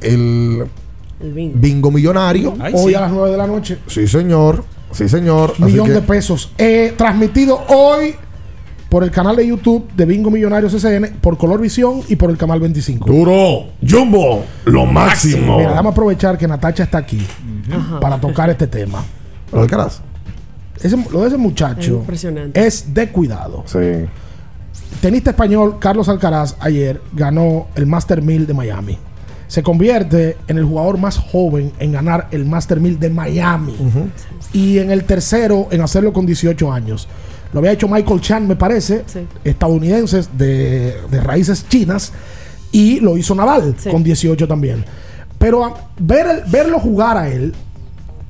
[0.00, 0.64] el
[1.22, 1.54] El bingo.
[1.58, 2.54] bingo millonario.
[2.60, 2.94] Ay, Hoy sí.
[2.94, 3.78] a las 9 de la noche.
[3.86, 4.64] Sí, señor.
[4.90, 5.54] Sí, señor.
[5.60, 6.52] Millón que- de pesos.
[6.58, 8.14] Eh, transmitido hoy
[8.88, 12.36] por el canal de YouTube de Bingo Millonarios CCN, por Color Visión y por el
[12.36, 13.06] canal 25.
[13.10, 13.68] Duro.
[13.88, 14.44] Jumbo.
[14.66, 15.56] Lo máximo.
[15.56, 17.26] Mira, déjame aprovechar que Natacha está aquí
[18.00, 19.02] para tocar este tema.
[19.50, 20.02] ¿Lo Alcaraz?
[20.82, 22.66] Ese- lo de ese Es muchacho impresionante.
[22.66, 23.62] es de cuidado.
[23.66, 23.78] Sí.
[25.00, 28.98] Tenista español Carlos Alcaraz ayer ganó el Master 1000 de Miami.
[29.52, 33.74] Se convierte en el jugador más joven en ganar el Master 1000 de Miami.
[34.54, 37.06] Y en el tercero en hacerlo con 18 años.
[37.52, 39.18] Lo había hecho Michael Chan, me parece, Sí.
[39.44, 42.14] estadounidenses de, de raíces chinas.
[42.70, 43.90] Y lo hizo Nadal Sí.
[43.90, 44.86] con 18 también.
[45.36, 47.52] Pero a- ver el- verlo jugar a él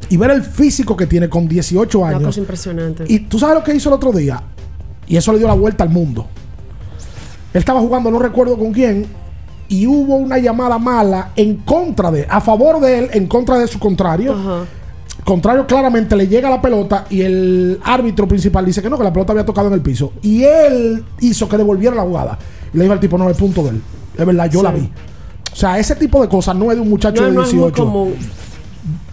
[0.08, 2.24] y ver el físico que tiene con 18 Una años.
[2.24, 3.04] cosa impresionante.
[3.06, 4.42] Y tú sabes lo que hizo el otro día.
[5.06, 6.26] Y eso le dio la vuelta al mundo.
[7.54, 9.06] Él estaba jugando, no recuerdo con quién.
[9.72, 13.66] Y hubo una llamada mala en contra de, a favor de él, en contra de
[13.66, 14.32] su contrario.
[14.34, 14.64] Ajá.
[15.24, 19.12] Contrario claramente le llega la pelota y el árbitro principal dice que no, que la
[19.12, 20.12] pelota había tocado en el piso.
[20.20, 22.38] Y él hizo que devolviera la jugada.
[22.74, 23.82] Y le dijo al tipo, no, el punto de él.
[24.18, 24.64] Es verdad, yo Sí.
[24.64, 24.90] la vi.
[25.52, 27.54] O sea, ese tipo de cosas no es de un muchacho No, de no es
[27.54, 27.84] muy 18.
[27.84, 28.14] común.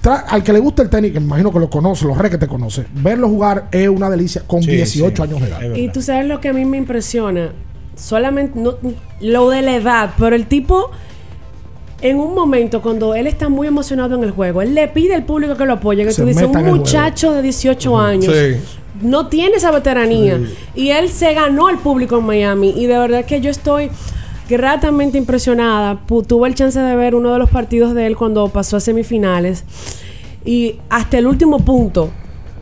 [0.02, 2.30] Tra- al que le gusta el tenis, que me imagino que lo conoce, los re
[2.30, 5.76] que te conoce, verlo jugar es una delicia con Sí, 18 sí, años de edad.
[5.76, 7.52] Y tú sabes lo que a mí me impresiona.
[8.00, 8.76] Solamente no-
[9.22, 10.90] lo de la edad, pero el tipo,
[12.02, 15.26] en un momento, cuando él está muy emocionado en el juego, él le pide al
[15.26, 16.06] público que lo apoye.
[16.06, 18.34] Que Se tú dices, un muchacho de 18 años.
[18.34, 18.56] Sí.
[19.02, 20.40] No tiene esa veteranía.
[20.76, 22.70] Y él se ganó al público en Miami.
[22.76, 23.90] Y de verdad que yo estoy
[24.50, 26.00] gratamente impresionada.
[26.28, 29.64] Tuve el chance de ver uno de los partidos de él cuando pasó a semifinales.
[30.46, 32.10] Y hasta el último punto,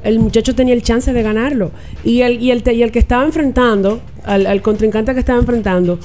[0.03, 1.71] el muchacho tenía el chance de ganarlo.
[2.03, 5.39] Y el, y el, te- y el que estaba enfrentando, al, al contrincante que estaba
[5.39, 5.99] enfrentando,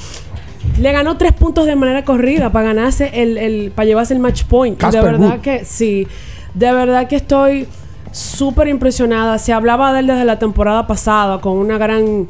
[0.81, 4.45] le ganó tres puntos de manera corrida para ganarse el, el para llevarse el match
[4.45, 4.81] point.
[4.81, 6.07] De verdad que sí,
[6.55, 7.67] de verdad que estoy
[8.13, 9.39] súper impresionada.
[9.39, 12.29] Se hablaba de él desde la temporada pasada con una gran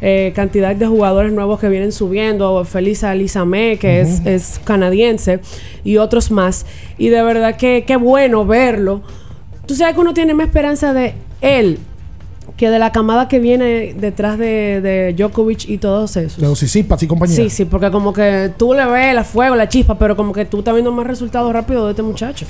[0.00, 5.40] eh, cantidad de jugadores nuevos que vienen subiendo, Felisa Lizame, que es, es canadiense,
[5.84, 6.66] y otros más.
[6.98, 9.02] Y de verdad que qué bueno verlo.
[9.66, 11.78] Tú sabes que uno tiene más esperanza de él
[12.56, 16.40] que de la camada que viene detrás de, de Djokovic y todos esos.
[16.40, 17.36] De los Sisipas y compañía.
[17.36, 20.44] Sí, sí, porque como que tú le ves la fuego, la chispa, pero como que
[20.44, 22.46] tú estás viendo más resultados rápidos de este muchacho.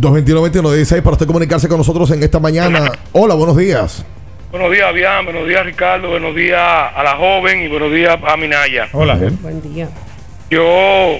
[0.00, 2.92] 221-2116 para usted comunicarse con nosotros en esta mañana.
[3.12, 4.04] Hola, buenos días.
[4.50, 5.24] Buenos días, Bian.
[5.24, 6.08] Buenos días, Ricardo.
[6.08, 8.88] Buenos días a la joven y buenos días a Minaya.
[8.92, 9.18] Hola.
[9.42, 9.88] Buen día.
[10.50, 11.18] Yo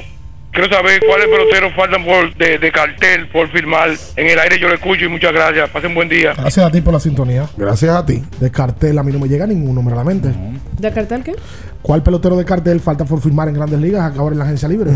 [0.53, 3.91] quiero saber cuáles peloteros faltan por, de, de cartel por firmar.
[4.17, 5.69] En el aire yo lo escucho y muchas gracias.
[5.71, 6.33] Pasen buen día.
[6.37, 7.49] Gracias a ti por la sintonía.
[7.57, 8.23] Gracias a ti.
[8.41, 10.31] De cartel, a mí no me llega ningún número a la mente.
[10.79, 11.35] ¿De cartel qué?
[11.83, 14.91] ¿Cuál pelotero de cartel falta por firmar en grandes ligas ahora en la agencia libre?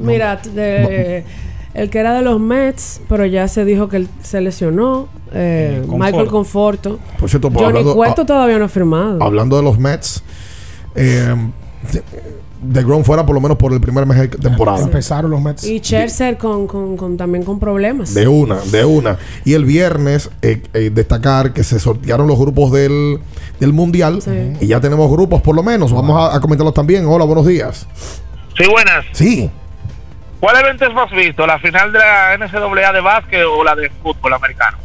[0.00, 1.24] Mira, de-
[1.74, 5.08] el que era de los Mets, pero ya se dijo que él se lesionó.
[5.34, 6.04] eh, Conforto.
[6.04, 6.98] Michael Conforto.
[7.18, 9.22] Por cierto, pues, Johnny hablando- Cueto ah, todavía no ha firmado.
[9.22, 10.22] Hablando de los Mets,
[10.94, 11.34] eh,
[12.62, 14.80] de, de Grom fuera por lo menos por el primer mes de temporada.
[14.80, 15.64] Empezaron los Mets.
[15.64, 18.14] Y Scherzer con, con, con- también con problemas.
[18.14, 19.18] De una, de una.
[19.44, 23.18] Y el viernes, eh, eh, destacar que se sortearon los grupos del,
[23.60, 24.22] del Mundial.
[24.22, 24.52] Sí.
[24.60, 25.92] Y ya tenemos grupos por lo menos.
[25.92, 27.04] Vamos a, a comentarlos también.
[27.06, 27.86] Hola, buenos días.
[28.56, 29.04] Sí, buenas.
[29.12, 29.50] Sí.
[30.40, 31.46] ¿Cuál evento es más visto?
[31.46, 34.76] ¿La final de la NCAA de básquet o la de fútbol americano?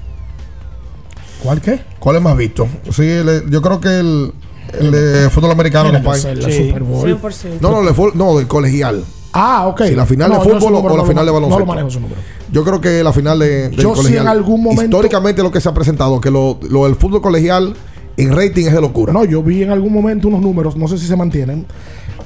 [1.42, 1.80] ¿Cuál qué?
[2.00, 2.68] ¿Cuál es más visto?
[2.92, 4.34] Sí, yo creo que el,
[4.80, 6.36] el de fútbol americano, compadre.
[6.36, 6.68] la Sí.
[6.68, 7.04] Super Bowl.
[7.08, 7.62] 100%.
[7.62, 9.04] No, no, fu- no, del colegial.
[9.34, 9.84] Ah, ok.
[9.84, 11.60] Si la final No, de fútbol o- la no final de baloncesto.
[11.60, 12.22] No lo manejo ese número.
[12.52, 14.22] Yo creo que la final de, del Yo colegial.
[14.24, 17.74] en algún momento- Históricamente lo que se ha presentado, que lo, lo del fútbol colegial
[18.16, 19.14] en rating es de locura.
[19.14, 21.66] No, yo vi en algún momento unos números, no sé si se mantienen,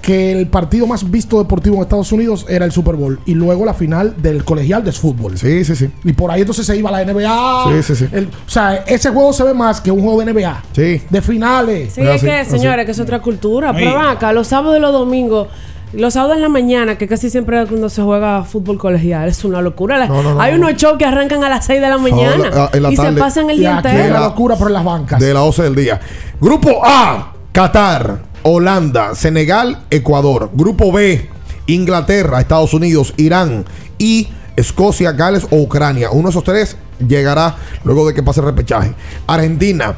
[0.02, 3.64] que el partido más visto deportivo en Estados Unidos era el Super Bowl y luego
[3.66, 5.38] la final del colegial de fútbol.
[5.38, 5.90] Sí, sí, sí.
[6.04, 7.66] Y por ahí entonces se iba la NBA.
[7.68, 8.08] Sí, sí, sí.
[8.12, 10.64] El- o sea, ese juego se ve más que un juego de NBA.
[10.74, 11.02] Sí.
[11.10, 11.94] De finales.
[11.94, 13.74] Sí, es que, señores, que es otra cultura.
[13.74, 15.48] Pero acá, los sábados y los domingos,
[15.94, 19.44] los sábados en la mañana, que casi siempre es cuando se juega fútbol colegial, es
[19.44, 19.98] una locura.
[19.98, 20.60] La- No, no, no, Hay no.
[20.68, 23.58] unos shows que arrancan a las 6 de la mañana la y se pasan el
[23.60, 24.04] día entero.
[24.06, 25.20] es la locura por las bancas.
[25.20, 26.00] De la 12 del día.
[26.40, 30.50] Grupo A, Qatar, Holanda, Senegal, Ecuador.
[30.54, 31.30] Grupo B,
[31.68, 33.66] Inglaterra, Estados Unidos, Irán
[33.98, 36.12] y Escocia, Gales o Ucrania.
[36.12, 36.78] Uno de esos tres
[37.08, 38.94] llegará luego de que pase el repechaje.
[39.28, 39.96] Argentina,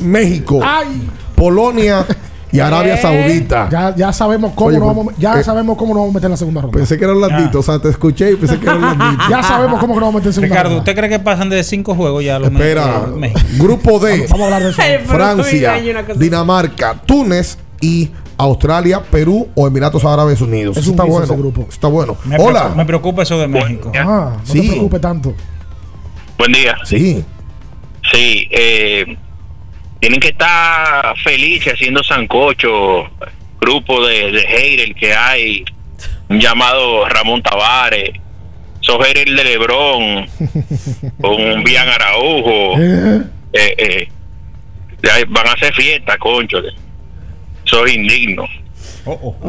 [0.00, 0.60] México,
[1.34, 2.06] Polonia
[2.52, 3.68] y Arabia Saudita.
[3.70, 6.14] Ya, ya sabemos cómo Oye, nos pues, vamos, ya eh, sabemos cómo nos vamos a
[6.14, 6.76] meter en la segunda ronda.
[6.78, 9.24] Pensé que era Orlandito, o sea, te escuché y pensé que era Orlandito.
[9.30, 10.80] Ya sabemos cómo nos vamos a meter en segunda Ricardo, ronda.
[10.80, 13.40] ¿usted cree que pasan de cinco juegos ya a los Espera, México?
[13.58, 14.82] grupo D, Vamos a hablar de eso.
[15.06, 15.74] Francia,
[16.16, 20.76] Dinamarca, Túnez y Australia, Perú o Emiratos Árabes Unidos.
[20.76, 21.24] Es Eso un está bueno.
[21.24, 21.66] ese grupo.
[21.68, 22.16] Está bueno.
[22.24, 22.60] Me Hola.
[22.60, 23.90] preocupa- me preocupa eso de México.
[23.96, 24.60] Ah, no Sí.
[24.62, 25.34] te preocupes tanto.
[26.38, 26.76] Buen día.
[26.84, 27.24] Sí.
[28.12, 29.18] Sí, eh,
[30.00, 33.04] tienen que estar felices haciendo sancocho,
[33.60, 35.64] grupo de, de haters que hay,
[36.28, 38.10] un llamado Ramón Tavares,
[38.80, 40.26] esos haters de Lebrón,
[41.20, 43.22] con Bian Araujo, Eh,
[43.78, 44.08] eh,
[45.02, 46.58] eh, van a hacer fiesta, concho.
[47.64, 48.44] Soy indigno.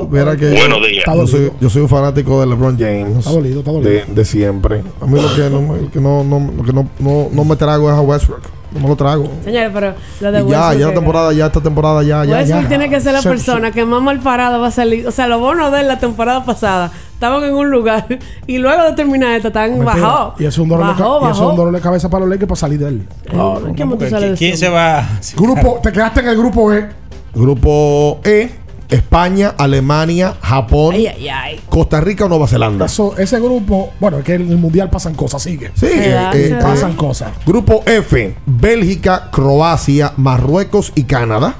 [0.09, 1.03] Mira que Buenos días.
[1.05, 3.17] Yo soy, yo soy un fanático de LeBron James.
[3.17, 3.91] Está dolido, está dolido.
[3.91, 4.81] De, de siempre.
[5.01, 7.55] A mí lo que no, me- lo que no, no, que no, no, no me
[7.57, 8.43] trago es a Westbrook.
[8.71, 9.29] No me lo trago.
[9.43, 12.61] Señores, pero lo de Y ya, ya que- temporada, ya esta temporada, ya, ya, Westbrook
[12.63, 12.67] ya.
[12.69, 15.07] tiene que ser la Se- persona que más mal parada va a salir.
[15.07, 18.05] O sea, los bonos de él la temporada pasada estaban en un lugar
[18.47, 20.33] y luego de terminar esta están bajados.
[20.39, 22.29] Y eso es un dolor, de, Bajó, y es un dolor de cabeza para los
[22.29, 23.07] Lakers para salir de él.
[23.31, 24.59] ¿Cómo tú sales de ¿Quién eso?
[24.65, 25.03] se va?
[25.35, 26.89] Grupo, te quedaste en el grupo E.
[27.33, 28.51] Grupo E,
[28.89, 31.59] España, Alemania, Japón, Ay, ay, ay.
[31.69, 32.85] Costa Rica o Nueva Zelanda.
[32.85, 35.71] Eso, ese grupo, bueno, es que en el mundial pasan cosas, sigue.
[35.75, 36.59] Sí, da, eh, da.
[36.59, 37.31] pasan cosas.
[37.45, 41.55] Grupo F, Bélgica, Croacia, Marruecos y Canadá.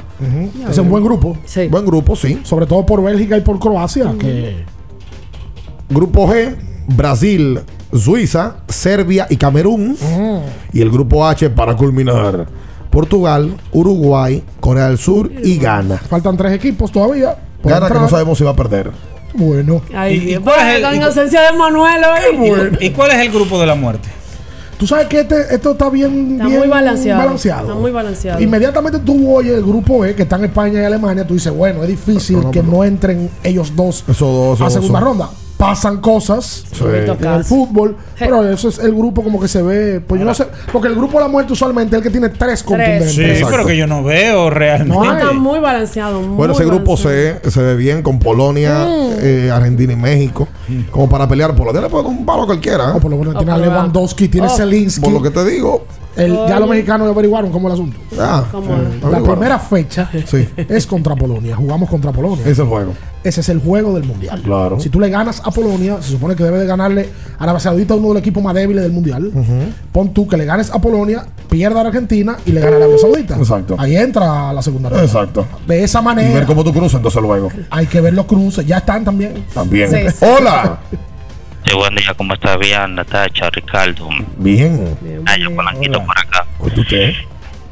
[0.69, 1.37] Es un buen grupo.
[1.45, 1.67] Sí.
[1.67, 2.41] Buen grupo, sí.
[2.43, 4.13] Sobre todo por Bélgica y por Croacia.
[4.19, 4.65] Que
[5.89, 6.55] Grupo G,
[6.87, 7.61] Brasil,
[7.93, 9.95] Suiza, Serbia y Camerún.
[10.73, 12.47] Y el grupo H para culminar.
[12.89, 15.97] Portugal, Uruguay, Corea del Sur y Ghana.
[15.97, 17.35] faltan tres equipos todavía.
[17.61, 18.01] por Ghana que entrar.
[18.03, 18.91] no sabemos si va a perder.
[19.33, 19.81] Bueno.
[19.95, 22.77] Ay, ¿Y- y cuál es el- con y cu- de Manuel hoy.
[22.81, 24.09] ¿Y, y cuál es el grupo de la muerte?
[24.79, 27.35] Tú sabes que este, esto está bien, Está bien muy balanceado.
[27.35, 28.39] Está muy balanceado.
[28.41, 31.83] Inmediatamente tú oyes el grupo E, que está en España y Alemania, tú dices, bueno,
[31.83, 34.73] es difícil No, no, que pero- no entren ellos dos Esos dos, esos a dos
[34.73, 35.29] segunda son- ronda.
[35.59, 36.85] Pasan cosas Sí.
[36.85, 39.99] en el fútbol, pero eso es el grupo como que se ve.
[39.99, 42.29] Pues yo no sé, porque el grupo de la muerte usualmente es el que tiene
[42.29, 43.11] tres contundentes.
[43.11, 43.49] Sí, Exacto.
[43.51, 44.95] pero que yo no veo realmente.
[44.95, 45.13] No.
[45.13, 46.21] Está muy balanceado.
[46.21, 47.41] muy Bueno, ese grupo balanceado.
[47.43, 48.87] C se ve bien con Polonia,
[49.19, 50.47] eh, Argentina y México.
[50.91, 51.53] Como para pelear.
[51.53, 52.85] Polonia le puede dar un palo a cualquiera.
[52.85, 52.93] ¿eh?
[52.93, 54.55] No, por lo menos tiene a Lewandowski, tiene oh.
[54.55, 55.01] Zelinsky.
[55.01, 55.83] Por lo que te digo.
[56.15, 57.97] El- ya los mexicanos averiguaron cómo el asunto.
[58.19, 59.11] Ah, ¿Cómo sí, es?
[59.11, 60.47] La primera fecha Sí.
[60.57, 61.55] es contra Polonia.
[61.55, 62.41] Jugamos contra Polonia.
[62.41, 62.93] Ese es el juego.
[63.23, 64.41] Ese es el juego del mundial.
[64.41, 64.79] Claro.
[64.79, 67.93] Si tú le ganas a Polonia, se supone que debe de ganarle a Arabia Saudita,
[67.95, 69.31] uno de los equipos más débiles del mundial.
[69.91, 72.97] Pon tú que le ganes a Polonia, pierda a Argentina y le gana a Arabia
[72.97, 73.35] Saudita.
[73.37, 73.75] Exacto.
[73.77, 75.03] Ahí entra la segunda ronda.
[75.03, 75.45] Exacto.
[75.67, 77.49] De esa Y manera ver cómo tú cruzas entonces luego.
[77.69, 78.65] hay que ver los cruces.
[78.65, 79.45] Ya están también.
[79.53, 79.89] También.
[79.89, 80.25] Sí, sí.
[80.25, 80.79] Hola.
[81.69, 82.57] Sí, buen día, ¿cómo estás?
[82.57, 84.09] Bien, Natacha, Ricardo.
[84.37, 84.97] Bien.
[85.27, 86.47] Ah, Polanquito por acá.
[86.59, 87.13] usted?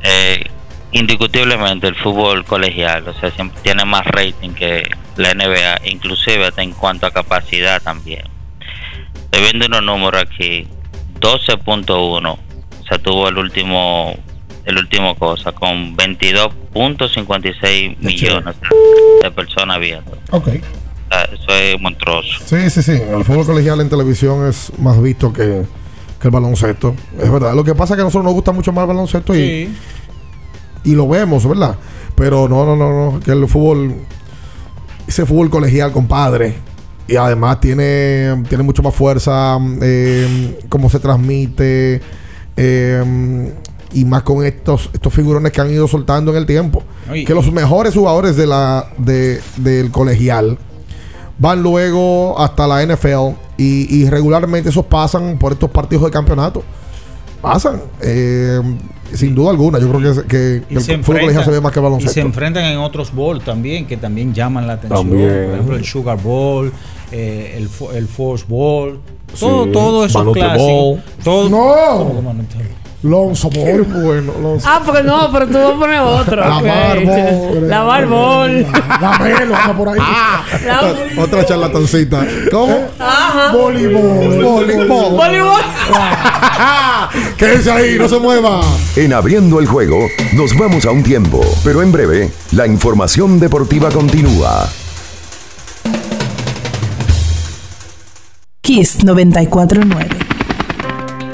[0.04, 0.44] Eh,
[0.92, 4.84] indiscutiblemente el fútbol colegial, o sea, siempre tiene más rating que
[5.16, 8.22] la NBA, inclusive hasta en cuanto a capacidad también.
[9.16, 10.68] Estoy viendo unos números aquí,
[11.20, 12.38] 12.1, o
[12.88, 14.16] sea, tuvo el último
[14.66, 18.56] el último cosa, con 22.56 millones
[19.24, 20.16] de personas viendo.
[20.30, 20.50] Ok.
[21.10, 22.30] Eso es monstruoso.
[22.46, 22.92] Sí, sí, sí.
[22.92, 25.64] El fútbol colegial en televisión es más visto que,
[26.22, 26.96] que el baloncesto.
[27.20, 27.54] Es verdad.
[27.56, 29.74] Lo que pasa es que a nosotros nos gusta mucho más el baloncesto y,
[30.84, 31.76] y lo vemos, ¿verdad?
[32.16, 33.20] Pero no, no, no, no.
[33.20, 33.96] Que el fútbol,
[35.08, 36.56] ese fútbol colegial, compadre.
[37.08, 42.02] Y además tiene, tiene mucho más fuerza, eh, cómo se transmite.
[42.58, 43.54] eh,
[43.94, 46.84] y más con estos, estos figurones que han ido soltando en el tiempo.
[47.10, 50.58] Oye, que los mejores jugadores de la, de, del colegial
[51.40, 56.64] van luego hasta la NFL y, y regularmente esos pasan por estos partidos de campeonato.
[57.42, 58.60] Pasan, eh,
[59.14, 59.80] sin duda alguna.
[59.80, 62.20] Yo creo que, el se, fútbol colegial se ve más que y se baloncesto.
[62.22, 65.08] enfrentan en otros bowl también que también llaman la atención.
[65.08, 65.30] También.
[65.46, 66.72] Por ejemplo, el Sugar Bowl,
[67.12, 69.00] eh, el, el Force Bowl.
[69.40, 69.72] Todo, Sí.
[69.72, 70.24] todo eso.
[70.58, 71.02] Bowl.
[71.24, 72.22] Todo, No.
[73.08, 73.84] Lonzo Ball.
[73.84, 74.68] bueno, Lonzo.
[74.70, 76.36] Ah, porque no, pero tú vas a poner otro.
[76.38, 76.64] La ok.
[76.66, 77.70] Barbol.
[77.70, 78.68] La Barbol.
[79.02, 80.00] La Melo anda por ahí.
[80.66, 82.26] La- Otra charlatancita.
[82.52, 82.88] ¿Cómo?
[83.00, 83.52] Ajá.
[83.54, 84.44] Voleibol.
[84.44, 85.12] Voleibol.
[85.16, 85.62] Voleibol.
[87.38, 88.62] Quédense ahí, no se mueva.
[88.96, 90.00] En abriendo el juego,
[90.34, 94.68] nos vamos a un tiempo, pero en breve, la información deportiva continúa.
[98.62, 100.27] Kiss 949.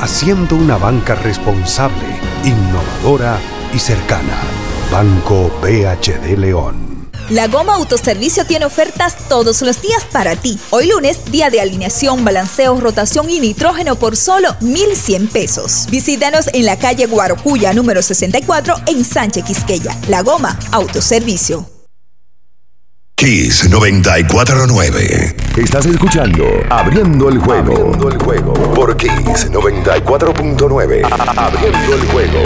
[0.00, 2.04] haciendo una banca responsable,
[2.44, 3.38] innovadora
[3.72, 4.36] y cercana.
[4.90, 6.94] Banco BHD León.
[7.30, 10.58] La Goma Autoservicio tiene ofertas todos los días para ti.
[10.70, 15.86] Hoy lunes, día de alineación, balanceo, rotación y nitrógeno por solo 1,100 pesos.
[15.90, 19.98] Visítanos en la calle Guarocuya, número 64, en Sánchez Quisqueya.
[20.08, 21.73] La Goma Autoservicio.
[23.16, 25.36] Kiss 949.
[25.56, 27.72] Estás escuchando Abriendo el juego.
[27.72, 31.04] Abriendo el juego por Kiss 94.9.
[31.04, 32.40] A- Abriendo el juego.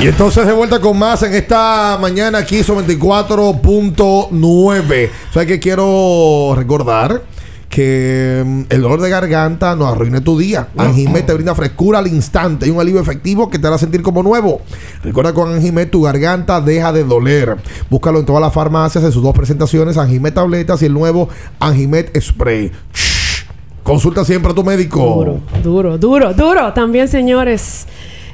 [0.00, 4.30] Y entonces de vuelta con más en esta mañana aquí son 24.9.
[4.30, 7.22] O sea que quiero recordar
[7.68, 10.68] que mm, el dolor de garganta no arruine tu día.
[10.78, 14.22] Anjimet te brinda frescura al instante y un alivio efectivo que te hará sentir como
[14.22, 14.62] nuevo.
[15.04, 17.58] Recuerda con Anjimet tu garganta deja de doler.
[17.90, 21.28] Búscalo en todas las farmacias en sus dos presentaciones, Anjimet tabletas y el nuevo
[21.58, 22.72] Anjimet spray.
[22.94, 23.44] Shh.
[23.82, 25.00] Consulta siempre a tu médico.
[25.00, 26.72] Duro, duro, duro, duro.
[26.72, 27.86] También, señores,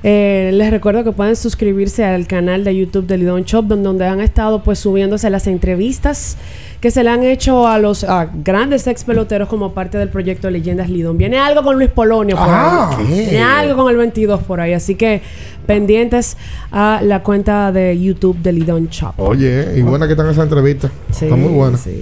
[0.09, 4.07] eh, les recuerdo que pueden suscribirse al canal de YouTube de Lidón Shop, donde, donde
[4.07, 6.37] han estado pues subiéndose las entrevistas
[6.81, 10.49] que se le han hecho a los a grandes ex peloteros como parte del proyecto
[10.49, 11.19] Leyendas Lidón.
[11.19, 13.05] Viene algo con Luis Polonio por Ah, ahí.
[13.07, 13.15] ¿qué?
[13.31, 14.75] Viene algo con el 22 por ahí.
[14.75, 15.23] Así que
[15.67, 16.37] pendientes
[16.71, 19.15] a la cuenta de YouTube de Lidón Shop.
[19.19, 20.93] Oye, y buena que están esas entrevistas.
[21.11, 21.77] Está muy buena.
[21.79, 22.01] sí.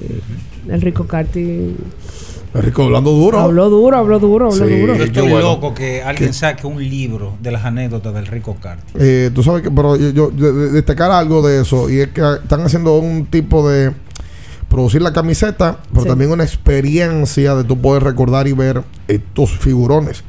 [0.68, 1.74] El Rico Carti
[2.54, 3.40] Rico hablando duro.
[3.40, 4.80] habló duro, habló duro, habló Sí.
[4.80, 4.94] duro.
[4.94, 5.40] Yo estoy bueno.
[5.40, 8.92] loco que alguien saque un libro de las anécdotas del Rico Carti.
[8.98, 12.08] Eh, tú sabes que, pero yo, yo- de- de- destacar algo de eso, y es
[12.08, 13.92] que están haciendo un tipo de
[14.68, 16.08] producir la camiseta, pero Sí.
[16.08, 20.22] también una experiencia de tú poder recordar y ver estos figurones.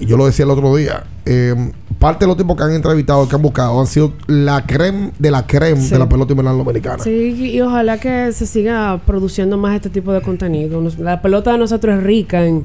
[0.00, 3.28] Y yo lo decía el otro día, eh, parte de los tipos que han entrevistado,
[3.28, 5.90] que han buscado, han sido la creme de la creme Sí.
[5.90, 7.02] de la pelota invernal dominicana.
[7.02, 10.80] Sí, y ojalá que se siga produciendo más este tipo de contenido.
[10.80, 12.64] Nos- La pelota de nosotros es rica en,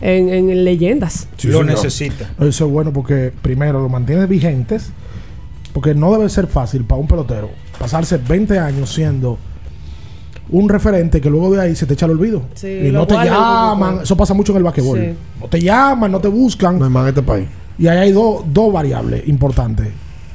[0.00, 1.28] en, en leyendas.
[1.44, 2.30] Lo necesita.
[2.40, 4.90] Eso es bueno porque, primero, lo mantiene vigentes.
[5.72, 9.38] Porque no debe ser fácil para un pelotero pasarse 20 años siendo
[10.50, 12.42] un referente que luego de ahí se te echa el olvido.
[12.54, 14.00] Sí, y no te llaman.
[14.02, 14.98] Eso pasa mucho en el basquetbol.
[15.00, 15.14] Sí.
[15.40, 16.78] No te llaman, no te buscan.
[16.78, 17.48] No hay más en este país.
[17.78, 19.88] Y ahí hay dos dos variables importantes.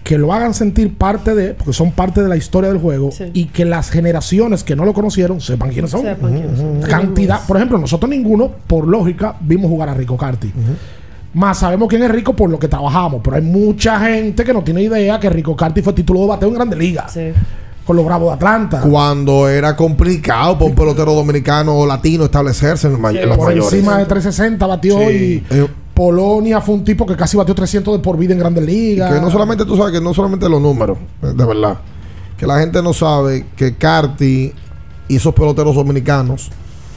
[0.03, 3.26] Que lo hagan sentir parte de, porque son parte de la historia del juego, Sí.
[3.34, 6.02] y que las generaciones que no lo conocieron sepan quiénes son.
[6.02, 6.82] Sepan quiénes son.
[6.82, 10.52] Cantidad, por ejemplo, nosotros ninguno, por lógica, vimos jugar a Rico Carti.
[11.34, 14.64] Más sabemos quién es Rico por lo que trabajamos, pero hay mucha gente que no
[14.64, 17.30] tiene idea que Rico Carti fue título de bateo en Grandes Ligas Sí.
[17.86, 18.82] con los Bravos de Atlanta.
[18.82, 23.49] Cuando era complicado para un pelotero dominicano o latino establecerse en, may- en las por
[23.49, 23.74] mayores.
[23.74, 25.44] encima de 360 batió Sí.
[25.52, 25.68] y Eh,
[25.99, 29.13] Polonia fue un tipo que casi batió 300 de por vida en Grandes Ligas.
[29.13, 31.77] Que no solamente tú sabes que no solamente los números, de verdad.
[32.38, 34.53] Que la gente no sabe que Carti
[35.09, 36.51] y esos peloteros dominicanos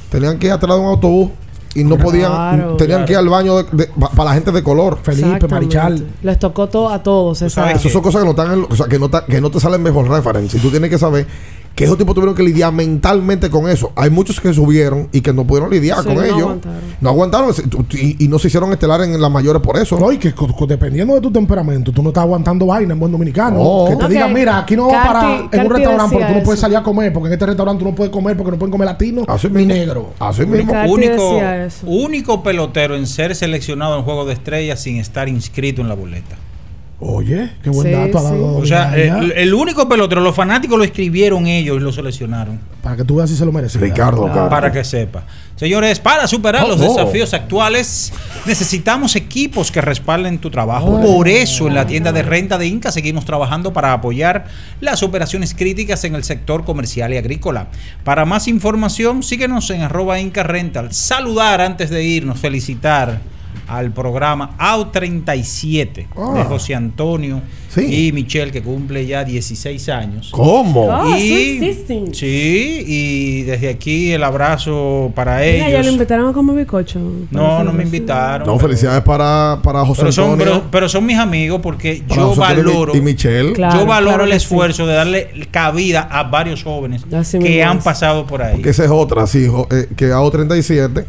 [0.08, 1.30] tenían que ir atrás de un autobús
[1.74, 2.76] y no podían, Claro.
[2.76, 4.96] tenían que ir al baño de- de- pa- para la gente de color.
[5.02, 5.48] Felipe.
[5.48, 6.06] Marichal.
[6.22, 7.42] Les tocó todo a todos.
[7.42, 9.58] Esas son cosas que no están en- o sea, que no, ta- que no te
[9.58, 10.56] salen mejor reference.
[10.58, 11.26] Y tú tienes que saber
[11.74, 13.92] que esos tipos tuvieron que lidiar mentalmente con eso.
[13.96, 16.38] Hay muchos que subieron y que no pudieron lidiar Sí, con no ellos.
[16.40, 16.80] aguantaron.
[17.00, 17.54] No aguantaron
[17.92, 19.98] y, y no se hicieron estelar en las mayores por eso.
[19.98, 20.34] No, y que
[20.68, 23.58] dependiendo de tu temperamento, tú no estás aguantando vaina en buen dominicano.
[23.58, 23.84] No.
[23.90, 24.10] Que te Ok.
[24.10, 26.60] digan, mira, aquí no va Carti- para en un restaurante, pero tú no puedes eso.
[26.60, 28.86] salir a comer, porque en este restaurante tú no puedes comer porque no pueden comer
[28.86, 29.72] latino Así ni mismo.
[29.74, 30.10] negro.
[30.18, 30.72] Así mismo.
[30.72, 31.40] Carti único,
[31.86, 36.36] único pelotero en ser seleccionado en Juego de Estrellas sin estar inscrito en la boleta.
[37.04, 38.26] Oye, qué buen Sí, dato ha sí.
[38.28, 38.56] dado.
[38.56, 42.60] O sea, el, el único pelotero, los fanáticos lo escribieron ellos y lo seleccionaron.
[42.80, 43.78] para que tú veas si se lo merece.
[43.78, 44.48] Ricardo, Carti.
[44.50, 45.24] Para que sepa.
[45.56, 46.84] Señores, para superar Oh, los oh.
[46.94, 48.12] desafíos actuales,
[48.46, 50.98] necesitamos equipos que respalden tu trabajo.
[51.00, 51.16] Oh.
[51.16, 54.46] Por eso, en la tienda de renta de Inca seguimos trabajando para apoyar
[54.80, 57.66] las operaciones críticas en el sector comercial y agrícola.
[58.04, 60.92] Para más información, síguenos en arroba Inca Rental.
[60.92, 63.20] Saludar antes de irnos, felicitar
[63.78, 66.44] al programa AU37 de Ah.
[66.48, 68.08] José Antonio Sí.
[68.08, 70.28] y Michelle, que cumple ya 16 años.
[70.30, 71.16] ¿Cómo?
[71.16, 72.14] Y- Sixteen.
[72.14, 75.86] Sí, y desde aquí el abrazo para Mira, ya ellos.
[75.86, 77.00] lo invitaron a comer bizcocho.
[77.30, 78.46] No, no me invitaron.
[78.46, 80.44] No, felicidades para, para José Pero son, Antonio.
[80.54, 83.52] pero, pero son mis amigos porque para yo José Antonio y- valoro, Y Michelle.
[83.54, 87.78] Claro, yo valoro claro el esfuerzo de darle cabida a varios jóvenes Así que han
[87.80, 88.54] pasado por ahí.
[88.56, 91.04] Porque esa es otra, sí, eh, que AO37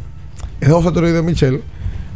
[0.61, 1.61] es José Antonio y de Michelle,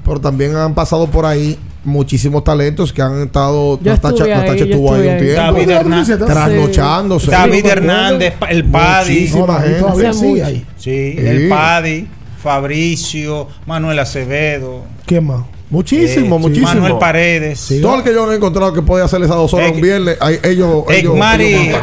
[0.07, 3.79] pero también han pasado por ahí muchísimos talentos que han estado.
[3.81, 5.19] Yo Natacha, estuve ahí, yo estuvo ahí estuve un ahí.
[5.25, 5.41] tiempo.
[5.53, 6.19] David Hernández.
[6.25, 7.31] Trasnochándose.
[7.31, 9.27] David Sí, Hernández, el Paddy.
[9.27, 10.45] Hace sigue mucho.
[10.45, 10.65] ahí.
[10.77, 11.15] Sí, Sí.
[11.17, 12.07] el Paddy,
[12.41, 14.83] Fabricio, Manuel Acevedo.
[15.05, 15.43] ¿Quién más?
[15.69, 16.67] Muchísimo, Eh, muchísimo.
[16.67, 17.73] Manuel Paredes.
[17.81, 20.17] Todo el que yo no he encontrado que puede hacer esas dos horas un viernes,
[20.21, 20.85] ahí- ellos.
[20.89, 21.81] ellos montan.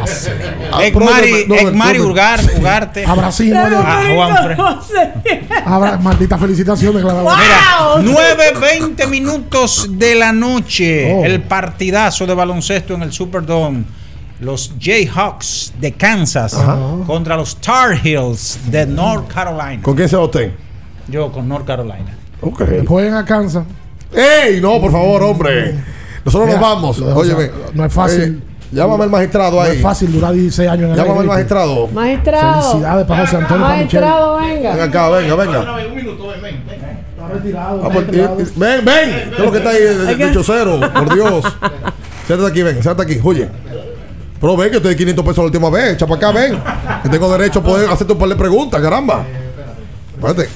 [0.72, 1.00] Ah, no,
[1.46, 2.00] brother.
[2.00, 3.04] Urgar, Ugarte.
[3.06, 4.56] No, yo- Ah, Juanfre.
[5.66, 7.02] Abra, maldita felicitaciones.
[7.02, 11.12] que la- Mira, 9.20 minutos de la noche.
[11.14, 11.24] Oh.
[11.24, 13.84] El partidazo de baloncesto en el Superdome.
[14.40, 16.56] Los Jayhawks de Kansas
[17.06, 19.80] contra los Tar Heels de North Carolina.
[19.82, 20.52] ¿Con quién se va usted?
[21.08, 22.18] Yo con North Carolina.
[22.44, 22.62] Ok.
[22.86, 23.64] Jueguen a Kansas.
[24.12, 24.60] ¡Ey!
[24.60, 25.74] No, por favor, hombre.
[26.24, 26.98] Nosotros Mira, nos vamos.
[26.98, 27.50] lo Óyeme.
[27.74, 28.22] no es fácil.
[28.22, 28.38] eh,
[28.72, 29.76] llámame al magistrado No ahí.
[29.76, 31.88] es fácil durar 16 años en el Llámame al magistrado.
[31.88, 32.62] Magistrado.
[32.70, 33.66] Felicidades para José Antonio.
[33.66, 34.74] Magistrado, venga.
[34.74, 35.58] Ven acá, venga, venga.
[35.60, 37.80] Está retirado.
[37.82, 38.40] Ah, está pues, retirado.
[38.40, 39.10] eh, ven, ven.
[39.30, 40.80] ¿Qué es lo que está ahí de, de, de chocero?
[40.92, 41.44] Por Dios.
[42.26, 43.20] Siéntate aquí, ven, siéntate aquí.
[43.24, 43.48] Oye.
[44.40, 45.94] Pero ven que te di 500 pesos la última vez.
[45.94, 46.58] Echa para acá, ven.
[47.02, 49.24] Que tengo derecho a poder hacerte un par de preguntas, caramba.
[50.14, 50.48] Espérate.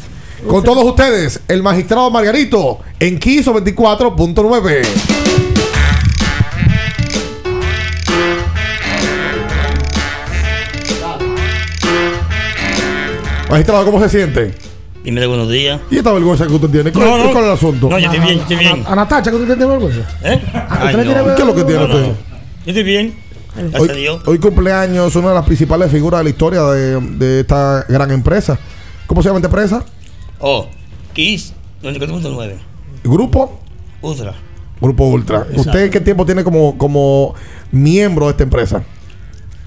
[0.46, 4.86] Con todos ustedes, el magistrado Margarito en Quiso 24.9.
[13.50, 14.54] Magistrado, ¿cómo se siente?
[15.02, 15.80] Dime de buenos días.
[15.90, 16.92] ¿Y esta vergüenza que usted tiene?
[16.92, 17.24] ¿Cuál, No, no.
[17.32, 17.88] cuál es el asunto?
[17.88, 18.84] No, yo estoy bien, yo estoy bien.
[18.86, 20.00] A Natacha, ¿qué usted tiene vergüenza?
[20.22, 20.42] ¿Eh?
[20.52, 21.34] ¿A Ay, usted le tiene no.
[21.34, 22.08] ¿Qué es lo que tiene No, no, usted?
[22.08, 22.14] no.
[22.64, 23.14] Yo estoy bien.
[23.56, 24.22] Gracias Hoy, a Dios.
[24.26, 28.58] hoy cumpleaños una de las principales figuras de la historia de, de esta gran empresa.
[29.06, 29.82] ¿Cómo se llama esta empresa?
[30.40, 30.68] Oh,
[31.12, 31.52] Kiss
[31.82, 32.54] 94.9.
[33.04, 33.60] Grupo
[34.02, 34.34] Ultra.
[34.80, 35.38] Grupo Ultra.
[35.38, 35.60] Exacto.
[35.60, 37.34] ¿Usted qué tiempo tiene como, como
[37.72, 38.82] miembro de esta empresa?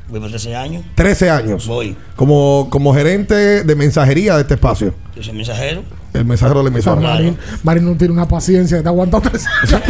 [0.10, 0.84] Voy por 13 años.
[0.96, 1.68] 13 años.
[1.68, 1.96] Voy.
[2.16, 4.94] Como, como gerente de mensajería de este espacio.
[5.16, 5.84] Yo soy mensajero.
[6.14, 7.00] El mensajero de la emisora.
[7.00, 9.82] Marín, Marín no tiene una paciencia que te aguanta tres años.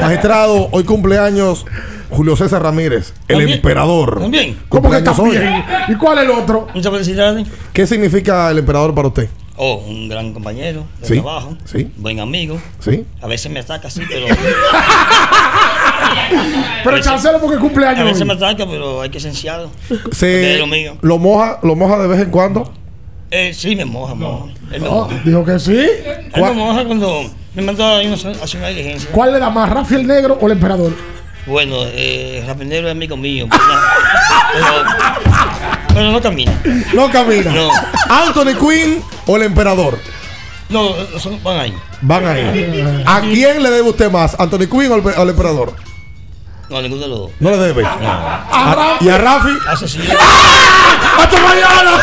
[0.00, 1.64] Magistrado, hoy cumpleaños
[2.10, 3.56] Julio César Ramírez, el ¿También?
[3.56, 4.20] emperador.
[4.20, 4.58] ¿También?
[4.68, 5.02] ¿Cómo que hoy.
[5.02, 5.64] también?
[5.88, 6.68] ¿Y cuál es el otro?
[6.74, 7.48] Muchas felicidades.
[7.72, 9.28] ¿Qué significa el emperador para usted?
[9.56, 11.56] Oh, un gran compañero de Sí, trabajo.
[11.64, 11.90] sí.
[11.96, 12.60] Buen amigo.
[12.80, 13.04] Sí.
[13.20, 14.26] A veces me ataca así, pero.
[16.84, 18.04] Pero chancelo porque A cumpleaños.
[18.04, 18.26] veces hoy.
[18.28, 19.70] me ataca, pero hay que esenciado.
[20.12, 20.96] Se, Es lo mío.
[21.00, 22.72] lo moja, lo moja de vez en cuando.
[23.34, 24.52] Eh, sí, me moja, moja.
[24.70, 25.20] Él me Oh, moja.
[25.24, 25.74] dijo que sí.
[26.34, 29.08] Él me moja cuando me manda a ir a hacer una diligencia.
[29.10, 30.92] ¿Cuál le da más, Rafi el Negro o el Emperador?
[31.46, 33.48] Bueno, eh, Rapinero es amigo mío.
[33.50, 33.64] Pero,
[34.52, 34.84] pero,
[35.94, 36.52] pero no camina.
[36.94, 37.50] No camina.
[37.52, 37.68] No.
[38.08, 39.98] Anthony Quinn o el emperador.
[40.68, 41.74] No, son, van ahí.
[42.02, 43.02] Van ahí.
[43.06, 44.36] ¿A quién le debe usted más?
[44.38, 45.72] ¿Anthony Quinn o el, o el emperador?
[46.70, 47.30] No, ninguno de los dos.
[47.40, 47.84] No le debe.
[47.84, 49.50] A- ¿Y a Rafi?
[49.68, 50.04] Asesino.
[51.18, 52.02] ¡Hasta mañana!